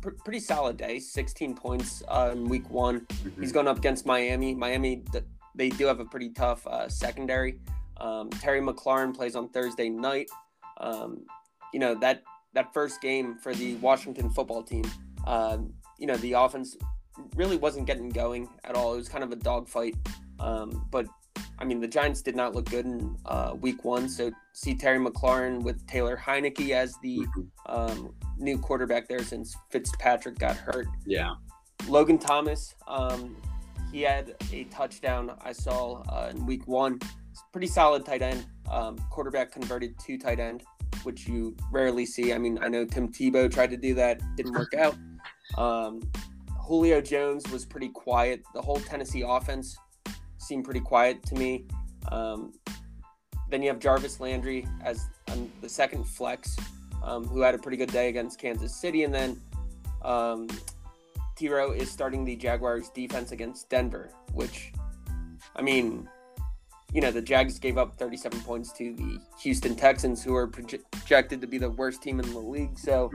pr- 0.00 0.10
pretty 0.24 0.40
solid 0.40 0.76
day, 0.76 0.98
16 0.98 1.54
points 1.54 2.02
uh, 2.08 2.30
in 2.32 2.48
week 2.48 2.68
one. 2.70 3.00
Mhm. 3.00 3.40
He's 3.40 3.52
going 3.52 3.68
up 3.68 3.78
against 3.78 4.06
Miami. 4.06 4.54
Miami, 4.54 5.02
th- 5.12 5.24
they 5.54 5.68
do 5.70 5.86
have 5.86 6.00
a 6.00 6.04
pretty 6.04 6.30
tough 6.30 6.66
uh, 6.66 6.88
secondary. 6.88 7.58
Um, 7.98 8.28
Terry 8.30 8.60
McLaurin 8.60 9.14
plays 9.14 9.34
on 9.36 9.48
Thursday 9.48 9.88
night. 9.88 10.28
Um, 10.78 11.24
you 11.72 11.80
know 11.80 11.94
that 11.96 12.22
that 12.52 12.72
first 12.74 13.00
game 13.00 13.36
for 13.38 13.54
the 13.54 13.76
Washington 13.76 14.30
football 14.30 14.62
team. 14.62 14.84
Um, 15.26 15.72
you 15.98 16.06
know 16.06 16.16
the 16.18 16.32
offense 16.32 16.76
really 17.34 17.56
wasn't 17.56 17.86
getting 17.86 18.10
going 18.10 18.48
at 18.64 18.74
all. 18.74 18.92
It 18.94 18.98
was 18.98 19.08
kind 19.08 19.24
of 19.24 19.32
a 19.32 19.36
dogfight. 19.36 19.94
Um, 20.38 20.86
but 20.90 21.06
I 21.58 21.64
mean 21.64 21.80
the 21.80 21.88
Giants 21.88 22.20
did 22.22 22.36
not 22.36 22.54
look 22.54 22.66
good 22.70 22.84
in 22.86 23.16
uh, 23.26 23.54
week 23.58 23.84
one. 23.84 24.08
So 24.08 24.30
see 24.52 24.74
Terry 24.74 24.98
McLaurin 24.98 25.62
with 25.62 25.86
Taylor 25.86 26.16
Heinicke 26.16 26.70
as 26.70 26.94
the 27.02 27.18
Mhm. 27.18 27.48
um, 27.66 28.14
new 28.38 28.58
quarterback 28.58 29.08
there 29.08 29.22
since 29.24 29.56
Fitzpatrick 29.70 30.38
got 30.38 30.56
hurt. 30.56 30.86
yeah, 31.06 31.34
Logan 31.88 32.18
Thomas, 32.18 32.74
um, 32.86 33.36
he 33.92 34.02
had 34.02 34.34
a 34.52 34.64
touchdown 34.64 35.32
I 35.42 35.52
saw 35.52 36.02
uh, 36.08 36.30
in 36.34 36.44
week 36.46 36.66
one. 36.68 36.98
It's 37.30 37.42
pretty 37.52 37.66
solid 37.68 38.04
tight 38.04 38.22
end. 38.22 38.46
Um, 38.70 38.98
quarterback 39.10 39.52
converted 39.52 39.98
to 40.00 40.18
tight 40.18 40.40
end, 40.40 40.62
which 41.04 41.26
you 41.28 41.56
rarely 41.72 42.04
see. 42.04 42.32
I 42.32 42.38
mean, 42.38 42.58
I 42.60 42.68
know 42.68 42.84
Tim 42.84 43.08
Tebow 43.12 43.50
tried 43.50 43.70
to 43.70 43.76
do 43.76 43.94
that, 43.94 44.20
didn't 44.36 44.52
work 44.52 44.74
out. 44.74 44.96
Um, 45.56 46.00
Julio 46.66 47.00
Jones 47.00 47.48
was 47.52 47.64
pretty 47.64 47.88
quiet. 47.90 48.42
The 48.54 48.60
whole 48.60 48.80
Tennessee 48.80 49.22
offense 49.26 49.76
seemed 50.46 50.64
pretty 50.64 50.80
quiet 50.80 51.22
to 51.24 51.34
me. 51.34 51.64
Um, 52.10 52.52
then 53.50 53.62
you 53.62 53.68
have 53.68 53.78
Jarvis 53.78 54.20
Landry 54.20 54.66
as 54.84 55.08
um, 55.28 55.50
the 55.60 55.68
second 55.68 56.04
flex, 56.04 56.56
um, 57.02 57.24
who 57.26 57.40
had 57.40 57.54
a 57.54 57.58
pretty 57.58 57.76
good 57.76 57.92
day 57.92 58.08
against 58.08 58.38
Kansas 58.38 58.74
City, 58.74 59.04
and 59.04 59.14
then 59.14 59.40
um, 60.02 60.48
Tiro 61.36 61.72
is 61.72 61.90
starting 61.90 62.24
the 62.24 62.36
Jaguars 62.36 62.88
defense 62.90 63.32
against 63.32 63.68
Denver, 63.68 64.10
which, 64.32 64.72
I 65.54 65.62
mean, 65.62 66.08
you 66.92 67.00
know, 67.00 67.10
the 67.10 67.22
Jags 67.22 67.58
gave 67.58 67.78
up 67.78 67.96
37 67.96 68.40
points 68.40 68.72
to 68.72 68.94
the 68.94 69.20
Houston 69.40 69.76
Texans, 69.76 70.22
who 70.22 70.34
are 70.34 70.48
proje- 70.48 70.82
projected 70.90 71.40
to 71.40 71.46
be 71.46 71.58
the 71.58 71.70
worst 71.70 72.02
team 72.02 72.20
in 72.20 72.32
the 72.32 72.38
league. 72.38 72.78
So 72.78 73.10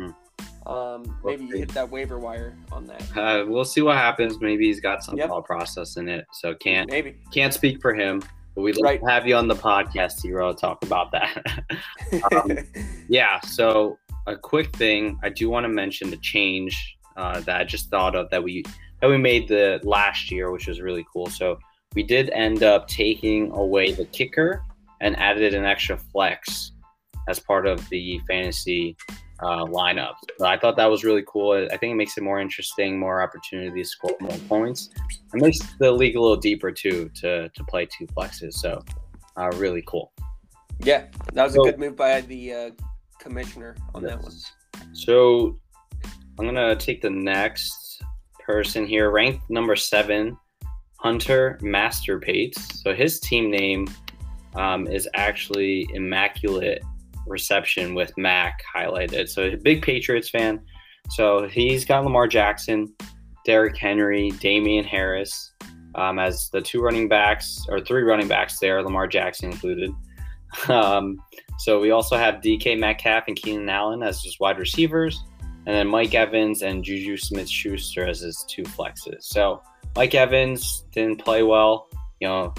um, 0.66 1.18
maybe 1.24 1.46
you 1.46 1.58
hit 1.58 1.70
that 1.70 1.90
waiver 1.90 2.20
wire 2.20 2.56
on 2.72 2.86
that. 2.88 3.18
uh, 3.18 3.46
we'll 3.48 3.66
see 3.66 3.82
what 3.82 3.98
happens. 3.98 4.40
Maybe 4.40 4.66
he's 4.68 4.80
got 4.80 5.04
some 5.04 5.18
Yep. 5.18 5.30
thought 5.30 5.46
process 5.46 5.98
in 5.98 6.08
it. 6.10 6.26
So 6.34 6.54
can't 6.56 6.90
Maybe. 6.90 7.18
can't 7.34 7.54
speak 7.54 7.82
for 7.82 7.94
him. 7.94 8.22
But 8.56 8.62
we'd 8.64 8.76
love 8.76 8.84
Right. 8.84 9.00
to 9.02 9.10
have 9.10 9.26
you 9.28 9.36
on 9.38 9.48
the 9.48 9.56
podcast, 9.56 10.22
Hero, 10.22 10.52
to 10.52 10.60
talk 10.60 10.84
about 10.84 11.12
that. 11.12 11.64
um, 12.34 12.52
yeah. 13.08 13.40
So 13.42 13.98
a 14.28 14.36
quick 14.36 14.76
thing, 14.76 15.18
I 15.24 15.30
do 15.30 15.50
want 15.50 15.64
to 15.64 15.70
mention 15.70 16.10
the 16.10 16.18
change 16.18 16.98
uh, 17.18 17.40
that 17.42 17.62
I 17.62 17.64
just 17.64 17.90
thought 17.90 18.16
of 18.16 18.30
that 18.30 18.44
we 18.44 18.64
that 19.02 19.10
we 19.10 19.18
made 19.18 19.48
the 19.48 19.80
last 19.84 20.30
year, 20.32 20.52
which 20.52 20.68
was 20.68 20.80
really 20.82 21.06
cool. 21.12 21.26
So 21.28 21.58
we 21.96 22.04
did 22.04 22.30
end 22.32 22.62
up 22.62 22.88
taking 22.88 23.52
away 23.52 23.94
the 23.94 24.06
kicker 24.06 24.62
and 25.02 25.18
added 25.18 25.54
an 25.56 25.66
extra 25.66 25.98
flex 25.98 26.72
as 27.28 27.40
part 27.40 27.66
of 27.66 27.88
the 27.90 28.20
fantasy 28.28 28.96
uh, 29.42 29.66
lineup. 29.66 30.14
But 30.40 30.50
I 30.50 30.58
thought 30.58 30.76
that 30.78 30.90
was 30.90 31.04
really 31.04 31.24
cool. 31.28 31.54
I 31.72 31.78
think 31.78 31.92
it 31.92 31.96
makes 31.96 32.18
it 32.18 32.22
more 32.24 32.40
interesting, 32.40 33.00
more 33.00 33.22
opportunities 33.22 33.92
to 33.92 33.98
score 33.98 34.18
more 34.20 34.38
points. 34.48 34.90
It 35.34 35.42
makes 35.42 35.60
the 35.80 35.92
league 35.92 36.16
a 36.16 36.22
little 36.22 36.38
deeper 36.38 36.72
too 36.72 37.10
to 37.16 37.50
to 37.50 37.64
play 37.66 37.86
two 37.88 38.08
flexes. 38.08 38.54
So 38.54 38.84
uh, 39.38 39.50
really 39.56 39.84
cool. 39.88 40.12
yeah, 40.84 41.06
that 41.34 41.44
was 41.44 41.54
So- 41.54 41.62
a 41.62 41.66
good 41.72 41.80
move 41.80 41.96
by 41.96 42.22
the 42.22 42.54
uh, 42.54 42.70
commissioner 43.20 43.76
on 43.96 44.04
that 44.04 44.22
one. 44.22 44.34
So 44.94 45.60
I'm 46.38 46.46
gonna 46.46 46.76
take 46.76 47.02
the 47.02 47.10
next 47.10 48.02
person 48.46 48.86
here, 48.86 49.12
ranked 49.12 49.50
number 49.50 49.76
seven, 49.76 50.38
Hunter 50.98 51.60
Masterpates. 51.62 52.60
So 52.82 52.94
his 52.94 53.20
team 53.20 53.50
name 53.52 53.88
um, 54.56 54.88
is 54.88 55.08
actually 55.14 55.88
Immaculate 55.94 56.84
Reception 57.32 57.96
with 57.96 58.16
Mac 58.18 58.62
highlighted. 58.76 59.30
So 59.30 59.44
a 59.44 59.56
big 59.56 59.82
Patriots 59.82 60.30
fan. 60.30 60.62
So 61.10 61.48
he's 61.48 61.86
got 61.86 62.04
Lamar 62.04 62.28
Jackson, 62.28 62.94
Derrick 63.46 63.78
Henry, 63.78 64.30
Damien 64.40 64.86
Harris 64.86 65.54
um, 65.96 66.20
as 66.20 66.50
the 66.50 66.62
two 66.62 66.82
running 66.82 67.08
backs 67.08 67.66
or 67.70 67.80
three 67.80 68.04
running 68.04 68.28
backs 68.28 68.60
there, 68.60 68.82
Lamar 68.82 69.08
Jackson 69.08 69.52
included. 69.52 69.92
Um, 70.68 71.18
so 71.60 71.80
we 71.80 71.92
also 71.92 72.18
have 72.18 72.42
DK 72.42 72.78
Metcalf 72.78 73.24
and 73.28 73.38
Keenan 73.38 73.70
Allen 73.70 74.04
as 74.04 74.22
his 74.22 74.38
wide 74.38 74.60
receivers, 74.60 75.24
and 75.66 75.74
then 75.74 75.88
Mike 75.88 76.14
Evans 76.14 76.62
and 76.62 76.84
Juju 76.84 77.16
Smith 77.16 77.50
Schuster 77.50 78.06
as 78.06 78.20
his 78.20 78.46
two 78.50 78.64
flexes. 78.64 79.22
So 79.24 79.62
Mike 79.96 80.14
Evans 80.14 80.86
didn't 80.92 81.24
play 81.24 81.44
well. 81.44 81.88
You 82.20 82.28
know, 82.28 82.54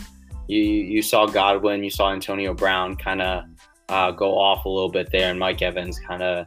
you 0.48 0.60
you 0.62 1.02
saw 1.02 1.26
Godwin, 1.26 1.84
you 1.84 1.90
saw 1.90 2.12
Antonio 2.12 2.54
Brown 2.54 2.96
kind 2.96 3.20
of 3.20 3.44
uh, 3.92 4.10
go 4.10 4.38
off 4.38 4.64
a 4.64 4.68
little 4.68 4.88
bit 4.90 5.10
there, 5.12 5.30
and 5.30 5.38
Mike 5.38 5.60
Evans 5.62 5.98
kind 6.00 6.22
of 6.22 6.46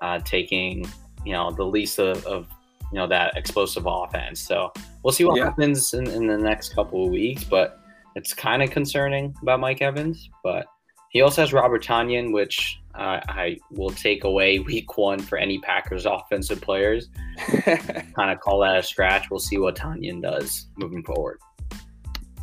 uh, 0.00 0.18
taking 0.24 0.84
you 1.24 1.32
know 1.32 1.50
the 1.50 1.64
least 1.64 1.98
of, 1.98 2.24
of 2.26 2.48
you 2.92 2.98
know 2.98 3.06
that 3.06 3.36
explosive 3.36 3.84
offense. 3.86 4.40
So 4.40 4.72
we'll 5.02 5.12
see 5.12 5.24
what 5.24 5.36
Yeah. 5.36 5.44
happens 5.44 5.92
in, 5.94 6.06
in 6.08 6.26
the 6.26 6.38
next 6.38 6.74
couple 6.74 7.04
of 7.04 7.10
weeks, 7.10 7.44
but 7.44 7.80
it's 8.14 8.32
kind 8.32 8.62
of 8.62 8.70
concerning 8.70 9.34
about 9.42 9.60
Mike 9.60 9.82
Evans, 9.82 10.28
but. 10.42 10.66
He 11.10 11.22
also 11.22 11.40
has 11.40 11.52
Robert 11.54 11.82
Tonyan, 11.82 12.30
which 12.30 12.78
uh, 12.94 13.20
I 13.26 13.56
will 13.70 13.88
take 13.88 14.24
away 14.24 14.58
week 14.72 14.98
one 14.98 15.18
for 15.18 15.38
any 15.38 15.58
Packers 15.60 16.04
offensive 16.04 16.60
players. 16.60 17.08
Kind 17.64 18.30
of 18.30 18.40
call 18.40 18.60
that 18.60 18.76
a 18.76 18.82
scratch. 18.82 19.30
We'll 19.30 19.40
see 19.40 19.56
what 19.56 19.76
Tonyan 19.76 20.20
does 20.20 20.66
moving 20.76 21.02
forward. 21.02 21.38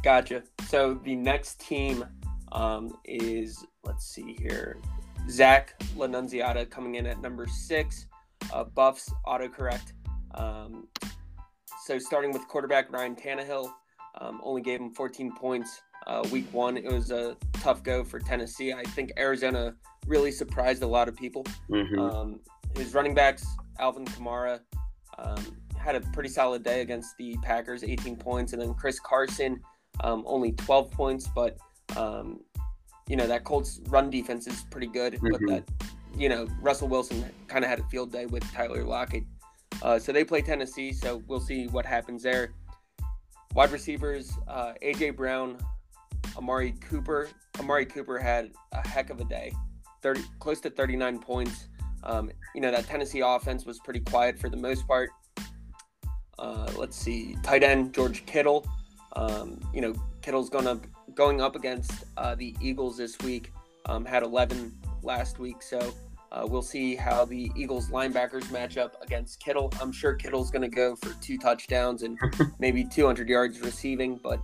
Gotcha. 0.02 0.42
So 0.68 0.96
the 1.04 1.14
next 1.14 1.60
team 1.60 2.04
um, 2.52 2.98
is 3.06 3.64
let's 3.84 4.06
see 4.06 4.36
here, 4.40 4.78
Zach 5.30 5.80
Lanunziata 5.96 6.70
coming 6.70 6.96
in 6.96 7.06
at 7.06 7.22
number 7.22 7.48
six. 7.48 8.08
Uh, 8.52 8.64
Buffs 8.64 9.12
autocorrect. 9.26 9.94
Um, 10.36 10.88
so 11.86 11.98
starting 11.98 12.32
with 12.32 12.48
quarterback 12.48 12.92
Ryan 12.92 13.16
Tannehill, 13.16 13.72
um, 14.20 14.42
only 14.44 14.62
gave 14.62 14.80
him 14.80 14.92
14 14.92 15.34
points 15.36 15.82
uh, 16.08 16.28
week 16.32 16.52
one. 16.52 16.78
It 16.78 16.92
was 16.92 17.12
a 17.12 17.38
tough 17.54 17.84
go 17.84 18.04
for 18.04 18.20
Tennessee. 18.20 18.74
I 18.74 18.84
think 18.84 19.12
Arizona 19.18 19.76
really 20.08 20.32
surprised 20.32 20.84
a 20.84 20.88
lot 20.88 21.08
of 21.08 21.16
people. 21.16 21.46
hmm 21.70 22.00
Um, 22.00 22.40
his 22.76 22.94
running 22.94 23.14
backs, 23.14 23.46
Alvin 23.80 24.06
Kamara, 24.06 24.60
um, 25.18 25.58
had 25.78 25.96
a 25.96 26.02
pretty 26.12 26.30
solid 26.30 26.64
day 26.64 26.82
against 26.82 27.16
the 27.18 27.38
Packers, 27.44 27.84
18 27.84 28.16
points, 28.16 28.54
and 28.54 28.62
then 28.62 28.74
Chris 28.74 29.00
Carson, 29.00 29.62
um, 30.04 30.24
only 30.26 30.54
12 30.54 30.92
points. 30.92 31.30
But 31.36 31.58
um, 31.96 32.40
you 33.08 33.16
know 33.16 33.28
that 33.28 33.44
Colts 33.44 33.80
run 33.90 34.10
defense 34.10 34.48
is 34.48 34.64
pretty 34.72 34.88
good, 34.88 35.20
but 35.22 35.42
Mhm. 35.42 35.48
that 35.50 35.64
you 36.18 36.30
know 36.30 36.48
Russell 36.62 36.88
Wilson 36.88 37.24
kind 37.48 37.64
of 37.64 37.70
had 37.70 37.80
a 37.80 37.84
field 37.84 38.12
day 38.12 38.26
with 38.26 38.44
Tyler 38.52 38.84
Lockett. 38.84 39.24
Uh, 39.82 40.00
so 40.00 40.12
they 40.12 40.24
play 40.24 40.42
Tennessee, 40.42 40.94
so 40.94 41.22
we'll 41.28 41.42
see 41.42 41.68
what 41.68 41.86
happens 41.86 42.24
there. 42.24 42.54
Wide 43.56 43.72
receivers, 43.72 44.32
uh, 44.48 44.74
AJ 44.82 45.12
Brown, 45.16 45.58
Amari 46.38 46.74
Cooper. 46.82 47.30
Amari 47.60 47.86
Cooper 47.86 48.18
had 48.18 48.52
a 48.72 48.88
heck 48.88 49.10
of 49.10 49.20
a 49.20 49.26
day, 49.26 49.52
30 50.02 50.22
close 50.40 50.60
to 50.62 50.70
39 50.70 51.20
points. 51.20 51.68
Um, 52.04 52.32
you 52.56 52.62
know 52.62 52.72
that 52.72 52.86
Tennessee 52.86 53.22
offense 53.22 53.66
was 53.66 53.80
pretty 53.80 54.00
quiet 54.02 54.38
for 54.40 54.50
the 54.50 54.58
most 54.58 54.88
part. 54.88 55.10
Uh, 56.40 56.72
let's 56.78 56.98
see, 56.98 57.38
tight 57.44 57.64
end 57.64 57.94
George 57.94 58.26
Kittle. 58.26 58.66
Um, 59.16 59.60
you 59.74 59.82
know 59.82 59.94
Kittle's 60.22 60.50
going 60.50 60.68
up 60.68 60.86
going 61.16 61.42
up 61.42 61.56
against 61.56 62.06
uh, 62.18 62.36
the 62.36 62.56
Eagles 62.62 62.98
this 62.98 63.18
week. 63.20 63.52
Um, 63.86 64.06
had 64.06 64.24
11 64.24 64.74
last 65.02 65.40
week, 65.40 65.62
so 65.62 65.94
uh, 66.32 66.46
we'll 66.48 66.62
see 66.62 66.96
how 66.96 67.26
the 67.26 67.52
Eagles 67.56 67.90
linebackers 67.90 68.50
match 68.52 68.78
up 68.78 68.96
against 69.02 69.40
Kittle. 69.40 69.72
I'm 69.82 69.92
sure 69.92 70.14
Kittle's 70.16 70.50
going 70.50 70.62
to 70.62 70.74
go 70.74 70.96
for 70.96 71.14
two 71.22 71.38
touchdowns 71.38 72.04
and 72.04 72.18
maybe 72.60 72.84
200 72.84 73.28
yards 73.28 73.60
receiving, 73.60 74.20
but 74.24 74.40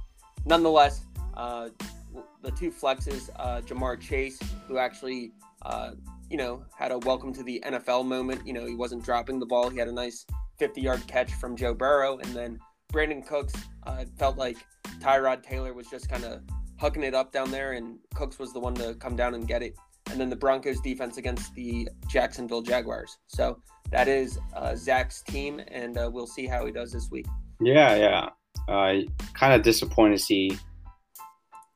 nonetheless, 0.45 1.05
uh, 1.36 1.69
the 2.41 2.51
two 2.51 2.71
flexes, 2.71 3.29
uh, 3.38 3.62
Ja'Marr 3.62 3.99
Chase, 3.99 4.39
who 4.67 4.77
actually, 4.77 5.32
uh, 5.63 5.91
you 6.29 6.38
know, 6.38 6.63
had 6.77 6.91
a 6.91 6.97
welcome 6.99 7.34
to 7.34 7.43
the 7.43 7.62
NFL 7.65 8.05
moment. 8.05 8.45
You 8.45 8.53
know, 8.53 8.65
he 8.65 8.75
wasn't 8.75 9.03
dropping 9.03 9.39
the 9.39 9.45
ball. 9.45 9.69
He 9.69 9.77
had 9.77 9.88
a 9.88 9.91
nice 9.91 10.25
50 10.58 10.82
yard 10.82 11.01
catch 11.08 11.34
from 11.34 11.55
Joe 11.55 11.73
Burrow. 11.73 12.17
And 12.17 12.34
then 12.34 12.60
Brandin 12.93 13.25
Cooks 13.25 13.53
uh, 13.88 14.05
felt 14.17 14.38
like 14.38 14.58
Tyrod 14.99 15.43
Taylor 15.43 15.73
was 15.73 15.88
just 15.88 16.10
kind 16.10 16.23
of 16.23 16.41
hucking 16.82 17.04
it 17.04 17.13
up 17.13 17.32
down 17.32 17.52
there, 17.52 17.74
and 17.74 17.98
Cooks 18.15 18.39
was 18.39 18.54
the 18.54 18.60
one 18.60 18.74
to 18.76 18.96
come 18.96 19.15
down 19.15 19.34
and 19.34 19.48
get 19.48 19.62
it. 19.62 19.76
And 20.10 20.20
then 20.20 20.30
the 20.30 20.36
Broncos 20.36 20.80
defense 20.82 21.18
against 21.18 21.54
the 21.54 21.88
Jacksonville 22.08 22.62
Jaguars. 22.62 23.18
So 23.28 23.62
that 23.92 24.08
is 24.08 24.39
uh, 24.56 24.76
Zach's 24.76 25.22
team, 25.22 25.62
and 25.68 25.98
uh, 25.98 26.10
we'll 26.12 26.28
see 26.28 26.48
how 26.48 26.65
he 26.65 26.72
does 26.72 26.92
this 26.92 27.10
week. 27.12 27.28
Yeah, 27.62 27.96
yeah. 27.96 28.30
Uh, 28.68 29.02
kind 29.34 29.54
of 29.54 29.62
disappointed 29.62 30.18
to 30.18 30.24
see 30.24 30.58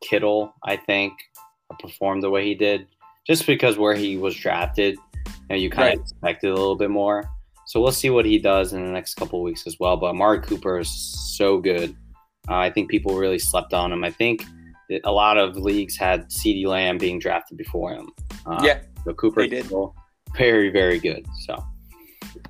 Kittle, 0.02 0.54
I 0.64 0.78
think, 0.78 1.14
perform 1.80 2.22
the 2.22 2.30
way 2.30 2.46
he 2.46 2.56
did, 2.56 2.88
just 3.26 3.46
because 3.46 3.78
where 3.78 3.96
he 3.96 4.18
was 4.18 4.36
drafted, 4.36 4.96
you, 5.26 5.32
know, 5.50 5.56
you 5.56 5.70
kind 5.70 5.88
Right. 5.88 5.98
of 5.98 6.02
expected 6.02 6.50
a 6.52 6.56
little 6.56 6.76
bit 6.76 6.90
more. 6.90 7.24
So 7.66 7.82
we'll 7.82 7.92
see 7.92 8.10
what 8.10 8.26
he 8.26 8.38
does 8.40 8.74
in 8.74 8.86
the 8.86 8.92
next 8.92 9.16
couple 9.16 9.40
of 9.40 9.44
weeks 9.44 9.66
as 9.66 9.80
well. 9.80 9.96
But 9.98 10.08
Amari 10.08 10.42
Cooper 10.42 10.80
is 10.80 10.90
so 11.36 11.60
good. 11.60 11.96
Uh, 12.50 12.56
I 12.58 12.70
think 12.70 12.90
people 12.90 13.16
really 13.18 13.40
slept 13.40 13.74
on 13.74 13.92
him. 13.92 14.04
I 14.04 14.12
think 14.12 14.44
a 15.04 15.12
lot 15.12 15.38
of 15.38 15.56
leagues 15.58 15.98
had 15.98 16.30
CeeDee 16.30 16.66
Lamb 16.66 16.98
being 16.98 17.20
drafted 17.20 17.58
before 17.58 17.94
him. 17.94 18.10
Uh, 18.46 18.62
yeah, 18.64 18.80
So 19.06 19.14
Cooper 19.14 19.42
They 19.42 19.62
did. 19.62 19.72
very, 20.36 20.70
very 20.70 21.00
good. 21.00 21.26
So, 21.46 21.64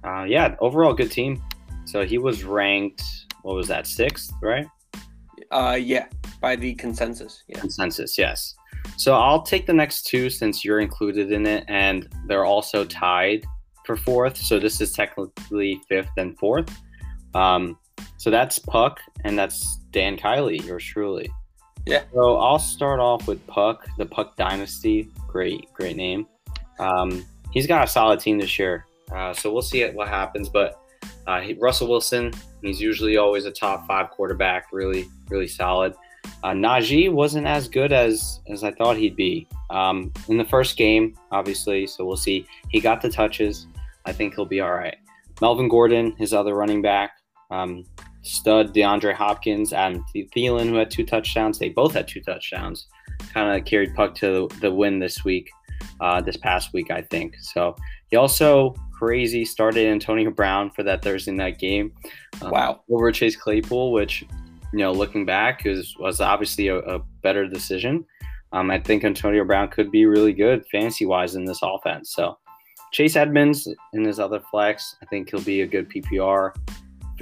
uh, 0.03 0.23
yeah, 0.23 0.55
overall 0.59 0.93
good 0.93 1.11
team. 1.11 1.41
So 1.85 2.05
he 2.05 2.17
was 2.17 2.43
ranked. 2.43 3.03
What 3.43 3.55
was 3.55 3.67
that? 3.67 3.87
Sixth, 3.87 4.31
right? 4.41 4.67
uh, 5.51 5.77
yeah, 5.79 6.05
by 6.41 6.55
the 6.55 6.73
consensus. 6.75 7.43
Yeah. 7.47 7.59
Consensus, 7.59 8.17
yes. 8.17 8.55
So 8.97 9.13
I'll 9.13 9.41
take 9.43 9.65
the 9.65 9.73
next 9.73 10.03
two 10.03 10.29
since 10.29 10.65
you're 10.65 10.79
included 10.79 11.31
in 11.31 11.45
it, 11.45 11.63
and 11.67 12.07
they're 12.27 12.45
also 12.45 12.83
tied 12.83 13.45
for 13.85 13.95
fourth. 13.95 14.37
So 14.37 14.59
this 14.59 14.81
is 14.81 14.93
technically 14.93 15.79
fifth 15.87 16.09
and 16.17 16.37
fourth. 16.39 16.69
Um, 17.33 17.77
so 18.17 18.29
that's 18.29 18.59
Puck, 18.59 18.99
and 19.23 19.37
that's 19.37 19.77
Dan 19.91 20.17
Kiley, 20.17 20.65
yours 20.65 20.83
truly. 20.83 21.29
Yeah. 21.85 22.03
So 22.13 22.37
I'll 22.37 22.59
start 22.59 22.99
off 22.99 23.27
with 23.27 23.45
Puck, 23.47 23.87
the 23.97 24.05
Puck 24.05 24.35
Dynasty. 24.37 25.09
Great, 25.27 25.71
great 25.73 25.97
name. 25.97 26.27
Um, 26.79 27.25
he's 27.51 27.67
got 27.67 27.83
a 27.83 27.87
solid 27.87 28.19
team 28.19 28.39
this 28.39 28.57
year. 28.57 28.85
Uh, 29.13 29.33
so 29.33 29.51
we'll 29.51 29.61
see 29.61 29.85
what 29.89 30.07
happens. 30.07 30.49
But 30.49 30.81
uh, 31.27 31.41
he, 31.41 31.53
Russell 31.53 31.87
Wilson, 31.87 32.31
he's 32.61 32.81
usually 32.81 33.17
always 33.17 33.45
a 33.45 33.51
top 33.51 33.85
five 33.87 34.09
quarterback, 34.11 34.67
really, 34.71 35.07
really 35.29 35.47
solid. 35.47 35.93
Uh, 36.43 36.51
Najee 36.51 37.11
wasn't 37.11 37.47
as 37.47 37.67
good 37.67 37.91
as 37.91 38.39
as 38.47 38.63
I 38.63 38.71
thought 38.71 38.95
he'd 38.95 39.15
be 39.15 39.47
um, 39.69 40.11
in 40.29 40.37
the 40.37 40.45
first 40.45 40.77
game, 40.77 41.17
obviously. 41.31 41.85
So 41.85 42.05
we'll 42.05 42.17
see. 42.17 42.45
He 42.69 42.79
got 42.79 43.01
the 43.01 43.09
touches. 43.09 43.67
I 44.05 44.13
think 44.13 44.35
he'll 44.35 44.45
be 44.45 44.61
all 44.61 44.73
right. 44.73 44.95
Melvin 45.41 45.67
Gordon, 45.67 46.13
his 46.17 46.33
other 46.33 46.53
running 46.53 46.81
back, 46.81 47.17
um, 47.51 47.83
stud 48.23 48.73
DeAndre 48.73 49.13
Hopkins, 49.13 49.73
and 49.73 50.01
Thielen, 50.15 50.69
who 50.69 50.75
had 50.75 50.89
two 50.89 51.05
touchdowns. 51.05 51.59
They 51.59 51.69
both 51.69 51.93
had 51.93 52.07
two 52.07 52.21
touchdowns. 52.21 52.87
Kind 53.33 53.55
of 53.55 53.65
carried 53.65 53.93
Puck 53.95 54.15
to 54.15 54.49
the 54.61 54.71
win 54.71 54.99
this 54.99 55.23
week, 55.23 55.49
uh, 55.99 56.21
this 56.21 56.37
past 56.37 56.73
week, 56.73 56.89
I 56.89 57.01
think. 57.01 57.35
So 57.39 57.75
he 58.09 58.17
also 58.17 58.75
crazy 58.91 59.45
started 59.45 59.87
Antonio 59.87 60.31
Brown 60.31 60.71
for 60.71 60.83
that 60.83 61.03
Thursday 61.03 61.31
night 61.31 61.59
game. 61.59 61.93
um, 62.41 62.51
Wow. 62.51 62.83
over 62.89 63.11
Chase 63.11 63.35
Claypool, 63.35 63.91
which 63.91 64.25
you 64.73 64.79
know, 64.79 64.91
looking 64.91 65.25
back, 65.25 65.65
is 65.65 65.95
was 65.99 66.19
obviously 66.19 66.67
a, 66.67 66.77
a 66.79 66.99
better 67.21 67.47
decision. 67.47 68.05
Um, 68.53 68.71
I 68.71 68.79
think 68.79 69.03
Antonio 69.03 69.43
Brown 69.43 69.67
could 69.67 69.91
be 69.91 70.05
really 70.05 70.33
good 70.33 70.65
fantasy 70.71 71.05
wise 71.05 71.35
in 71.35 71.45
this 71.45 71.59
offense. 71.61 72.13
So 72.13 72.37
Chase 72.91 73.15
Edmonds 73.15 73.67
in 73.93 74.03
his 74.03 74.19
other 74.19 74.39
flex, 74.51 74.95
I 75.01 75.05
think 75.07 75.29
he'll 75.29 75.41
be 75.41 75.61
a 75.61 75.67
good 75.67 75.89
PPR 75.89 76.53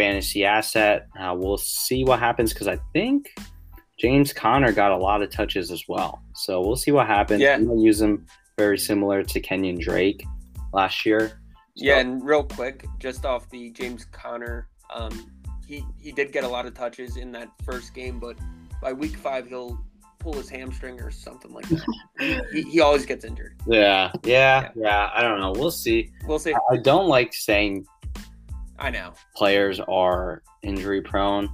fantasy 0.01 0.45
asset. 0.45 1.07
Uh, 1.19 1.35
we'll 1.37 1.57
see 1.57 2.03
what 2.03 2.19
happens 2.19 2.53
because 2.53 2.67
I 2.67 2.77
think 2.93 3.29
James 3.99 4.33
Conner 4.33 4.71
got 4.71 4.91
a 4.91 4.97
lot 4.97 5.21
of 5.21 5.29
touches 5.29 5.69
as 5.71 5.83
well. 5.87 6.21
So 6.33 6.59
we'll 6.61 6.75
see 6.75 6.91
what 6.91 7.07
happens. 7.07 7.41
Yeah. 7.41 7.55
I'm 7.55 7.67
gonna 7.67 7.79
use 7.81 8.01
him 8.01 8.25
very 8.57 8.77
similar 8.77 9.23
to 9.23 9.39
Kenyan 9.41 9.79
Drake 9.79 10.23
last 10.73 11.05
year. 11.05 11.29
So, 11.29 11.35
Yeah, 11.75 11.99
and 11.99 12.23
real 12.23 12.43
quick, 12.43 12.85
just 12.99 13.25
off 13.25 13.49
the 13.49 13.69
James 13.71 14.05
Conner, 14.05 14.67
um, 14.93 15.13
he 15.67 15.83
he 15.99 16.11
did 16.11 16.31
get 16.31 16.43
a 16.43 16.47
lot 16.47 16.65
of 16.65 16.73
touches 16.73 17.17
in 17.17 17.31
that 17.33 17.49
first 17.63 17.93
game, 17.93 18.19
but 18.19 18.37
by 18.81 18.91
week 18.93 19.15
five 19.15 19.47
he'll 19.47 19.79
pull 20.19 20.33
his 20.33 20.49
hamstring 20.49 20.99
or 21.01 21.09
something 21.11 21.51
like 21.51 21.67
that. 21.69 22.45
he, 22.53 22.61
he 22.63 22.79
always 22.81 23.05
gets 23.05 23.23
injured. 23.25 23.53
yeah, 23.67 24.11
yeah, 24.23 24.61
Yeah. 24.61 24.69
yeah. 24.75 25.09
I 25.15 25.21
don't 25.21 25.39
know. 25.39 25.51
We'll 25.51 25.71
see. 25.71 26.11
We'll 26.27 26.39
see. 26.39 26.53
I 26.71 26.77
don't 26.77 27.07
like 27.07 27.33
saying 27.33 27.85
I 28.81 28.89
know. 28.89 29.13
players 29.35 29.79
are 29.79 30.41
injury 30.63 31.01
prone. 31.01 31.49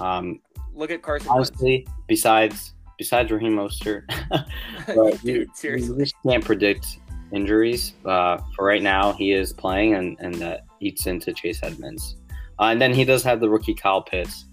Um, 0.00 0.40
Look 0.74 0.90
at 0.90 1.02
Carson 1.02 1.28
Wentz. 1.28 1.50
honestly, 1.50 1.86
besides 2.08 2.72
besides 2.98 3.30
Raheem 3.30 3.54
Mostert, 3.56 4.04
but 4.86 5.22
you, 5.24 5.44
Dude, 5.44 5.56
seriously. 5.56 5.94
you 5.94 6.00
just 6.00 6.14
can't 6.26 6.44
predict 6.44 6.98
injuries. 7.32 7.92
Uh, 8.04 8.38
for 8.56 8.64
right 8.64 8.82
now, 8.82 9.12
he 9.12 9.32
is 9.32 9.52
playing, 9.52 9.94
and 9.94 10.16
and 10.20 10.34
that 10.36 10.64
eats 10.80 11.06
into 11.06 11.32
Chase 11.32 11.60
Edmonds. 11.62 12.16
Uh, 12.58 12.64
and 12.64 12.80
then 12.80 12.92
he 12.94 13.04
does 13.04 13.22
have 13.22 13.40
the 13.40 13.48
rookie 13.48 13.74
Kyle 13.74 14.02
Pitts 14.02 14.46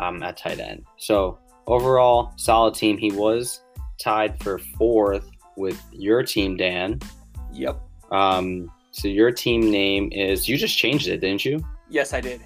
um, 0.00 0.22
at 0.22 0.36
tight 0.36 0.60
end. 0.60 0.84
So 0.96 1.38
overall, 1.66 2.32
solid 2.36 2.74
team. 2.74 2.96
He 2.98 3.10
was 3.10 3.62
tied 4.00 4.40
for 4.42 4.58
fourth 4.78 5.28
with 5.56 5.82
your 5.92 6.22
team, 6.22 6.56
Dan. 6.56 7.00
Yep. 7.52 7.80
Um, 8.12 8.70
so 8.98 9.08
your 9.08 9.30
team 9.30 9.70
name 9.70 10.10
is 10.12 10.48
you 10.48 10.56
just 10.56 10.76
changed 10.76 11.08
it, 11.08 11.18
didn't 11.20 11.44
you? 11.44 11.64
Yes, 11.88 12.12
I 12.12 12.20
did. 12.20 12.40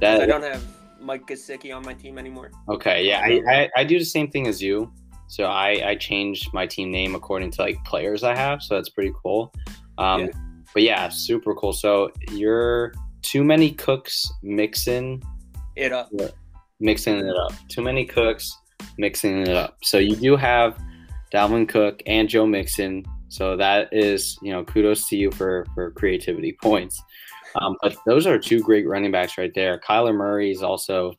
That 0.00 0.20
I 0.22 0.26
don't 0.26 0.42
have 0.42 0.64
Mike 1.00 1.26
Gesicki 1.26 1.74
on 1.74 1.84
my 1.84 1.94
team 1.94 2.18
anymore. 2.18 2.50
Okay, 2.68 3.04
yeah, 3.06 3.20
I, 3.20 3.42
I, 3.52 3.70
I 3.78 3.84
do 3.84 3.98
the 3.98 4.04
same 4.04 4.30
thing 4.30 4.46
as 4.46 4.62
you. 4.62 4.92
So 5.26 5.44
I, 5.44 5.90
I 5.90 5.94
changed 5.96 6.54
my 6.54 6.66
team 6.66 6.90
name 6.90 7.14
according 7.14 7.50
to 7.52 7.62
like 7.62 7.82
players 7.84 8.22
I 8.24 8.34
have. 8.34 8.62
So 8.62 8.74
that's 8.76 8.88
pretty 8.88 9.12
cool. 9.22 9.52
Um, 9.98 10.22
Yeah. 10.22 10.28
But 10.74 10.82
yeah, 10.82 11.08
super 11.08 11.54
cool. 11.54 11.72
So 11.72 12.10
you're 12.30 12.92
too 13.22 13.42
many 13.42 13.70
cooks 13.72 14.30
mixing 14.42 15.22
It 15.76 15.92
up. 15.92 16.10
mixing 16.78 17.16
it 17.18 17.36
up. 17.36 17.52
Too 17.68 17.82
many 17.82 18.04
cooks 18.04 18.56
mixing 18.98 19.40
it 19.42 19.48
up. 19.48 19.78
So 19.82 19.98
you 19.98 20.14
do 20.14 20.36
have 20.36 20.78
Dalvin 21.32 21.68
Cook 21.68 22.02
and 22.06 22.28
Joe 22.28 22.46
Mixon. 22.46 23.04
So 23.28 23.56
that 23.56 23.88
is, 23.92 24.38
you 24.42 24.52
know, 24.52 24.64
kudos 24.64 25.08
to 25.08 25.16
you 25.16 25.30
for 25.30 25.66
for 25.74 25.90
creativity 25.92 26.56
points. 26.62 27.02
Um, 27.60 27.76
but 27.82 27.96
those 28.06 28.26
are 28.26 28.38
two 28.38 28.60
great 28.60 28.86
running 28.86 29.10
backs 29.10 29.38
right 29.38 29.52
there. 29.54 29.80
Kyler 29.80 30.14
Murray 30.14 30.50
is 30.50 30.62
also 30.62 31.12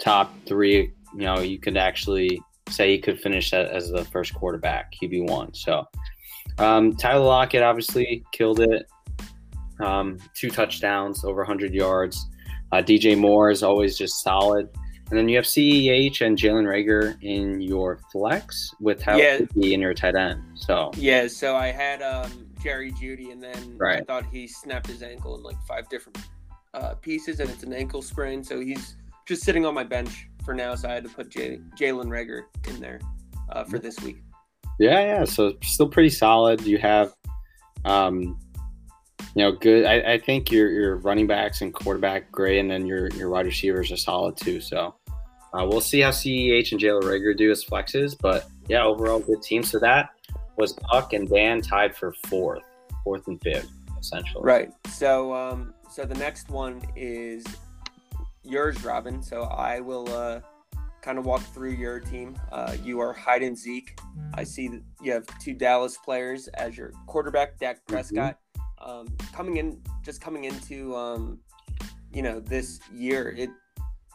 top 0.00 0.32
three. 0.46 0.92
You 1.14 1.24
know, 1.24 1.40
you 1.40 1.58
could 1.58 1.76
actually 1.76 2.40
say 2.68 2.92
he 2.92 2.98
could 2.98 3.20
finish 3.20 3.50
that 3.50 3.70
as 3.70 3.90
the 3.90 4.04
first 4.06 4.34
quarterback, 4.34 4.92
QB 5.00 5.28
one. 5.28 5.54
So 5.54 5.84
um, 6.58 6.94
Tyler 6.96 7.24
Lockett 7.24 7.62
obviously 7.62 8.24
killed 8.32 8.60
it. 8.60 8.86
Um, 9.80 10.18
two 10.34 10.50
touchdowns, 10.50 11.24
over 11.24 11.38
100 11.38 11.72
yards. 11.72 12.26
Uh, 12.72 12.76
DJ 12.76 13.18
Moore 13.18 13.50
is 13.50 13.62
always 13.62 13.96
just 13.96 14.22
solid. 14.22 14.68
And 15.10 15.18
then 15.18 15.28
you 15.28 15.36
have 15.36 15.44
CEH 15.44 16.20
and 16.24 16.38
Jalen 16.38 16.64
Reagor 16.66 17.16
in 17.22 17.60
your 17.60 17.98
flex 18.12 18.72
with 18.80 19.02
how 19.02 19.16
Yeah. 19.16 19.40
be 19.58 19.74
in 19.74 19.80
your 19.80 19.92
tight 19.92 20.14
end. 20.14 20.40
So 20.54 20.92
Yeah, 20.96 21.26
so 21.26 21.56
I 21.56 21.68
had 21.68 22.00
um, 22.00 22.46
Jerry 22.62 22.92
Jeudy, 22.92 23.32
and 23.32 23.42
then 23.42 23.76
I 24.00 24.02
thought 24.02 24.24
he 24.30 24.46
snapped 24.46 24.86
his 24.86 25.02
ankle 25.02 25.34
in 25.36 25.42
like 25.42 25.56
five 25.66 25.88
different 25.88 26.18
uh, 26.74 26.94
pieces, 26.94 27.40
and 27.40 27.50
it's 27.50 27.64
an 27.64 27.72
ankle 27.72 28.02
sprain. 28.02 28.44
So 28.44 28.60
he's 28.60 28.94
just 29.26 29.42
sitting 29.42 29.66
on 29.66 29.74
my 29.74 29.82
bench 29.84 30.28
for 30.44 30.54
now. 30.54 30.76
So 30.76 30.88
I 30.88 30.92
had 30.94 31.02
to 31.04 31.10
put 31.10 31.28
J- 31.28 31.60
Jalen 31.76 32.06
Reagor 32.06 32.42
in 32.68 32.78
there 32.80 33.00
uh, 33.50 33.64
for 33.64 33.78
this 33.80 33.98
week. 34.00 34.18
yeah, 34.78 35.00
yeah. 35.00 35.24
So 35.24 35.54
still 35.64 35.88
pretty 35.88 36.10
solid. 36.10 36.60
You 36.62 36.78
have, 36.78 37.12
um, 37.84 38.38
you 39.34 39.42
know, 39.42 39.52
good. 39.52 39.84
I, 39.84 40.12
I 40.14 40.18
think 40.18 40.50
your 40.52 40.70
your 40.70 40.96
running 40.98 41.26
backs 41.26 41.60
and 41.62 41.74
quarterback 41.74 42.30
great, 42.32 42.58
and 42.60 42.70
then 42.70 42.86
your 42.86 43.08
your 43.10 43.28
wide 43.30 43.46
receivers 43.46 43.90
are 43.92 43.96
solid 43.96 44.36
too. 44.36 44.60
So 44.60 44.94
uh, 45.52 45.66
we'll 45.68 45.80
see 45.80 46.00
how 46.00 46.10
CEH 46.10 46.72
and 46.72 46.80
Jalen 46.80 47.02
Reagor 47.02 47.36
do 47.36 47.50
as 47.50 47.64
flexes, 47.64 48.16
but 48.18 48.48
yeah, 48.68 48.84
overall 48.84 49.18
good 49.18 49.42
team. 49.42 49.62
So 49.62 49.78
that 49.80 50.10
was 50.56 50.74
Puck 50.74 51.12
and 51.12 51.28
Dan 51.28 51.60
tied 51.60 51.96
for 51.96 52.12
fourth, 52.26 52.62
fourth 53.02 53.26
and 53.26 53.40
fifth, 53.42 53.70
essentially. 53.98 54.42
Right. 54.44 54.72
So 54.88 55.34
um, 55.34 55.74
so 55.90 56.04
the 56.04 56.14
next 56.14 56.50
one 56.50 56.82
is 56.94 57.44
yours, 58.44 58.84
Robin. 58.84 59.22
So 59.22 59.42
I 59.42 59.80
will 59.80 60.08
uh, 60.12 60.40
kind 61.00 61.18
of 61.18 61.26
walk 61.26 61.42
through 61.42 61.72
your 61.72 61.98
team. 61.98 62.36
Uh, 62.52 62.76
you 62.82 63.00
are 63.00 63.12
hide 63.12 63.42
and 63.42 63.58
Zeke. 63.58 63.98
I 64.34 64.44
see 64.44 64.68
that 64.68 64.82
you 65.02 65.12
have 65.12 65.26
two 65.38 65.54
Dallas 65.54 65.96
players 65.98 66.48
as 66.48 66.76
your 66.76 66.92
quarterback, 67.06 67.58
Dak 67.58 67.84
Prescott. 67.86 68.38
Um, 68.78 69.08
coming 69.32 69.58
in, 69.58 69.80
just 70.02 70.20
coming 70.20 70.44
into, 70.44 70.96
um, 70.96 71.38
you 72.12 72.22
know, 72.22 72.40
this 72.40 72.80
year, 72.92 73.34
it, 73.36 73.50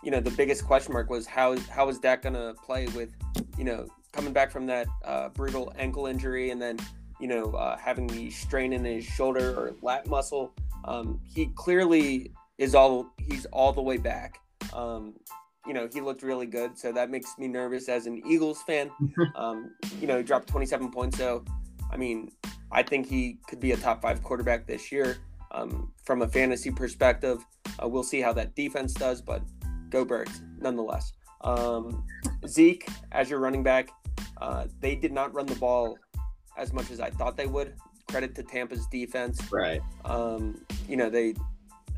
you 0.06 0.12
know, 0.12 0.20
the 0.20 0.32
biggest 0.32 0.66
question 0.66 0.94
mark 0.94 1.10
was 1.10 1.26
how 1.26 1.58
how 1.70 1.90
is 1.90 1.98
Dak 1.98 2.22
gonna 2.22 2.54
play 2.64 2.86
with, 2.90 3.10
you 3.58 3.64
know, 3.64 3.88
coming 4.12 4.32
back 4.32 4.52
from 4.52 4.68
that 4.68 4.88
uh, 5.04 5.30
brutal 5.30 5.74
ankle 5.78 6.06
injury 6.06 6.52
and 6.52 6.62
then, 6.62 6.78
you 7.20 7.28
know, 7.28 7.52
uh, 7.54 7.76
having 7.76 8.06
the 8.08 8.30
strain 8.30 8.72
in 8.72 8.86
his 8.86 9.04
shoulder 9.04 9.56
or 9.60 9.76
lat 9.82 10.06
muscle. 10.08 10.54
Um, 10.86 11.20
he 11.34 11.48
clearly 11.56 12.32
is 12.60 12.76
all 12.76 13.08
he's 13.18 13.48
all 13.48 13.74
the 13.74 13.82
way 13.82 13.98
back. 13.98 14.40
Um, 14.74 15.16
you 15.66 15.74
know, 15.74 15.90
he 15.92 16.02
looked 16.02 16.22
really 16.22 16.46
good, 16.46 16.78
so 16.78 16.92
that 16.92 17.10
makes 17.10 17.36
me 17.40 17.48
nervous 17.48 17.90
as 17.90 18.06
an 18.06 18.22
Eagles 18.26 18.62
fan. 18.62 18.92
Um, 19.36 19.72
you 20.00 20.08
know, 20.08 20.18
he 20.18 20.24
dropped 20.24 20.48
27 20.48 20.92
points, 20.92 21.18
so 21.18 21.44
I 21.92 21.98
mean, 21.98 22.32
I 22.72 22.84
think 22.84 23.08
he 23.08 23.40
could 23.48 23.60
be 23.60 23.72
a 23.72 23.78
top 23.78 24.04
five 24.04 24.22
quarterback 24.24 24.68
this 24.68 24.92
year. 24.92 25.18
Um, 25.52 25.92
from 26.04 26.22
a 26.22 26.28
fantasy 26.28 26.70
perspective, 26.70 27.44
uh, 27.82 27.88
we'll 27.88 28.04
see 28.04 28.22
how 28.22 28.34
that 28.34 28.56
defense 28.56 28.94
does, 28.94 29.22
but 29.22 29.42
go 29.96 30.04
Birds 30.04 30.42
nonetheless. 30.60 31.14
Um, 31.42 32.06
Zeke, 32.48 32.88
as 33.14 33.30
your 33.30 33.40
running 33.40 33.64
back, 33.64 33.90
uh, 34.42 34.66
they 34.82 34.96
did 34.96 35.14
not 35.14 35.34
run 35.34 35.46
the 35.46 35.56
ball 35.56 35.98
as 36.58 36.74
much 36.74 36.92
as 36.92 37.00
I 37.00 37.10
thought 37.10 37.38
they 37.38 37.48
would. 37.48 37.76
Credit 38.10 38.36
to 38.36 38.44
Tampa's 38.44 38.86
defense. 38.88 39.40
Right. 39.52 39.82
Um, 40.04 40.60
you 40.90 40.98
know, 40.98 41.10
they 41.10 41.36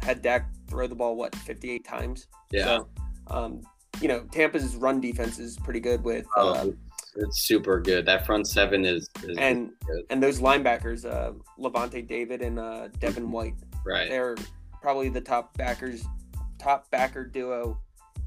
had 0.01 0.21
Dak 0.21 0.47
throw 0.67 0.85
the 0.85 0.95
ball, 0.95 1.15
what, 1.15 1.33
58 1.35 1.85
times? 1.85 2.27
Yeah. 2.51 2.65
So, 2.65 2.87
um, 3.27 3.61
you 3.99 4.07
know, 4.07 4.21
Tampa's 4.31 4.75
run 4.75 5.01
defense 5.01 5.39
is 5.39 5.57
pretty 5.57 5.79
good 5.79 6.03
with. 6.03 6.27
Oh, 6.35 6.53
Uh, 6.53 6.71
it's, 7.15 7.47
super 7.47 7.79
good. 7.79 8.05
That 8.05 8.27
front 8.27 8.47
seven 8.47 8.85
is, 8.85 9.09
is 9.23 9.37
and 9.37 9.71
good. 9.87 10.03
and 10.11 10.21
those 10.21 10.39
linebackers, 10.39 11.03
uh, 11.03 11.31
Lavonte 11.59 12.07
David 12.07 12.43
and 12.43 12.59
uh, 12.59 12.89
Devin 12.99 13.31
White, 13.31 13.55
right. 13.83 14.07
they're 14.07 14.35
probably 14.83 15.09
the 15.09 15.21
top 15.21 15.57
backers, 15.57 16.05
top 16.59 16.91
backer 16.91 17.25
duo 17.25 17.79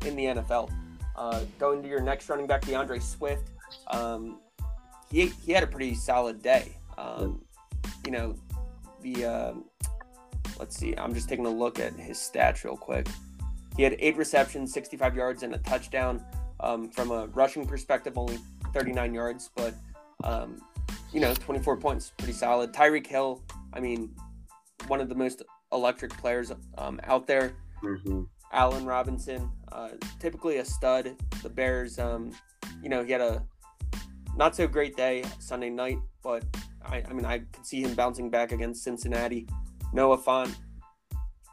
in 0.04 0.16
the 0.16 0.24
NFL. 0.26 0.70
Uh, 1.16 1.44
going 1.58 1.82
to 1.82 1.88
your 1.88 2.00
next 2.00 2.28
running 2.28 2.46
back, 2.46 2.62
DeAndre 2.62 3.02
Swift. 3.02 3.50
Um, 3.88 4.38
he 5.10 5.26
he 5.26 5.52
had 5.52 5.62
a 5.62 5.66
pretty 5.66 5.94
solid 5.94 6.42
day. 6.42 6.76
Um, 6.96 7.42
you 8.04 8.12
know, 8.12 8.34
the 9.02 9.24
um 9.24 9.64
let's 10.58 10.76
see. 10.76 10.94
I'm 10.96 11.14
just 11.14 11.28
taking 11.28 11.46
a 11.46 11.50
look 11.50 11.78
at 11.78 11.94
his 11.94 12.18
stats 12.18 12.64
real 12.64 12.76
quick. 12.76 13.08
He 13.76 13.82
had 13.82 13.96
eight 13.98 14.16
receptions, 14.16 14.72
65 14.72 15.16
yards, 15.16 15.42
and 15.42 15.54
a 15.54 15.58
touchdown. 15.58 16.24
Um, 16.60 16.90
from 16.90 17.10
a 17.10 17.26
rushing 17.28 17.66
perspective, 17.66 18.18
only 18.18 18.38
39 18.74 19.14
yards, 19.14 19.50
but 19.54 19.74
um, 20.24 20.60
you 21.10 21.20
know, 21.20 21.32
24 21.32 21.78
points, 21.78 22.12
pretty 22.18 22.34
solid. 22.34 22.72
Tyreek 22.72 23.06
Hill, 23.06 23.42
I 23.72 23.80
mean, 23.80 24.14
one 24.86 25.00
of 25.00 25.08
the 25.08 25.14
most 25.14 25.42
electric 25.72 26.12
players 26.18 26.52
um, 26.76 27.00
out 27.04 27.26
there. 27.26 27.54
hmm 27.80 28.24
Allen 28.52 28.84
Robinson, 28.84 29.50
uh, 29.72 29.90
typically 30.18 30.58
a 30.58 30.64
stud. 30.64 31.16
The 31.42 31.48
Bears, 31.48 31.98
um, 31.98 32.32
you 32.82 32.88
know, 32.88 33.04
he 33.04 33.12
had 33.12 33.20
a 33.20 33.44
not 34.36 34.56
so 34.56 34.66
great 34.66 34.96
day 34.96 35.24
Sunday 35.38 35.70
night, 35.70 35.98
but 36.22 36.44
I, 36.84 37.02
I 37.08 37.12
mean, 37.12 37.24
I 37.24 37.40
could 37.52 37.66
see 37.66 37.82
him 37.82 37.94
bouncing 37.94 38.30
back 38.30 38.52
against 38.52 38.82
Cincinnati. 38.82 39.46
Noah 39.92 40.18
Fant 40.18 40.54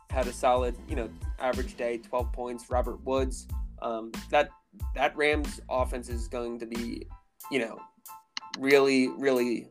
had 0.09 0.27
a 0.27 0.33
solid, 0.33 0.75
you 0.87 0.95
know, 0.95 1.09
average 1.39 1.75
day, 1.75 1.97
12 1.97 2.31
points. 2.31 2.69
Robert 2.69 3.03
Woods, 3.03 3.47
um, 3.81 4.11
that 4.29 4.49
that 4.95 5.15
Rams 5.15 5.59
offense 5.69 6.09
is 6.09 6.27
going 6.27 6.59
to 6.59 6.65
be, 6.65 7.07
you 7.51 7.59
know, 7.59 7.79
really, 8.59 9.09
really 9.09 9.69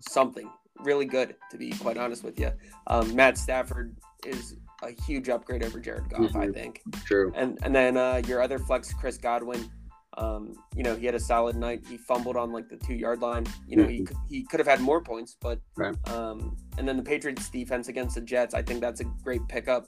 something, 0.00 0.50
really 0.80 1.04
good 1.04 1.36
to 1.50 1.58
be 1.58 1.70
quite 1.72 1.96
honest 1.96 2.24
with 2.24 2.38
you. 2.38 2.52
Um, 2.86 3.14
Matt 3.14 3.38
Stafford 3.38 3.96
is 4.26 4.56
a 4.82 4.90
huge 4.90 5.28
upgrade 5.28 5.62
over 5.64 5.78
Jared 5.80 6.08
Goff, 6.08 6.20
mm-hmm. 6.20 6.40
I 6.40 6.48
think. 6.48 6.82
True. 7.04 7.32
And 7.34 7.58
and 7.62 7.74
then 7.74 7.96
uh, 7.96 8.22
your 8.26 8.42
other 8.42 8.58
flex, 8.58 8.92
Chris 8.92 9.16
Godwin. 9.16 9.70
Um, 10.18 10.54
you 10.76 10.82
know, 10.82 10.94
he 10.94 11.06
had 11.06 11.14
a 11.14 11.20
solid 11.20 11.56
night. 11.56 11.82
He 11.88 11.96
fumbled 11.96 12.36
on 12.36 12.52
like 12.52 12.68
the 12.68 12.76
two 12.76 12.94
yard 12.94 13.20
line. 13.20 13.46
You 13.66 13.76
know, 13.76 13.84
mm-hmm. 13.84 14.14
he 14.28 14.38
he 14.38 14.44
could 14.44 14.60
have 14.60 14.66
had 14.66 14.80
more 14.80 15.00
points, 15.00 15.36
but 15.40 15.58
right. 15.76 15.96
um, 16.10 16.56
and 16.76 16.86
then 16.86 16.96
the 16.96 17.02
Patriots 17.02 17.48
defense 17.48 17.88
against 17.88 18.16
the 18.16 18.20
Jets, 18.20 18.54
I 18.54 18.62
think 18.62 18.80
that's 18.80 19.00
a 19.00 19.04
great 19.04 19.46
pickup. 19.48 19.86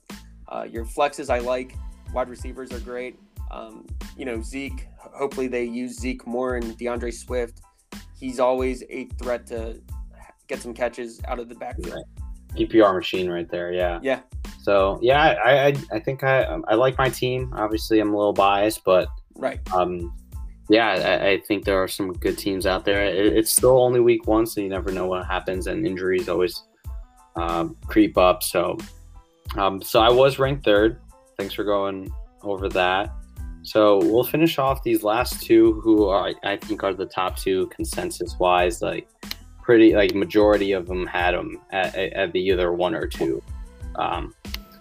Uh, 0.48 0.66
your 0.70 0.84
flexes 0.84 1.28
I 1.30 1.38
like. 1.38 1.74
Wide 2.12 2.28
receivers 2.28 2.72
are 2.72 2.80
great. 2.80 3.18
Um, 3.50 3.86
you 4.16 4.24
know, 4.24 4.40
Zeke. 4.40 4.88
Hopefully 4.98 5.48
they 5.48 5.64
use 5.64 5.98
Zeke 5.98 6.26
more 6.26 6.56
and 6.56 6.76
DeAndre 6.78 7.12
Swift. 7.12 7.60
He's 8.18 8.40
always 8.40 8.82
a 8.88 9.04
threat 9.20 9.46
to 9.48 9.80
get 10.48 10.60
some 10.60 10.74
catches 10.74 11.20
out 11.26 11.38
of 11.38 11.48
the 11.48 11.54
backfield. 11.54 11.94
Right. 11.94 12.23
PPR 12.56 12.94
machine 12.94 13.28
right 13.30 13.48
there. 13.48 13.72
Yeah. 13.72 14.00
Yeah. 14.02 14.20
So 14.62 14.98
yeah, 15.02 15.36
I 15.44 15.66
I, 15.66 15.76
I 15.92 15.98
think 15.98 16.24
I 16.24 16.42
I 16.68 16.74
like 16.74 16.96
my 16.98 17.08
team. 17.08 17.52
Obviously, 17.54 18.00
I'm 18.00 18.12
a 18.14 18.16
little 18.16 18.32
biased, 18.32 18.84
but 18.84 19.08
right. 19.34 19.60
Um, 19.72 20.12
yeah, 20.70 21.18
I, 21.22 21.28
I 21.32 21.40
think 21.40 21.64
there 21.64 21.82
are 21.82 21.88
some 21.88 22.12
good 22.12 22.38
teams 22.38 22.66
out 22.66 22.84
there. 22.84 23.04
It, 23.04 23.36
it's 23.36 23.50
still 23.50 23.82
only 23.82 24.00
week 24.00 24.26
one, 24.26 24.46
so 24.46 24.60
you 24.60 24.68
never 24.68 24.90
know 24.90 25.06
what 25.06 25.26
happens, 25.26 25.66
and 25.66 25.86
injuries 25.86 26.28
always 26.28 26.62
um, 27.36 27.76
creep 27.86 28.16
up. 28.16 28.42
So, 28.42 28.78
um, 29.56 29.82
so 29.82 30.00
I 30.00 30.10
was 30.10 30.38
ranked 30.38 30.64
third. 30.64 31.00
Thanks 31.38 31.54
for 31.54 31.64
going 31.64 32.12
over 32.42 32.68
that. 32.70 33.12
So 33.62 33.98
we'll 33.98 34.24
finish 34.24 34.58
off 34.58 34.82
these 34.82 35.02
last 35.02 35.42
two, 35.42 35.80
who 35.80 36.06
are 36.06 36.32
I 36.42 36.56
think 36.56 36.82
are 36.84 36.94
the 36.94 37.06
top 37.06 37.36
two 37.36 37.66
consensus 37.68 38.38
wise. 38.38 38.80
Like 38.80 39.08
pretty 39.64 39.94
like 39.94 40.14
majority 40.14 40.72
of 40.72 40.86
them 40.86 41.06
had 41.06 41.32
them 41.32 41.58
at, 41.70 41.94
at 41.94 42.32
the 42.32 42.40
either 42.40 42.72
one 42.72 42.94
or 42.94 43.06
two. 43.06 43.42
Um, 43.96 44.34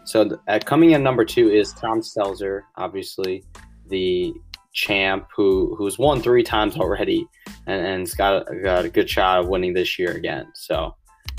so 0.04 0.38
at 0.48 0.66
coming 0.66 0.92
in 0.92 1.02
number 1.02 1.24
two 1.24 1.50
is 1.50 1.72
Tom 1.74 2.02
Stelzer, 2.02 2.64
obviously 2.76 3.44
the 3.88 4.34
champ 4.74 5.28
who 5.36 5.76
who's 5.78 5.98
won 5.98 6.20
three 6.22 6.42
times 6.42 6.78
already 6.78 7.28
and, 7.68 7.86
and's 7.86 8.16
got, 8.16 8.46
got 8.64 8.86
a 8.86 8.90
good 8.90 9.08
shot 9.10 9.40
of 9.40 9.48
winning 9.48 9.74
this 9.74 9.98
year 9.98 10.12
again. 10.12 10.48
So 10.54 10.96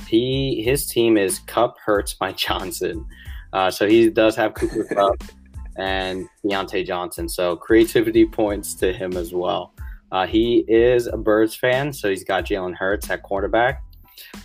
he 0.07 0.63
his 0.65 0.87
team 0.87 1.19
is 1.19 1.41
Cup 1.41 1.77
Hurts 1.85 2.15
by 2.15 2.33
Johnson. 2.45 3.07
Uh, 3.53 3.71
so 3.71 3.87
he 3.87 4.09
does 4.09 4.35
have 4.37 4.55
Cooper 4.55 4.85
Kupp 4.85 5.23
and 5.77 6.27
Diontae 6.45 6.87
Johnson. 6.87 7.29
So 7.29 7.57
creativity 7.57 8.25
points 8.27 8.75
to 8.77 8.93
him 8.93 9.17
as 9.17 9.35
well. 9.35 9.75
Uh, 10.15 10.29
he 10.29 10.65
is 10.69 11.09
a 11.09 11.17
Birds 11.17 11.57
fan, 11.57 11.93
so 11.93 12.09
he's 12.09 12.23
got 12.23 12.45
Jalen 12.45 12.77
Hurts 12.77 13.11
at 13.11 13.25
quarterback. 13.25 13.83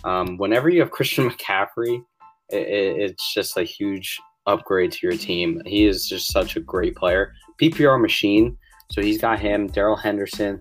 Um, 0.02 0.36
whenever 0.36 0.68
you 0.68 0.80
have 0.80 0.90
Christian 0.90 1.30
McCaffrey, 1.30 2.02
it, 2.48 2.66
it, 2.66 3.00
it's 3.00 3.32
just 3.32 3.56
a 3.56 3.62
huge 3.62 4.20
upgrade 4.48 4.90
to 4.90 4.98
your 5.06 5.16
team. 5.16 5.62
He 5.64 5.86
is 5.86 6.08
just 6.08 6.32
such 6.32 6.56
a 6.56 6.60
great 6.60 6.96
player. 6.96 7.34
PPR 7.62 8.00
machine. 8.00 8.58
So 8.90 9.00
he's 9.00 9.20
got 9.20 9.38
him, 9.38 9.68
Darrell 9.68 9.94
Henderson, 9.94 10.60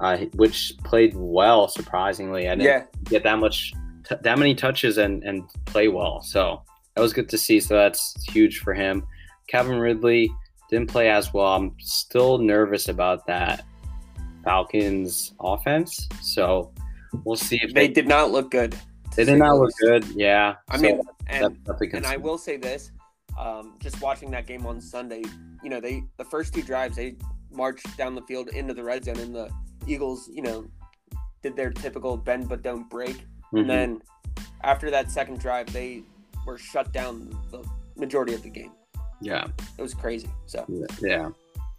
uh, 0.00 0.18
which 0.34 0.74
played 0.84 1.14
well 1.16 1.66
surprisingly. 1.66 2.46
I 2.46 2.54
didn't 2.54 2.66
yeah. 2.66 2.84
get 3.04 3.22
that 3.22 3.38
much, 3.38 3.72
t- 4.06 4.16
that 4.20 4.38
many 4.38 4.54
touches 4.54 4.98
and 4.98 5.24
and 5.24 5.48
play 5.64 5.88
well. 5.88 6.20
So 6.20 6.62
that 6.94 7.00
was 7.00 7.14
good 7.14 7.30
to 7.30 7.38
see. 7.38 7.58
So 7.58 7.74
that's 7.74 8.14
huge 8.28 8.58
for 8.58 8.74
him. 8.74 9.06
Calvin 9.46 9.78
Ridley 9.78 10.30
didn't 10.68 10.90
play 10.90 11.08
as 11.08 11.32
well. 11.32 11.54
I'm 11.54 11.74
still 11.78 12.36
nervous 12.36 12.90
about 12.90 13.26
that. 13.28 13.64
Falcons 14.44 15.34
offense. 15.40 16.08
So 16.20 16.72
we'll 17.24 17.36
see 17.36 17.60
if 17.62 17.74
they, 17.74 17.86
they 17.86 17.92
did 17.92 18.08
not 18.08 18.30
look 18.30 18.50
good. 18.50 18.76
They 19.16 19.24
did 19.24 19.38
not 19.38 19.56
look 19.56 19.72
good. 19.80 20.04
Yeah. 20.14 20.56
I 20.68 20.76
so 20.76 20.82
mean, 20.82 21.00
and, 21.26 21.58
and 21.92 22.06
I 22.06 22.16
will 22.16 22.38
say 22.38 22.56
this: 22.56 22.90
um, 23.38 23.74
just 23.80 24.00
watching 24.00 24.30
that 24.32 24.46
game 24.46 24.66
on 24.66 24.80
Sunday, 24.80 25.22
you 25.62 25.70
know, 25.70 25.80
they 25.80 26.02
the 26.16 26.24
first 26.24 26.54
two 26.54 26.62
drives 26.62 26.96
they 26.96 27.16
marched 27.50 27.96
down 27.96 28.14
the 28.14 28.22
field 28.22 28.48
into 28.48 28.74
the 28.74 28.82
red 28.82 29.04
zone, 29.04 29.18
and 29.18 29.34
the 29.34 29.50
Eagles, 29.86 30.28
you 30.32 30.42
know, 30.42 30.66
did 31.42 31.56
their 31.56 31.70
typical 31.70 32.16
bend 32.16 32.48
but 32.48 32.62
don't 32.62 32.88
break. 32.88 33.16
Mm-hmm. 33.16 33.58
And 33.58 33.70
then 33.70 34.02
after 34.62 34.90
that 34.90 35.10
second 35.10 35.40
drive, 35.40 35.72
they 35.72 36.02
were 36.46 36.58
shut 36.58 36.92
down 36.92 37.36
the 37.50 37.64
majority 37.96 38.34
of 38.34 38.42
the 38.42 38.50
game. 38.50 38.72
Yeah, 39.20 39.46
it 39.78 39.82
was 39.82 39.94
crazy. 39.94 40.30
So 40.46 40.64
yeah. 41.00 41.30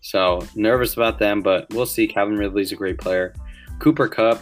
So 0.03 0.45
nervous 0.53 0.93
about 0.93 1.17
them, 1.17 1.41
but 1.41 1.65
we'll 1.73 1.85
see. 1.85 2.07
Calvin 2.07 2.35
Ridley's 2.35 2.73
a 2.73 2.75
great 2.75 2.97
player. 2.97 3.33
Cooper 3.79 4.09
Kupp, 4.09 4.41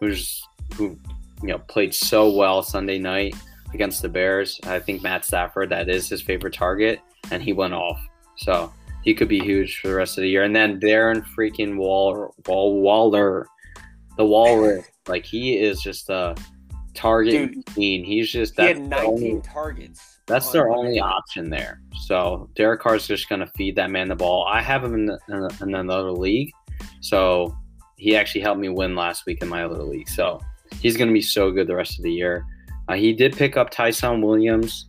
who's 0.00 0.42
who 0.74 0.98
you 1.42 1.48
know 1.48 1.58
played 1.58 1.94
so 1.94 2.30
well 2.30 2.62
Sunday 2.62 2.98
night 2.98 3.34
against 3.74 4.00
the 4.00 4.08
Bears. 4.08 4.58
I 4.64 4.78
think 4.78 5.02
Matt 5.02 5.26
Stafford 5.26 5.68
that 5.68 5.90
is 5.90 6.08
his 6.08 6.22
favorite 6.22 6.54
target, 6.54 7.00
and 7.30 7.42
he 7.42 7.52
went 7.52 7.74
off. 7.74 8.00
So 8.36 8.72
he 9.04 9.12
could 9.12 9.28
be 9.28 9.38
huge 9.38 9.80
for 9.80 9.88
the 9.88 9.94
rest 9.94 10.16
of 10.16 10.22
the 10.22 10.30
year. 10.30 10.44
And 10.44 10.56
then 10.56 10.80
Darren 10.80 11.22
freaking 11.36 11.76
Wall, 11.76 12.34
Wall 12.46 12.80
Waller, 12.80 13.46
the 14.16 14.24
Walrus, 14.24 14.86
like 15.08 15.26
he 15.26 15.58
is 15.58 15.82
just 15.82 16.08
a 16.08 16.34
target 16.94 17.54
machine. 17.68 18.02
He's 18.02 18.30
just 18.30 18.56
that. 18.56 18.76
he 18.76 18.80
had 18.80 18.88
19 18.88 19.06
only, 19.06 19.40
targets. 19.42 20.11
That's 20.26 20.50
their 20.52 20.70
only 20.70 21.00
option 21.00 21.50
there. 21.50 21.80
So 22.06 22.48
Derek 22.54 22.80
Carr's 22.80 23.06
just 23.06 23.28
going 23.28 23.40
to 23.40 23.46
feed 23.56 23.76
that 23.76 23.90
man 23.90 24.08
the 24.08 24.16
ball. 24.16 24.46
I 24.46 24.62
have 24.62 24.84
him 24.84 24.94
in, 24.94 25.06
the, 25.06 25.18
in, 25.28 25.68
in, 25.68 25.74
another 25.74 26.12
league. 26.12 26.52
So 27.00 27.56
he 27.96 28.16
actually 28.16 28.42
helped 28.42 28.60
me 28.60 28.68
win 28.68 28.94
last 28.94 29.26
week 29.26 29.42
in 29.42 29.48
my 29.48 29.64
other 29.64 29.82
league. 29.82 30.08
So 30.08 30.40
he's 30.80 30.96
going 30.96 31.08
to 31.08 31.14
be 31.14 31.22
so 31.22 31.50
good 31.50 31.66
the 31.66 31.74
rest 31.74 31.98
of 31.98 32.04
the 32.04 32.12
year. 32.12 32.46
Uh, 32.88 32.94
he 32.94 33.12
did 33.12 33.36
pick 33.36 33.56
up 33.56 33.70
Ty'Son 33.70 34.20
Williams 34.22 34.88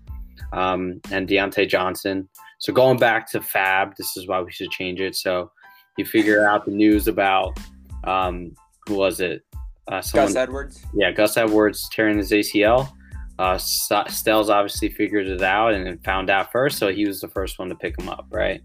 um, 0.51 1.01
and 1.11 1.27
Diontae 1.27 1.67
Johnson. 1.67 2.29
So 2.59 2.71
going 2.71 2.97
back 2.97 3.29
to 3.31 3.41
Fab, 3.41 3.95
this 3.97 4.15
is 4.15 4.27
why 4.27 4.41
we 4.41 4.51
should 4.51 4.69
change 4.69 5.01
it. 5.01 5.15
So 5.15 5.51
you 5.97 6.05
figure 6.05 6.47
out 6.47 6.65
the 6.65 6.71
news 6.71 7.07
about 7.07 7.57
um, 8.03 8.55
who 8.87 8.95
was 8.95 9.19
it? 9.19 9.43
Uh, 9.87 10.01
someone, 10.01 10.29
Gus 10.29 10.35
Edwards. 10.35 10.85
Yeah, 10.95 11.11
Gus 11.11 11.37
Edwards 11.37 11.89
tearing 11.91 12.17
his 12.17 12.31
ACL. 12.31 12.91
Uh, 13.39 13.55
Stells 13.55 14.49
obviously 14.49 14.89
figured 14.89 15.27
it 15.27 15.41
out 15.41 15.73
and 15.73 16.03
found 16.03 16.29
out 16.29 16.51
first, 16.51 16.77
so 16.77 16.91
he 16.91 17.07
was 17.07 17.19
the 17.19 17.27
first 17.27 17.57
one 17.57 17.69
to 17.69 17.75
pick 17.75 17.99
him 17.99 18.07
up, 18.09 18.27
right? 18.29 18.61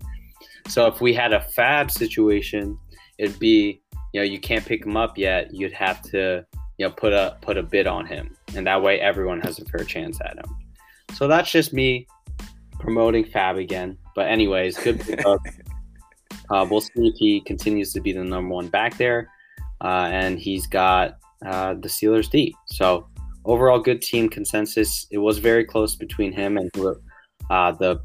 So 0.69 0.87
if 0.87 1.01
we 1.01 1.15
had 1.15 1.33
a 1.33 1.41
fab 1.41 1.91
situation, 1.91 2.79
it'd 3.19 3.39
be 3.39 3.81
you 4.13 4.21
know 4.21 4.25
you 4.25 4.39
can't 4.39 4.65
pick 4.65 4.85
him 4.85 4.97
up 4.97 5.17
yet. 5.17 5.55
You'd 5.55 5.73
have 5.73 6.03
to 6.11 6.45
you 6.77 6.87
know 6.87 6.93
put 6.93 7.13
a 7.13 7.37
put 7.41 7.57
a 7.57 7.63
bid 7.63 7.87
on 7.87 8.07
him, 8.07 8.37
and 8.55 8.67
that 8.67 8.83
way 8.83 9.01
everyone 9.01 9.41
has 9.41 9.59
a 9.59 9.65
fair 9.67 9.85
chance 9.85 10.19
at 10.21 10.37
him. 10.37 10.57
So 11.15 11.27
that's 11.27 11.51
just 11.51 11.73
me 11.73 12.07
promoting 12.79 13.25
Fab 13.25 13.57
again. 13.57 13.97
But 14.15 14.29
anyways, 14.29 14.79
good 14.79 15.25
uh, 16.51 16.67
we'll 16.71 16.83
see 16.83 17.09
if 17.09 17.15
he 17.17 17.41
continues 17.41 17.93
to 17.95 18.01
be 18.01 18.13
the 18.13 18.25
number 18.25 18.55
one 18.55 18.69
back 18.69 18.99
there, 18.99 19.31
uh, 19.83 20.09
and 20.13 20.39
he's 20.39 20.67
got 20.67 21.19
uh, 21.45 21.75
the 21.75 21.89
Steelers 21.89 22.31
deep. 22.31 22.55
So 22.67 23.08
overall 23.49 23.81
good 23.81 24.01
team 24.03 24.29
consensus. 24.29 25.07
It 25.11 25.19
was 25.19 25.39
very 25.39 25.65
close 25.65 25.97
between 25.97 26.33
him 26.33 26.59
and 26.59 26.71
uh, 27.51 27.73
the 27.73 28.01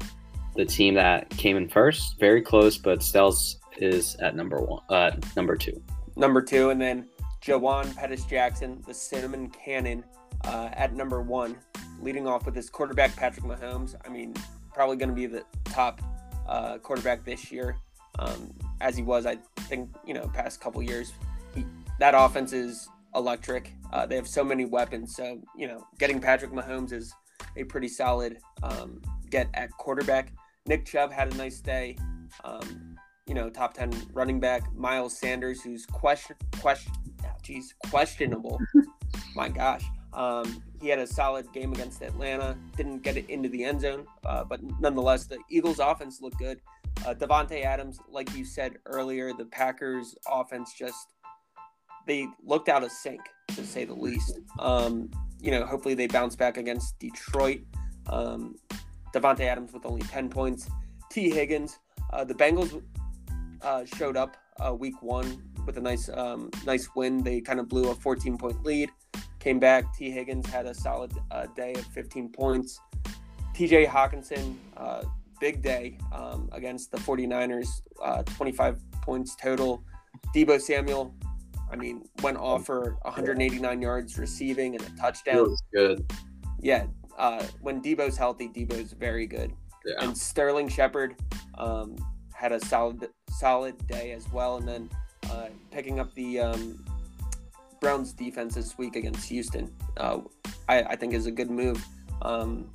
the 0.56 0.64
team 0.64 0.94
that 0.94 1.28
came 1.30 1.56
in 1.56 1.68
first. 1.68 2.18
Very 2.18 2.40
close, 2.40 2.78
but 2.78 3.00
Stells 3.00 3.56
is 3.78 4.16
at 4.16 4.34
number 4.36 4.60
one, 4.60 4.82
uh, 4.88 5.10
number 5.36 5.56
two. 5.56 5.80
Number 6.16 6.40
two, 6.40 6.70
and 6.70 6.80
then 6.80 7.08
Jawan 7.42 7.94
Pettis 7.94 8.24
Jackson, 8.24 8.82
the 8.86 8.94
Cinnamon 8.94 9.50
Cannon, 9.50 10.04
uh, 10.44 10.70
at 10.72 10.94
number 10.94 11.20
one, 11.20 11.56
leading 12.00 12.26
off 12.26 12.46
with 12.46 12.54
his 12.54 12.70
quarterback 12.70 13.14
Patrick 13.16 13.44
Mahomes. 13.44 13.96
I 14.04 14.08
mean, 14.08 14.34
probably 14.72 14.96
going 14.96 15.08
to 15.08 15.14
be 15.14 15.26
the 15.26 15.44
top 15.64 16.00
uh, 16.48 16.78
quarterback 16.78 17.24
this 17.24 17.50
year, 17.50 17.76
um, 18.18 18.54
as 18.80 18.96
he 18.96 19.02
was. 19.02 19.26
I 19.26 19.36
think 19.62 19.90
you 20.06 20.14
know 20.14 20.28
past 20.28 20.60
couple 20.60 20.82
years. 20.82 21.12
He, 21.54 21.66
that 21.98 22.14
offense 22.16 22.52
is 22.52 22.88
electric. 23.14 23.72
Uh, 23.92 24.06
they 24.06 24.16
have 24.16 24.28
so 24.28 24.44
many 24.44 24.64
weapons. 24.64 25.14
So, 25.14 25.40
you 25.56 25.66
know, 25.66 25.86
getting 25.98 26.20
Patrick 26.20 26.52
Mahomes 26.52 26.92
is 26.92 27.12
a 27.56 27.64
pretty 27.64 27.88
solid 27.88 28.38
um, 28.62 29.00
get 29.30 29.48
at 29.54 29.70
quarterback. 29.72 30.32
Nick 30.66 30.84
Chubb 30.84 31.12
had 31.12 31.32
a 31.32 31.36
nice 31.36 31.60
day. 31.60 31.96
Um, 32.44 32.96
you 33.26 33.34
know, 33.34 33.48
top 33.48 33.74
10 33.74 33.92
running 34.12 34.40
back. 34.40 34.74
Miles 34.74 35.18
Sanders, 35.18 35.62
who's 35.62 35.86
question, 35.86 36.36
question, 36.60 36.92
oh, 37.24 37.28
geez, 37.42 37.74
questionable. 37.90 38.58
My 39.34 39.48
gosh. 39.48 39.84
Um, 40.12 40.62
he 40.80 40.88
had 40.88 40.98
a 40.98 41.06
solid 41.06 41.50
game 41.52 41.72
against 41.72 42.02
Atlanta. 42.02 42.56
Didn't 42.76 43.02
get 43.02 43.16
it 43.16 43.28
into 43.28 43.48
the 43.48 43.64
end 43.64 43.80
zone, 43.80 44.06
uh, 44.24 44.44
but 44.44 44.60
nonetheless, 44.80 45.26
the 45.26 45.38
Eagles' 45.50 45.80
offense 45.80 46.20
looked 46.20 46.38
good. 46.38 46.60
Uh, 47.04 47.14
Davante 47.14 47.64
Adams, 47.64 47.98
like 48.08 48.32
you 48.36 48.44
said 48.44 48.74
earlier, 48.86 49.32
the 49.32 49.46
Packers' 49.46 50.14
offense 50.30 50.72
just 50.78 51.08
they 52.06 52.26
looked 52.44 52.68
out 52.68 52.82
of 52.82 52.90
sync 52.90 53.20
to 53.48 53.64
say 53.64 53.84
the 53.84 53.94
least. 53.94 54.38
Um, 54.58 55.10
you 55.40 55.50
know, 55.50 55.64
hopefully 55.66 55.94
they 55.94 56.06
bounce 56.06 56.36
back 56.36 56.56
against 56.56 56.98
Detroit. 56.98 57.60
Um, 58.08 58.56
Davante 59.12 59.40
Adams 59.40 59.72
with 59.72 59.86
only 59.86 60.02
10 60.02 60.28
points. 60.28 60.68
Tee 61.10 61.30
Higgins, 61.30 61.78
uh, 62.12 62.24
the 62.24 62.34
Bengals 62.34 62.82
uh, 63.62 63.84
showed 63.84 64.16
up 64.16 64.36
uh, 64.58 64.74
week 64.74 65.00
one 65.02 65.42
with 65.66 65.78
a 65.78 65.80
nice 65.80 66.08
um, 66.08 66.50
nice 66.66 66.88
win. 66.94 67.22
They 67.22 67.40
kind 67.40 67.60
of 67.60 67.68
blew 67.68 67.90
a 67.90 67.94
14 67.94 68.36
point 68.36 68.64
lead, 68.64 68.90
came 69.38 69.58
back. 69.58 69.94
Tee 69.96 70.10
Higgins 70.10 70.46
had 70.46 70.66
a 70.66 70.74
solid 70.74 71.12
uh, 71.30 71.46
day 71.56 71.74
of 71.74 71.84
15 71.86 72.30
points. 72.30 72.80
TJ 73.54 73.86
Hockenson, 73.86 74.56
uh, 74.76 75.04
big 75.40 75.62
day 75.62 75.98
um, 76.12 76.48
against 76.52 76.90
the 76.90 76.98
49ers, 76.98 77.82
uh, 78.02 78.22
25 78.24 78.80
points 79.02 79.36
total. 79.36 79.84
Deebo 80.34 80.60
Samuel, 80.60 81.14
I 81.70 81.76
mean, 81.76 82.04
went 82.22 82.36
off 82.36 82.66
for 82.66 82.96
189 83.02 83.82
yards 83.82 84.18
receiving 84.18 84.76
and 84.76 84.84
a 84.84 84.90
touchdown. 85.00 85.54
good. 85.72 86.04
Yeah, 86.60 86.86
uh, 87.18 87.44
when 87.60 87.82
Deebo's 87.82 88.16
healthy, 88.16 88.48
Deebo's 88.48 88.92
very 88.92 89.26
good. 89.26 89.52
Yeah. 89.84 90.04
And 90.04 90.16
Sterling 90.16 90.68
Shepard 90.68 91.16
um, 91.58 91.96
had 92.32 92.52
a 92.52 92.60
solid 92.64 93.08
solid 93.28 93.86
day 93.86 94.12
as 94.12 94.30
well, 94.32 94.56
and 94.56 94.66
then 94.66 94.90
uh, 95.30 95.48
picking 95.70 96.00
up 96.00 96.14
the 96.14 96.40
um, 96.40 96.84
Browns 97.80 98.12
defense 98.12 98.54
this 98.54 98.78
week 98.78 98.96
against 98.96 99.28
Houston, 99.28 99.72
uh, 99.96 100.20
I, 100.68 100.82
I, 100.82 100.96
think 100.96 101.12
is 101.12 101.26
a 101.26 101.30
good 101.30 101.50
move. 101.50 101.84
Um, 102.22 102.70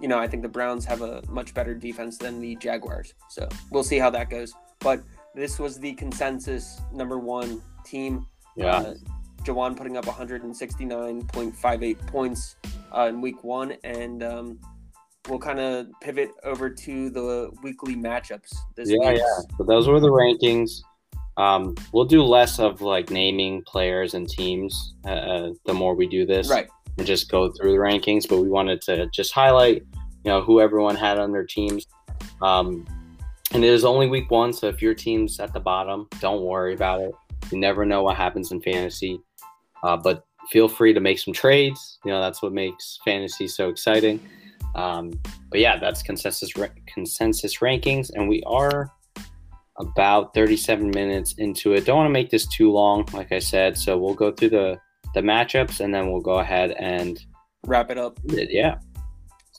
you 0.00 0.06
know, 0.06 0.18
I 0.18 0.28
think 0.28 0.42
the 0.42 0.48
Browns 0.48 0.84
have 0.84 1.02
a 1.02 1.22
much 1.28 1.54
better 1.54 1.74
defense 1.74 2.18
than 2.18 2.40
the 2.40 2.54
Jaguars, 2.56 3.14
so 3.30 3.48
we'll 3.70 3.82
see 3.82 3.98
how 3.98 4.10
that 4.10 4.30
goes. 4.30 4.52
But 4.78 5.02
this 5.34 5.58
was 5.58 5.78
the 5.80 5.94
consensus 5.94 6.80
number 6.92 7.18
one 7.18 7.60
team. 7.84 8.26
Yeah. 8.56 8.76
Uh, 8.76 8.94
Jawan 9.44 9.76
putting 9.76 9.96
up 9.96 10.04
169.58 10.04 12.06
points 12.06 12.56
uh, 12.96 13.06
in 13.08 13.20
week 13.20 13.44
one, 13.44 13.74
and 13.84 14.22
um, 14.22 14.58
we'll 15.28 15.38
kind 15.38 15.60
of 15.60 15.86
pivot 16.00 16.30
over 16.44 16.68
to 16.68 17.10
the 17.10 17.50
weekly 17.62 17.94
matchups 17.94 18.54
this 18.76 18.90
yeah, 18.90 19.10
week. 19.10 19.18
Yeah, 19.18 19.56
So 19.56 19.64
those 19.64 19.88
were 19.88 20.00
the 20.00 20.10
rankings. 20.10 20.82
Um, 21.36 21.76
we'll 21.92 22.04
do 22.04 22.22
less 22.22 22.58
of 22.58 22.80
like 22.80 23.10
naming 23.10 23.62
players 23.62 24.14
and 24.14 24.28
teams 24.28 24.94
uh, 25.06 25.10
uh, 25.10 25.52
the 25.66 25.74
more 25.74 25.94
we 25.94 26.08
do 26.08 26.26
this, 26.26 26.50
Right. 26.50 26.68
And 26.96 27.06
just 27.06 27.30
go 27.30 27.52
through 27.52 27.70
the 27.70 27.78
rankings. 27.78 28.28
But 28.28 28.38
we 28.38 28.48
wanted 28.48 28.82
to 28.82 29.06
just 29.10 29.32
highlight, 29.32 29.82
you 30.24 30.32
know, 30.32 30.42
who 30.42 30.60
everyone 30.60 30.96
had 30.96 31.18
on 31.18 31.30
their 31.30 31.46
teams. 31.46 31.86
Um, 32.42 32.84
and 33.52 33.64
it 33.64 33.70
is 33.70 33.84
only 33.84 34.08
week 34.08 34.30
one, 34.30 34.52
so 34.52 34.66
if 34.66 34.82
your 34.82 34.94
team's 34.94 35.38
at 35.38 35.52
the 35.52 35.60
bottom, 35.60 36.08
don't 36.20 36.42
worry 36.42 36.74
about 36.74 37.00
it. 37.00 37.14
You 37.50 37.58
never 37.58 37.84
know 37.84 38.02
what 38.02 38.16
happens 38.16 38.52
in 38.52 38.60
fantasy. 38.60 39.20
Uh, 39.82 39.96
but 39.96 40.24
feel 40.50 40.68
free 40.68 40.92
to 40.92 41.00
make 41.00 41.18
some 41.18 41.32
trades. 41.34 41.98
You 42.04 42.10
know, 42.12 42.20
that's 42.20 42.42
what 42.42 42.52
makes 42.52 42.98
fantasy 43.04 43.48
so 43.48 43.68
exciting. 43.68 44.20
Um, 44.74 45.12
but 45.50 45.60
yeah, 45.60 45.78
that's 45.78 46.02
consensus 46.02 46.56
ra- 46.56 46.68
consensus 46.86 47.58
rankings, 47.58 48.10
and 48.14 48.28
we 48.28 48.42
are 48.44 48.90
about 49.78 50.34
37 50.34 50.90
minutes 50.90 51.34
into 51.38 51.72
it. 51.74 51.84
Don't 51.84 51.96
want 51.96 52.06
to 52.08 52.12
make 52.12 52.30
this 52.30 52.46
too 52.48 52.70
long, 52.70 53.06
like 53.12 53.30
I 53.32 53.38
said. 53.38 53.78
So 53.78 53.96
we'll 53.96 54.14
go 54.14 54.32
through 54.32 54.50
the 54.50 54.78
the 55.14 55.20
matchups, 55.20 55.80
and 55.80 55.94
then 55.94 56.10
we'll 56.12 56.20
go 56.20 56.38
ahead 56.38 56.72
and 56.72 57.18
Wrap 57.66 57.90
it 57.90 57.98
up. 57.98 58.18
yeah. 58.26 58.78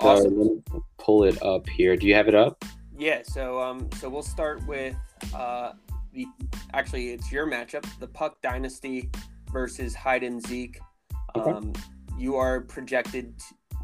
So 0.02 0.08
Awesome. 0.08 0.64
pull 0.98 1.24
it 1.26 1.42
up 1.44 1.68
here. 1.68 1.96
Do 1.98 2.08
you 2.08 2.16
have 2.16 2.28
it 2.28 2.36
up? 2.36 2.64
Yeah. 2.98 3.22
So 3.24 3.60
um, 3.62 3.90
so 4.00 4.10
we'll 4.10 4.22
start 4.22 4.66
with 4.68 4.96
uh, 5.34 5.72
the 6.14 6.26
actually 6.74 7.10
it's 7.12 7.32
your 7.32 7.48
matchup, 7.48 7.86
the 8.00 8.08
Puck 8.08 8.42
Dynasty 8.42 9.10
versus 9.52 9.96
Hide 9.96 10.24
and 10.24 10.46
Zeke. 10.46 10.80
Okay. 11.36 11.52
Um, 11.52 11.74
you 12.18 12.36
are 12.36 12.62
projected 12.62 13.34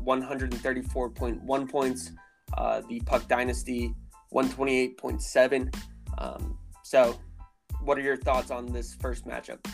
134.1 0.04 1.70
points. 1.70 2.12
Uh, 2.58 2.82
the 2.88 3.00
Puck 3.02 3.28
Dynasty 3.28 3.94
128.7. 4.34 5.76
Um, 6.18 6.58
so, 6.84 7.20
what 7.82 7.98
are 7.98 8.02
your 8.02 8.18
thoughts 8.18 8.52
on 8.52 8.72
this 8.72 8.94
first 8.96 9.26
matchup? 9.26 9.66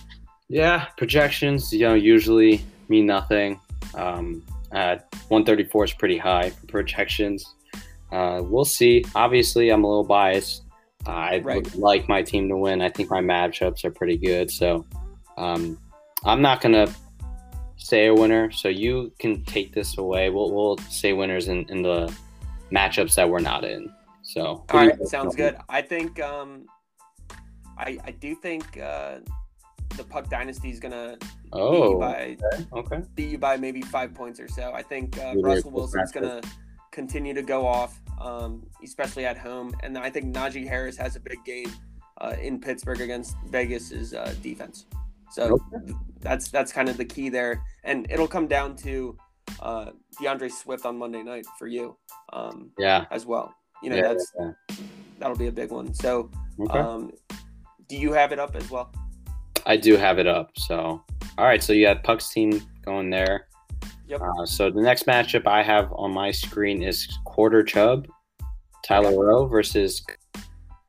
Yeah, 0.48 0.88
projections, 0.98 1.72
you 1.72 1.88
know, 1.88 1.94
usually 1.94 2.64
mean 2.90 3.06
nothing. 3.06 3.60
Um, 3.96 4.44
at 4.72 5.08
134 5.28 5.86
is 5.86 5.94
pretty 5.94 6.18
high 6.18 6.50
for 6.50 6.66
projections. 6.68 7.56
Uh, 8.12 8.42
we'll 8.44 8.66
see. 8.66 9.04
Obviously, 9.16 9.70
I'm 9.70 9.84
a 9.84 9.88
little 9.88 10.04
biased. 10.04 10.64
I 11.06 11.40
Right. 11.40 11.56
would 11.64 11.76
like 11.76 12.08
my 12.08 12.22
team 12.22 12.48
to 12.50 12.58
win. 12.58 12.82
I 12.82 12.90
think 12.90 13.10
my 13.10 13.22
matchups 13.22 13.84
are 13.86 13.92
pretty 13.92 14.18
good. 14.18 14.52
So 14.52 14.86
um, 15.38 15.78
I'm 16.26 16.42
not 16.42 16.62
going 16.62 16.74
to 16.74 16.94
say 17.78 18.08
a 18.08 18.14
winner. 18.14 18.52
So 18.52 18.68
you 18.70 19.12
can 19.20 19.44
take 19.46 19.74
this 19.74 19.98
away. 19.98 20.30
We'll, 20.30 20.52
we'll 20.52 20.78
say 20.90 21.14
winners 21.14 21.48
in, 21.48 21.66
in 21.70 21.82
the 21.82 22.14
matchups 22.72 23.16
that 23.16 23.30
we're 23.30 23.40
not 23.40 23.64
in. 23.66 23.92
So, 24.24 24.46
All 24.46 24.66
who 24.72 24.78
do 24.80 24.84
you 24.86 24.90
right, 24.92 25.08
sounds 25.08 25.36
good. 25.36 25.58
I 25.68 25.82
think 25.82 26.22
um, 26.22 26.66
I 27.78 27.98
I 28.06 28.12
do 28.12 28.36
think 28.36 28.80
uh, 28.80 29.18
the 29.98 30.04
Puck 30.04 30.30
Dynasty 30.30 30.70
is 30.70 30.80
gonna 30.80 31.18
beat 31.20 31.30
you 31.54 31.60
Oh, 31.60 32.00
by 32.00 32.38
okay. 32.72 33.02
beat 33.16 33.30
you 33.32 33.38
by 33.40 33.58
maybe 33.58 33.82
five 33.82 34.14
points 34.14 34.40
or 34.40 34.48
so. 34.48 34.72
I 34.74 34.84
think 34.84 35.18
uh, 35.18 35.34
Russell 35.38 35.72
Wilson's 35.72 36.12
gonna 36.12 36.40
continue 36.92 37.34
to 37.34 37.42
go 37.42 37.66
off, 37.66 38.00
um, 38.20 38.66
especially 38.84 39.26
at 39.26 39.38
home, 39.38 39.74
and 39.84 39.98
I 39.98 40.10
think 40.10 40.36
Najee 40.36 40.68
Harris 40.68 40.98
has 40.98 41.16
a 41.16 41.20
big 41.20 41.44
game 41.46 41.72
uh, 42.20 42.36
in 42.42 42.60
Pittsburgh 42.60 43.02
against 43.02 43.36
Vegas's 43.48 44.14
uh, 44.14 44.34
defense. 44.42 44.86
So 45.32 45.60
Okay. 45.74 45.94
that's 46.20 46.50
that's 46.50 46.72
kind 46.74 46.90
of 46.90 46.98
the 46.98 47.06
key 47.06 47.30
there, 47.30 47.64
and 47.84 48.06
it'll 48.12 48.28
come 48.28 48.48
down 48.48 48.76
to 48.78 49.18
uh, 49.62 49.92
DeAndre 50.20 50.52
Swift 50.52 50.86
on 50.86 50.98
Monday 50.98 51.24
night 51.24 51.46
for 51.58 51.68
you 51.68 51.98
um, 52.34 52.72
Yeah. 52.78 53.06
as 53.12 53.26
well. 53.26 53.54
You 53.82 53.90
know, 53.90 53.96
yeah, 53.96 54.02
that's 54.10 54.34
yeah. 54.40 54.52
that'll 55.20 55.38
be 55.38 55.48
a 55.48 55.52
big 55.52 55.72
one. 55.72 55.94
So, 55.94 56.30
Okay. 56.60 56.80
um, 56.80 57.12
do 57.88 57.98
you 57.98 58.14
have 58.14 58.32
it 58.32 58.40
up 58.40 58.56
as 58.56 58.70
well? 58.70 58.94
I 59.66 59.78
do 59.78 59.96
have 59.96 60.20
it 60.20 60.28
up. 60.28 60.52
So, 60.58 61.02
all 61.38 61.46
right. 61.46 61.62
So 61.64 61.74
you 61.74 61.88
had 61.88 62.04
Puck's 62.04 62.30
team 62.30 62.62
going 62.84 63.10
there. 63.10 63.48
Yep. 64.12 64.22
Uh, 64.22 64.46
so 64.46 64.70
the 64.70 64.82
next 64.82 65.06
matchup 65.06 65.48
I 65.48 65.64
have 65.64 65.90
on 65.94 66.12
my 66.12 66.32
screen 66.32 66.84
is 66.84 67.08
Quarter 67.24 67.64
Chubb, 67.64 68.10
Tyler 68.84 69.18
Rowe 69.18 69.48
versus 69.48 70.06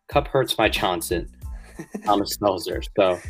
Cup 0.09 0.27
Hurts 0.27 0.59
My 0.59 0.68
Johnson, 0.68 1.29
Thomas 2.05 2.37
Stelzer. 2.37 2.85
So 2.97 3.20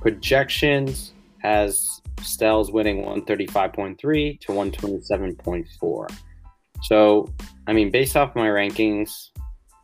projections 0.00 1.12
has 1.38 2.00
Stells 2.18 2.72
winning 2.72 3.02
135.3 3.02 4.40
to 4.42 4.52
127.4. 4.52 6.16
So, 6.82 7.28
I 7.66 7.72
mean, 7.72 7.90
based 7.90 8.16
off 8.16 8.36
my 8.36 8.46
rankings, 8.46 9.30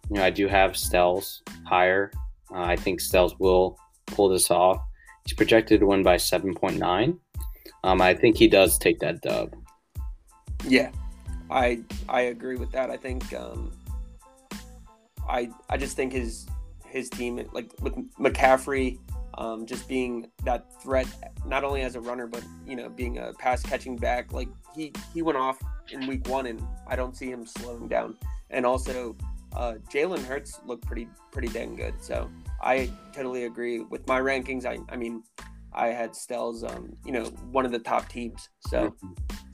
you 0.08 0.18
know, 0.18 0.22
I 0.22 0.30
do 0.30 0.46
have 0.46 0.74
Stells 0.74 1.40
higher. 1.64 2.12
Uh, 2.54 2.60
I 2.60 2.76
think 2.76 3.00
Stells 3.00 3.34
will 3.40 3.76
pull 4.06 4.28
this 4.28 4.52
off. 4.52 4.80
He's 5.24 5.34
projected 5.34 5.80
to 5.80 5.86
win 5.86 6.04
by 6.04 6.14
7.9. 6.14 7.18
Um, 7.84 8.00
I 8.00 8.14
think 8.14 8.36
he 8.36 8.48
does 8.48 8.78
take 8.78 8.98
that 9.00 9.20
dub. 9.22 9.54
Yeah, 10.64 10.90
I 11.50 11.80
I 12.08 12.22
agree 12.22 12.56
with 12.56 12.72
that. 12.72 12.90
I 12.90 12.96
think 12.96 13.32
um, 13.34 13.72
I 15.28 15.50
I 15.68 15.76
just 15.76 15.96
think 15.96 16.12
his 16.12 16.46
his 16.86 17.08
team 17.10 17.46
like 17.52 17.70
with 17.80 17.94
McCaffrey 18.18 18.98
um, 19.38 19.66
just 19.66 19.88
being 19.88 20.28
that 20.44 20.66
threat 20.82 21.06
not 21.46 21.62
only 21.62 21.82
as 21.82 21.94
a 21.94 22.00
runner 22.00 22.26
but 22.26 22.42
you 22.66 22.74
know 22.74 22.88
being 22.88 23.18
a 23.18 23.32
pass 23.34 23.62
catching 23.62 23.96
back 23.96 24.32
like 24.32 24.48
he 24.74 24.92
he 25.14 25.22
went 25.22 25.38
off 25.38 25.58
in 25.90 26.06
week 26.06 26.26
one 26.28 26.46
and 26.46 26.62
I 26.86 26.96
don't 26.96 27.16
see 27.16 27.30
him 27.30 27.46
slowing 27.46 27.88
down. 27.88 28.16
And 28.50 28.66
also 28.66 29.16
uh, 29.54 29.74
Jalen 29.90 30.24
Hurts 30.24 30.60
looked 30.66 30.86
pretty 30.86 31.08
pretty 31.30 31.48
dang 31.48 31.76
good. 31.76 31.94
So 32.00 32.30
I 32.60 32.90
totally 33.12 33.44
agree 33.44 33.80
with 33.80 34.06
my 34.06 34.20
rankings. 34.20 34.66
I 34.66 34.78
I 34.92 34.96
mean 34.96 35.22
I 35.78 35.88
had 35.88 36.10
Stells 36.10 36.68
um 36.68 36.92
you 37.04 37.12
know 37.12 37.24
one 37.52 37.64
of 37.64 37.72
the 37.72 37.78
top 37.78 38.08
teams. 38.08 38.48
So. 38.68 38.94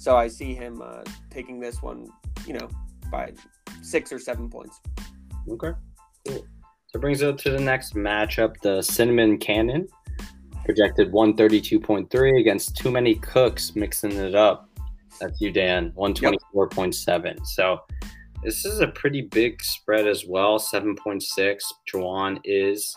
So 0.04 0.18
I 0.18 0.28
see 0.28 0.52
him 0.52 0.82
uh, 0.84 1.02
taking 1.30 1.58
this 1.58 1.80
one, 1.80 2.06
you 2.46 2.52
know, 2.52 2.68
by 3.10 3.32
six 3.80 4.12
or 4.12 4.18
seven 4.18 4.50
points. 4.50 4.82
Okay, 5.48 5.72
cool. 6.28 6.46
So 6.88 7.00
brings 7.00 7.22
us 7.22 7.40
to 7.40 7.50
the 7.50 7.58
next 7.58 7.94
matchup, 7.94 8.54
the 8.62 8.82
Cinnamon 8.82 9.38
Cannon, 9.38 9.88
projected 10.66 11.10
132.3 11.10 12.38
against 12.38 12.76
Too 12.76 12.90
Many 12.90 13.14
Cooks, 13.14 13.74
mixing 13.74 14.12
it 14.12 14.34
up. 14.34 14.68
That's 15.22 15.40
you, 15.40 15.50
Dan, 15.50 15.90
124.7. 15.92 17.46
So 17.46 17.78
this 18.42 18.66
is 18.66 18.80
a 18.80 18.88
pretty 18.88 19.22
big 19.22 19.64
spread 19.64 20.06
as 20.06 20.26
well, 20.26 20.58
7.6. 20.58 21.62
Juwan 21.90 22.40
is 22.44 22.94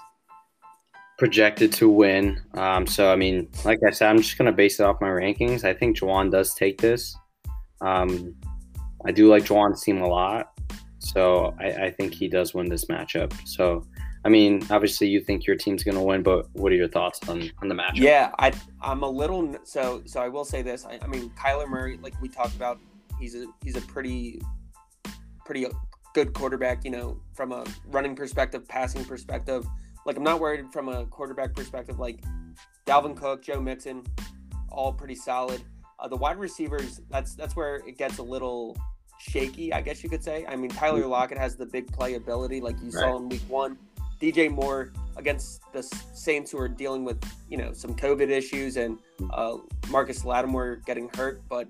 projected 1.18 1.74
to 1.74 1.90
win. 1.90 2.42
Um, 2.54 2.86
so, 2.86 3.12
I 3.12 3.16
mean, 3.16 3.50
like 3.66 3.80
I 3.88 3.92
said, 3.92 4.10
I'm 4.10 4.18
just 4.18 4.38
going 4.38 4.46
to 4.46 4.52
base 4.52 4.80
it 4.80 4.84
off 4.84 5.02
my 5.02 5.08
rankings. 5.08 5.64
I 5.64 5.74
think 5.74 5.98
Juwan 5.98 6.32
does 6.32 6.54
take 6.54 6.80
this. 6.80 7.16
Um, 7.82 8.36
I 9.06 9.12
do 9.12 9.28
like 9.30 9.44
Juwan's 9.44 9.84
team 9.84 10.02
a 10.02 10.08
lot. 10.08 10.52
So 11.00 11.56
I, 11.60 11.86
I 11.86 11.92
think 11.92 12.14
he 12.14 12.28
does 12.28 12.54
win 12.54 12.68
this 12.70 12.86
matchup. 12.86 13.34
So 13.48 13.86
I 14.28 14.30
mean, 14.30 14.62
obviously 14.70 15.08
you 15.08 15.22
think 15.22 15.46
your 15.46 15.56
team's 15.56 15.86
gonna 15.86 16.04
win, 16.04 16.22
but 16.22 16.50
what 16.54 16.74
are 16.74 16.76
your 16.76 16.90
thoughts 16.90 17.20
on, 17.30 17.50
on 17.62 17.70
the 17.70 17.76
matchup? 17.76 17.96
Yeah, 17.96 18.32
I 18.40 18.52
I'm 18.82 19.04
a 19.04 19.10
little 19.10 19.56
so 19.64 20.02
so 20.06 20.22
I 20.22 20.28
will 20.28 20.44
say 20.44 20.62
this. 20.62 20.86
I, 20.86 21.00
I 21.02 21.08
mean, 21.08 21.30
Kyler 21.30 21.68
Murray, 21.68 21.98
like 22.02 22.20
we 22.22 22.28
talked 22.28 22.56
about, 22.56 22.78
he's 23.20 23.36
a 23.36 23.46
he's 23.64 23.78
a 23.78 23.82
pretty 23.82 24.42
pretty 25.46 25.68
good 26.14 26.34
quarterback. 26.34 26.84
You 26.84 26.92
know, 26.92 27.22
from 27.36 27.54
a 27.54 27.64
running 27.86 28.18
perspective, 28.18 28.68
passing 28.68 29.06
perspective. 29.06 29.66
Like 30.08 30.16
I'm 30.18 30.24
not 30.24 30.40
worried 30.40 30.72
from 30.72 30.88
a 30.90 31.06
quarterback 31.06 31.54
perspective. 31.54 32.00
Like 32.00 32.24
Dalvin 32.88 33.16
Cook, 33.16 33.44
Joe 33.44 33.60
Mixon, 33.62 34.04
all 34.70 34.94
pretty 34.94 35.16
solid. 35.16 35.62
Uh, 36.00 36.08
the 36.08 36.16
wide 36.16 36.38
receivers, 36.40 37.02
that's 37.12 37.36
that's 37.36 37.56
where 37.56 37.78
it 37.88 37.98
gets 37.98 38.18
a 38.18 38.24
little 38.24 38.78
shaky, 39.20 39.74
I 39.74 39.82
guess 39.82 40.04
you 40.04 40.10
could 40.10 40.24
say. 40.24 40.46
I 40.48 40.56
mean, 40.56 40.70
Tyler 40.70 41.02
Mm-hmm. 41.02 41.10
Lockett 41.10 41.38
has 41.38 41.56
the 41.58 41.66
big 41.66 41.92
playability, 41.92 42.62
like 42.62 42.78
you 42.80 42.86
Right. 42.92 42.94
saw 42.94 43.18
in 43.18 43.30
Week 43.30 43.42
One. 43.50 43.78
DJ 44.22 44.50
Moore 44.50 44.92
against 45.18 45.62
the 45.74 45.84
Saints, 45.84 46.52
who 46.52 46.58
are 46.60 46.68
dealing 46.70 47.04
with 47.04 47.20
you 47.50 47.58
know 47.58 47.74
some 47.74 47.94
COVID 47.94 48.30
issues, 48.30 48.78
and 48.78 48.98
Mm-hmm. 49.20 49.30
uh, 49.34 49.58
Marcus 49.92 50.24
Lattimore 50.24 50.78
getting 50.86 51.10
hurt, 51.16 51.42
but 51.50 51.68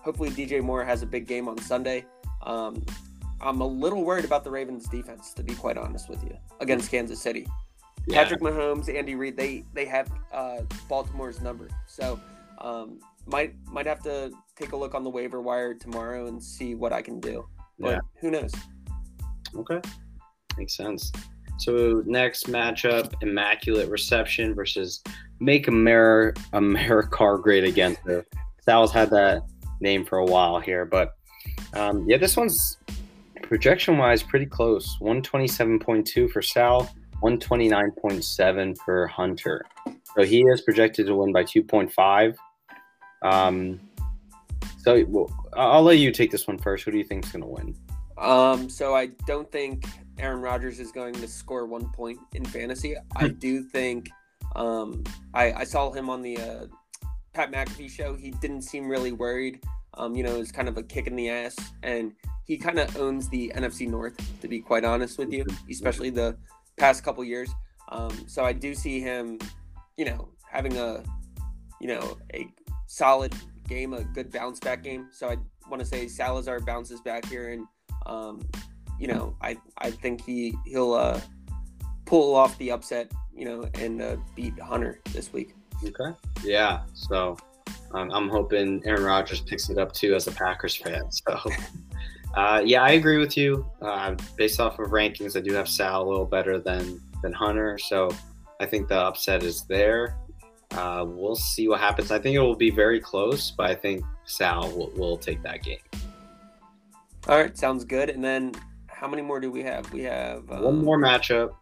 hopefully 0.00 0.30
DJ 0.30 0.62
Moore 0.62 0.84
has 0.84 1.02
a 1.02 1.06
big 1.06 1.26
game 1.26 1.48
on 1.48 1.58
Sunday. 1.58 2.04
Um, 2.42 2.84
I'm 3.40 3.60
a 3.62 3.66
little 3.66 4.04
worried 4.04 4.26
about 4.26 4.44
the 4.44 4.50
Ravens 4.50 4.86
defense, 4.86 5.32
to 5.34 5.42
be 5.42 5.54
quite 5.54 5.76
honest 5.78 6.08
with 6.10 6.22
you, 6.22 6.36
against 6.60 6.90
Kansas 6.90 7.20
City. 7.20 7.46
Yeah. 8.06 8.22
Patrick 8.22 8.40
Mahomes, 8.40 8.92
Andy 8.94 9.14
Reid, 9.14 9.36
they 9.36 9.64
they 9.74 9.84
have 9.84 10.10
uh, 10.32 10.62
Baltimore's 10.88 11.40
number, 11.40 11.68
so 11.86 12.18
um, 12.58 12.98
might 13.26 13.54
might 13.66 13.86
have 13.86 14.02
to 14.02 14.32
take 14.56 14.72
a 14.72 14.76
look 14.76 14.94
on 14.94 15.04
the 15.04 15.10
waiver 15.10 15.40
wire 15.40 15.74
tomorrow 15.74 16.26
and 16.26 16.42
see 16.42 16.74
what 16.74 16.92
I 16.92 17.02
can 17.02 17.20
do. 17.20 17.46
But 17.78 17.90
Yeah. 17.90 17.98
who 18.20 18.30
knows? 18.30 18.52
Okay. 19.56 19.80
Makes 20.56 20.76
sense. 20.76 21.12
So 21.58 22.02
next 22.06 22.46
matchup, 22.46 23.12
Immaculate 23.22 23.90
Reception 23.90 24.54
versus 24.54 25.02
Make 25.40 25.68
America 25.68 26.40
America 26.52 27.38
Great 27.42 27.64
Again. 27.64 27.96
So 28.06 28.22
Sal's 28.62 28.92
had 28.92 29.10
that 29.10 29.42
name 29.80 30.04
for 30.04 30.18
a 30.18 30.24
while 30.24 30.58
here, 30.58 30.84
but 30.84 31.12
um, 31.74 32.04
yeah, 32.08 32.16
this 32.16 32.36
one's 32.36 32.78
projection 33.42 33.98
wise 33.98 34.22
pretty 34.22 34.46
close. 34.46 34.96
127.2 35.00 36.30
for 36.30 36.42
Sal, 36.42 36.90
129.7 37.22 38.78
for 38.78 39.06
Hunter. 39.06 39.64
So 40.16 40.24
he 40.24 40.42
is 40.42 40.60
projected 40.62 41.06
to 41.06 41.14
win 41.14 41.32
by 41.32 41.44
2.5. 41.44 42.36
Um, 43.22 43.80
so 44.78 45.04
well, 45.08 45.30
I'll 45.54 45.82
let 45.82 45.98
you 45.98 46.10
take 46.10 46.30
this 46.30 46.46
one 46.46 46.58
first. 46.58 46.84
Who 46.84 46.90
do 46.90 46.98
you 46.98 47.04
think 47.04 47.24
is 47.26 47.32
going 47.32 47.42
to 47.42 47.48
win? 47.48 47.76
Um, 48.18 48.68
so 48.68 48.94
I 48.94 49.06
don't 49.26 49.50
think 49.50 49.84
Aaron 50.18 50.40
Rodgers 50.40 50.80
is 50.80 50.92
going 50.92 51.14
to 51.14 51.28
score 51.28 51.66
one 51.66 51.90
point 51.92 52.18
in 52.34 52.44
fantasy. 52.44 52.96
I 53.16 53.28
Hmm. 53.28 53.34
do 53.34 53.62
think 53.62 54.10
um, 54.56 55.04
I, 55.34 55.52
I 55.52 55.64
saw 55.64 55.92
him 55.92 56.10
on 56.10 56.22
the 56.22 56.36
uh, 56.38 56.66
Pat 57.34 57.52
McAfee 57.52 57.90
show. 57.90 58.14
He 58.14 58.30
didn't 58.30 58.62
seem 58.62 58.88
really 58.88 59.12
worried. 59.12 59.60
Um, 59.94 60.14
you 60.14 60.22
know, 60.22 60.34
it 60.34 60.38
was 60.38 60.52
kind 60.52 60.68
of 60.68 60.76
a 60.76 60.82
kick 60.82 61.06
in 61.06 61.16
the 61.16 61.28
ass, 61.28 61.56
and 61.82 62.12
he 62.44 62.56
kind 62.56 62.78
of 62.78 62.96
owns 62.96 63.28
the 63.28 63.52
NFC 63.54 63.88
North. 63.88 64.16
To 64.40 64.48
be 64.48 64.60
quite 64.60 64.84
honest 64.84 65.18
with 65.18 65.32
you, 65.32 65.44
especially 65.70 66.10
the 66.10 66.36
past 66.80 67.04
couple 67.04 67.22
years. 67.22 67.50
Um, 67.90 68.24
so 68.26 68.44
I 68.44 68.52
do 68.52 68.74
see 68.74 69.00
him, 69.00 69.38
you 69.96 70.06
know, 70.06 70.30
having 70.50 70.76
a, 70.78 71.04
you 71.80 71.88
know, 71.88 72.16
a 72.34 72.48
solid 72.86 73.34
game, 73.68 73.92
a 73.92 74.02
good 74.02 74.32
bounce 74.32 74.58
back 74.58 74.82
game. 74.82 75.08
So 75.12 75.28
I 75.28 75.36
want 75.68 75.80
to 75.80 75.86
say 75.86 76.08
Salazar 76.08 76.60
bounces 76.60 77.00
back 77.02 77.26
here, 77.26 77.50
and 77.50 77.66
um, 78.06 78.40
you 78.98 79.06
know, 79.06 79.36
I 79.42 79.58
I 79.78 79.90
think 79.90 80.24
he 80.24 80.54
he'll 80.64 80.94
uh, 80.94 81.20
pull 82.06 82.34
off 82.34 82.56
the 82.58 82.70
upset, 82.70 83.12
you 83.34 83.44
know, 83.44 83.68
and 83.74 84.00
uh, 84.00 84.16
beat 84.34 84.58
Hunter 84.58 85.00
this 85.12 85.32
week. 85.32 85.54
Okay. 85.84 86.16
Yeah. 86.42 86.82
So 86.94 87.36
um, 87.92 88.10
I'm 88.10 88.28
hoping 88.28 88.82
Aaron 88.86 89.04
Rodgers 89.04 89.40
picks 89.40 89.68
it 89.68 89.78
up 89.78 89.92
too 89.92 90.14
as 90.14 90.26
a 90.26 90.32
Packers 90.32 90.76
fan. 90.76 91.10
So 91.10 91.40
uh, 92.34 92.62
yeah, 92.64 92.82
I 92.82 92.92
agree 92.92 93.18
with 93.18 93.36
you. 93.36 93.66
Uh, 93.82 94.14
based 94.36 94.60
off 94.60 94.78
of 94.78 94.90
rankings, 94.90 95.36
I 95.36 95.40
do 95.40 95.52
have 95.54 95.68
Sal 95.68 96.02
a 96.02 96.08
little 96.08 96.26
better 96.26 96.58
than 96.58 97.00
than 97.22 97.32
Hunter. 97.32 97.78
So 97.78 98.10
I 98.60 98.66
think 98.66 98.88
the 98.88 98.96
upset 98.96 99.42
is 99.42 99.64
there. 99.64 100.16
Uh, 100.72 101.04
we'll 101.06 101.34
see 101.34 101.66
what 101.68 101.80
happens. 101.80 102.10
I 102.10 102.18
think 102.18 102.36
it 102.36 102.40
will 102.40 102.54
be 102.54 102.70
very 102.70 103.00
close, 103.00 103.50
but 103.50 103.68
I 103.68 103.74
think 103.74 104.04
Sal 104.24 104.70
will, 104.70 104.90
will 104.94 105.16
take 105.16 105.42
that 105.42 105.62
game. 105.62 105.78
All 107.26 107.38
right, 107.38 107.56
sounds 107.58 107.84
good. 107.84 108.10
And 108.10 108.22
then 108.22 108.52
how 108.88 109.08
many 109.08 109.22
more 109.22 109.40
do 109.40 109.50
we 109.50 109.62
have? 109.64 109.92
We 109.92 110.02
have 110.02 110.50
um, 110.50 110.62
One 110.62 110.84
more 110.84 110.98
matchup. 110.98 111.54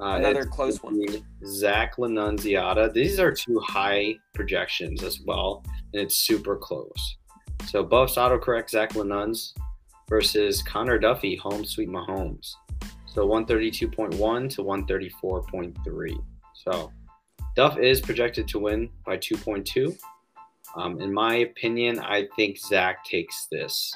Uh, 0.00 0.16
Another 0.16 0.44
close 0.44 0.78
gonna 0.78 1.06
Zach 1.46 1.96
Lanunziata. 1.96 2.92
These 2.92 3.20
are 3.20 3.32
two 3.32 3.60
high 3.60 4.16
projections 4.34 5.04
as 5.04 5.20
well, 5.24 5.62
and 5.92 6.02
it's 6.02 6.16
super 6.16 6.56
close. 6.56 7.16
So 7.68 7.82
Buffs 7.82 8.16
autocorrect 8.16 8.70
Zach 8.70 8.92
Lanunz 8.94 9.52
versus 10.08 10.62
Connor 10.62 10.98
Duffy, 10.98 11.36
home 11.36 11.64
sweet 11.64 11.88
Mahomes. 11.88 12.52
So 13.06 13.26
132.1 13.26 14.54
to 14.54 14.62
134.3. 14.62 16.24
So 16.54 16.92
Duff 17.54 17.78
is 17.78 18.00
projected 18.00 18.48
to 18.48 18.58
win 18.58 18.88
by 19.04 19.16
2.2. 19.18 19.98
Um, 20.76 21.00
in 21.00 21.12
my 21.12 21.36
opinion, 21.36 21.98
I 21.98 22.28
think 22.36 22.58
Zach 22.58 23.04
takes 23.04 23.46
this 23.50 23.94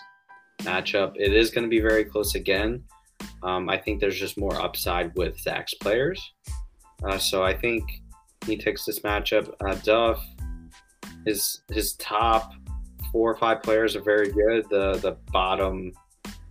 matchup. 0.61 1.13
It 1.17 1.33
is 1.33 1.51
going 1.51 1.65
to 1.65 1.71
be 1.71 1.81
very 1.81 2.05
close 2.05 2.35
again. 2.35 2.83
Um, 3.43 3.69
I 3.69 3.79
think 3.79 4.01
there's 4.01 4.19
just 4.19 4.39
more 4.39 4.55
upside 4.61 5.15
with 5.17 5.39
Zach's 5.39 5.75
players. 5.75 6.21
Uh, 7.05 7.19
so 7.19 7.43
I 7.43 7.57
think 7.57 7.85
he 8.47 8.57
takes 8.57 8.85
this 8.85 9.01
matchup. 9.01 9.53
Uh, 9.67 9.75
Duff, 9.77 10.23
his 11.25 11.63
his 11.71 11.95
top 11.95 12.53
four 13.17 13.31
or 13.33 13.37
five 13.39 13.63
players 13.63 13.97
are 13.97 14.03
very 14.03 14.31
good. 14.31 14.69
The 14.69 14.99
the 14.99 15.13
bottom 15.33 15.91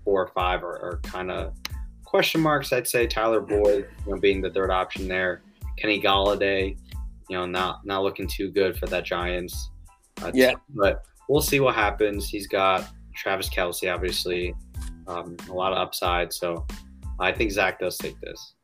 four 0.03 0.23
or 0.23 0.27
five 0.29 0.63
are, 0.63 0.79
are 0.81 0.99
kind 1.03 1.29
of 1.29 1.53
question 2.05 2.41
marks. 2.41 2.73
I'd 2.73 2.87
say 2.87 3.05
Tyler 3.05 3.39
Boyd, 3.39 3.87
you 4.07 4.11
know, 4.15 4.19
being 4.19 4.41
the 4.41 4.49
third 4.49 4.71
option 4.71 5.07
there. 5.07 5.43
Kenny 5.77 6.01
Golladay, 6.01 6.75
you 7.29 7.37
know, 7.37 7.45
not 7.45 7.85
not 7.85 8.01
looking 8.01 8.27
too 8.27 8.49
good 8.49 8.79
for 8.79 8.87
that 8.87 9.05
Giants. 9.05 9.69
Uh, 10.23 10.31
Yeah. 10.33 10.49
team, 10.51 10.59
but 10.69 11.03
we'll 11.29 11.41
see 11.41 11.59
what 11.59 11.75
happens. 11.75 12.27
He's 12.27 12.47
got 12.47 12.89
Travis 13.13 13.47
Kelce, 13.47 13.93
obviously, 13.93 14.55
um, 15.05 15.37
a 15.47 15.53
lot 15.53 15.71
of 15.71 15.77
upside. 15.77 16.33
So 16.33 16.65
I 17.19 17.31
think 17.31 17.51
Zach 17.51 17.79
does 17.79 17.95
take 17.99 18.19
this. 18.21 18.55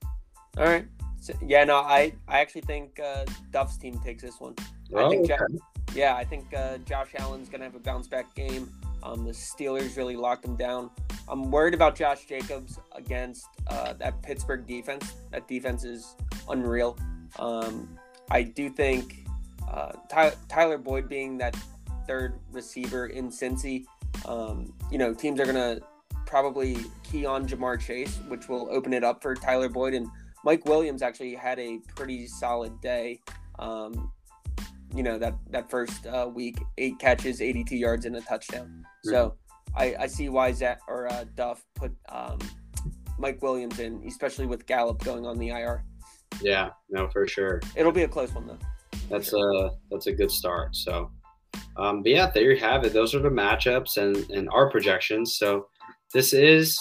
All 0.58 0.66
right. 0.66 0.88
So, 1.20 1.34
yeah, 1.46 1.66
no, 1.66 1.76
I 1.76 2.14
I 2.28 2.40
actually 2.40 2.62
think 2.62 3.00
uh, 3.00 3.26
Duff's 3.52 3.78
team 3.78 4.00
takes 4.00 4.24
this 4.24 4.40
one. 4.40 4.56
I 4.96 5.04
Oh, 5.04 5.10
think 5.12 5.26
okay. 5.26 5.38
Jo- 5.38 5.60
yeah, 5.94 6.16
I 6.16 6.24
think 6.24 6.54
uh, 6.54 6.78
Josh 6.80 7.10
Allen's 7.18 7.50
gonna 7.50 7.64
have 7.64 7.76
a 7.76 7.80
bounce 7.80 8.08
back 8.08 8.34
game. 8.36 8.72
Um, 9.04 9.26
the 9.26 9.32
Steelers 9.32 9.98
really 9.98 10.16
locked 10.16 10.46
him 10.46 10.56
down. 10.56 10.90
I'm 11.28 11.50
worried 11.50 11.74
about 11.74 11.96
Josh 11.96 12.26
Jacobs 12.26 12.80
against 12.94 13.48
uh, 13.68 13.94
that 13.94 14.22
Pittsburgh 14.22 14.66
defense. 14.68 15.14
That 15.32 15.48
defense 15.48 15.84
is 15.84 16.16
unreal. 16.50 16.98
Um, 17.40 17.98
I 18.30 18.44
do 18.44 18.70
think 18.70 19.26
uh, 19.70 19.94
Ty- 20.10 20.34
Tyler 20.48 20.78
Boyd 20.78 21.10
being 21.10 21.38
that 21.40 21.56
third 22.08 22.40
receiver 22.52 23.08
in 23.08 23.30
Cincy, 23.30 23.86
um, 24.26 24.74
you 24.92 24.98
know, 24.98 25.14
teams 25.14 25.40
are 25.40 25.46
gonna 25.46 25.80
probably 26.26 26.78
key 27.04 27.26
on 27.26 27.48
Ja'Marr 27.48 27.80
Chase, 27.80 28.20
which 28.28 28.48
will 28.48 28.68
open 28.72 28.94
it 28.94 29.04
up 29.04 29.22
for 29.22 29.36
Tyler 29.36 29.70
Boyd 29.70 29.94
and 29.94 30.08
Mike 30.44 30.66
Williams. 30.66 31.02
Actually 31.02 31.36
had 31.36 31.60
a 31.60 31.80
pretty 31.96 32.28
solid 32.28 32.80
day. 32.82 33.20
Um, 33.60 34.12
you 34.94 35.04
know 35.04 35.18
that 35.18 35.36
that 35.50 35.70
first 35.70 36.06
uh, 36.08 36.30
week, 36.34 36.58
eight 36.78 37.00
catches, 37.00 37.42
82 37.42 37.76
yards, 37.76 38.06
and 38.06 38.16
a 38.16 38.22
touchdown. 38.22 38.86
So 39.04 39.36
I, 39.76 39.96
I 40.00 40.08
see 40.08 40.30
why 40.30 40.52
Zach 40.52 40.82
or 40.88 41.12
uh, 41.12 41.26
Duff 41.36 41.64
put 41.76 41.92
um, 42.10 42.40
Mike 43.18 43.42
Williams 43.42 43.80
in, 43.80 44.04
especially 44.08 44.46
with 44.46 44.66
Gallup 44.66 45.04
going 45.04 45.26
on 45.26 45.38
the 45.38 45.50
IR. 45.50 45.84
Yeah, 46.42 46.70
no, 46.90 47.08
for 47.10 47.28
sure. 47.28 47.62
It'll 47.76 47.92
be 47.92 48.04
a 48.04 48.08
close 48.08 48.34
one 48.34 48.48
though. 48.48 48.60
That's 49.10 49.34
a 49.34 49.72
that's 49.90 50.08
a 50.08 50.12
good 50.12 50.32
start. 50.32 50.76
So, 50.76 51.12
um, 51.78 52.04
but 52.04 52.12
yeah, 52.12 52.32
there 52.34 52.52
you 52.52 52.60
have 52.60 52.84
it. 52.84 52.94
Those 52.94 53.14
are 53.14 53.20
the 53.20 53.30
matchups 53.30 53.98
and 53.98 54.30
and 54.32 54.50
our 54.50 54.70
projections. 54.70 55.38
So, 55.38 55.68
this 56.14 56.34
is 56.34 56.80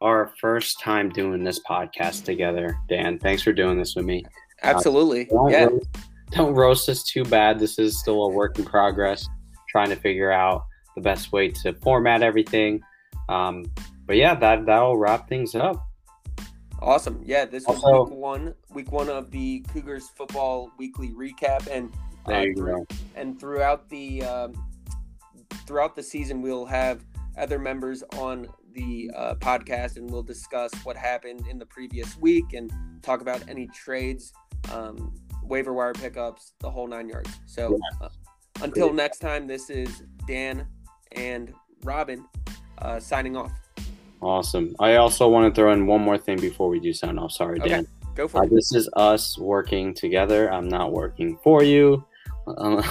our 0.00 0.32
first 0.40 0.80
time 0.80 1.08
doing 1.08 1.42
this 1.42 1.60
podcast 1.68 2.24
together. 2.24 2.76
Dan, 2.88 3.18
thanks 3.18 3.42
for 3.42 3.52
doing 3.52 3.78
this 3.78 3.96
with 3.96 4.04
me. 4.04 4.24
Absolutely. 4.62 5.24
Don't, 5.26 5.50
yeah. 5.50 5.64
roast, 5.64 5.86
don't 6.30 6.54
roast 6.54 6.88
us 6.88 7.02
too 7.02 7.24
bad. 7.24 7.58
This 7.58 7.78
is 7.78 7.98
still 8.00 8.22
a 8.24 8.28
work 8.28 8.58
in 8.58 8.64
progress, 8.64 9.26
trying 9.68 9.90
to 9.90 9.96
figure 9.96 10.30
out 10.30 10.64
the 10.94 11.00
best 11.00 11.32
way 11.32 11.48
to 11.48 11.72
format 11.74 12.22
everything. 12.22 12.80
Um, 13.28 13.64
but 14.06 14.16
yeah, 14.16 14.34
that 14.34 14.66
that'll 14.66 14.96
wrap 14.96 15.28
things 15.28 15.54
up. 15.54 15.84
Awesome. 16.80 17.20
Yeah, 17.24 17.44
this 17.44 17.66
was 17.66 17.82
Also- 17.82 18.04
week 18.04 18.14
one, 18.18 18.54
week 18.70 18.92
one 18.92 19.08
of 19.08 19.30
the 19.30 19.60
Cougars 19.72 20.08
football 20.10 20.70
weekly 20.78 21.10
recap, 21.10 21.66
and 21.70 21.92
uh, 22.28 22.38
you 22.40 22.54
through- 22.54 22.66
go. 22.72 22.86
and 23.16 23.38
throughout 23.40 23.88
the 23.88 24.22
um, 24.24 24.52
throughout 25.66 25.96
the 25.96 26.02
season, 26.02 26.40
we'll 26.40 26.66
have 26.66 27.04
other 27.36 27.58
members 27.58 28.02
on 28.16 28.46
the 28.74 29.10
uh, 29.16 29.34
podcast, 29.36 29.96
and 29.96 30.08
we'll 30.10 30.22
discuss 30.22 30.72
what 30.84 30.96
happened 30.96 31.44
in 31.50 31.58
the 31.58 31.66
previous 31.66 32.16
week 32.18 32.52
and 32.52 32.72
talk 33.02 33.20
about 33.20 33.42
any 33.48 33.66
trades, 33.68 34.32
um, 34.72 35.12
waiver 35.48 35.72
wire 35.72 35.92
pickups, 35.92 36.52
the 36.60 36.70
whole 36.70 36.86
nine 36.86 37.08
yards. 37.08 37.30
So 37.46 37.78
uh, 38.00 38.08
until 38.62 38.92
next 38.92 39.18
time, 39.18 39.46
this 39.46 39.70
is 39.70 40.02
Dan 40.26 40.66
and 41.12 41.52
Robin 41.84 42.24
uh, 42.78 43.00
signing 43.00 43.36
off. 43.36 43.52
Awesome. 44.20 44.74
I 44.80 44.96
also 44.96 45.28
want 45.28 45.52
to 45.54 45.58
throw 45.60 45.72
in 45.72 45.86
one 45.86 46.00
more 46.02 46.18
thing 46.18 46.40
before 46.40 46.68
we 46.68 46.80
do 46.80 46.92
sign 46.92 47.18
off. 47.18 47.32
Sorry, 47.32 47.58
Okay. 47.60 47.68
Dan. 47.68 47.86
Go 48.14 48.26
for 48.26 48.42
Uh, 48.42 48.46
it. 48.46 48.50
this 48.50 48.74
is 48.74 48.88
us 48.96 49.38
working 49.38 49.94
together. 49.94 50.52
I'm 50.52 50.68
not 50.68 50.92
working 50.92 51.38
for 51.42 51.62
you. 51.62 52.04
Um, 52.56 52.82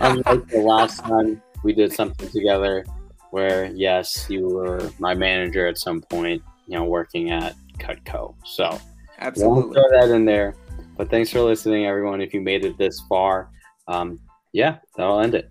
unlike 0.00 0.46
the 0.48 0.58
last 0.60 1.00
time 1.00 1.40
we 1.64 1.72
did 1.72 1.90
something 1.90 2.28
together 2.28 2.84
where 3.30 3.72
yes, 3.74 4.26
you 4.28 4.46
were 4.46 4.90
my 4.98 5.14
manager 5.14 5.66
at 5.66 5.78
some 5.78 6.02
point, 6.02 6.42
you 6.66 6.76
know, 6.76 6.84
working 6.84 7.30
at 7.30 7.54
Cutco. 7.78 8.34
So 8.44 8.78
Absolutely. 9.18 9.72
throw 9.72 9.84
that 9.98 10.14
in 10.14 10.26
there. 10.26 10.54
But 10.96 11.10
thanks 11.10 11.30
for 11.30 11.40
listening, 11.40 11.86
everyone. 11.86 12.20
If 12.20 12.32
you 12.32 12.40
made 12.40 12.64
it 12.64 12.78
this 12.78 13.02
far, 13.08 13.50
um, 13.88 14.18
yeah, 14.52 14.78
that'll 14.96 15.20
end 15.20 15.34
it. 15.34 15.50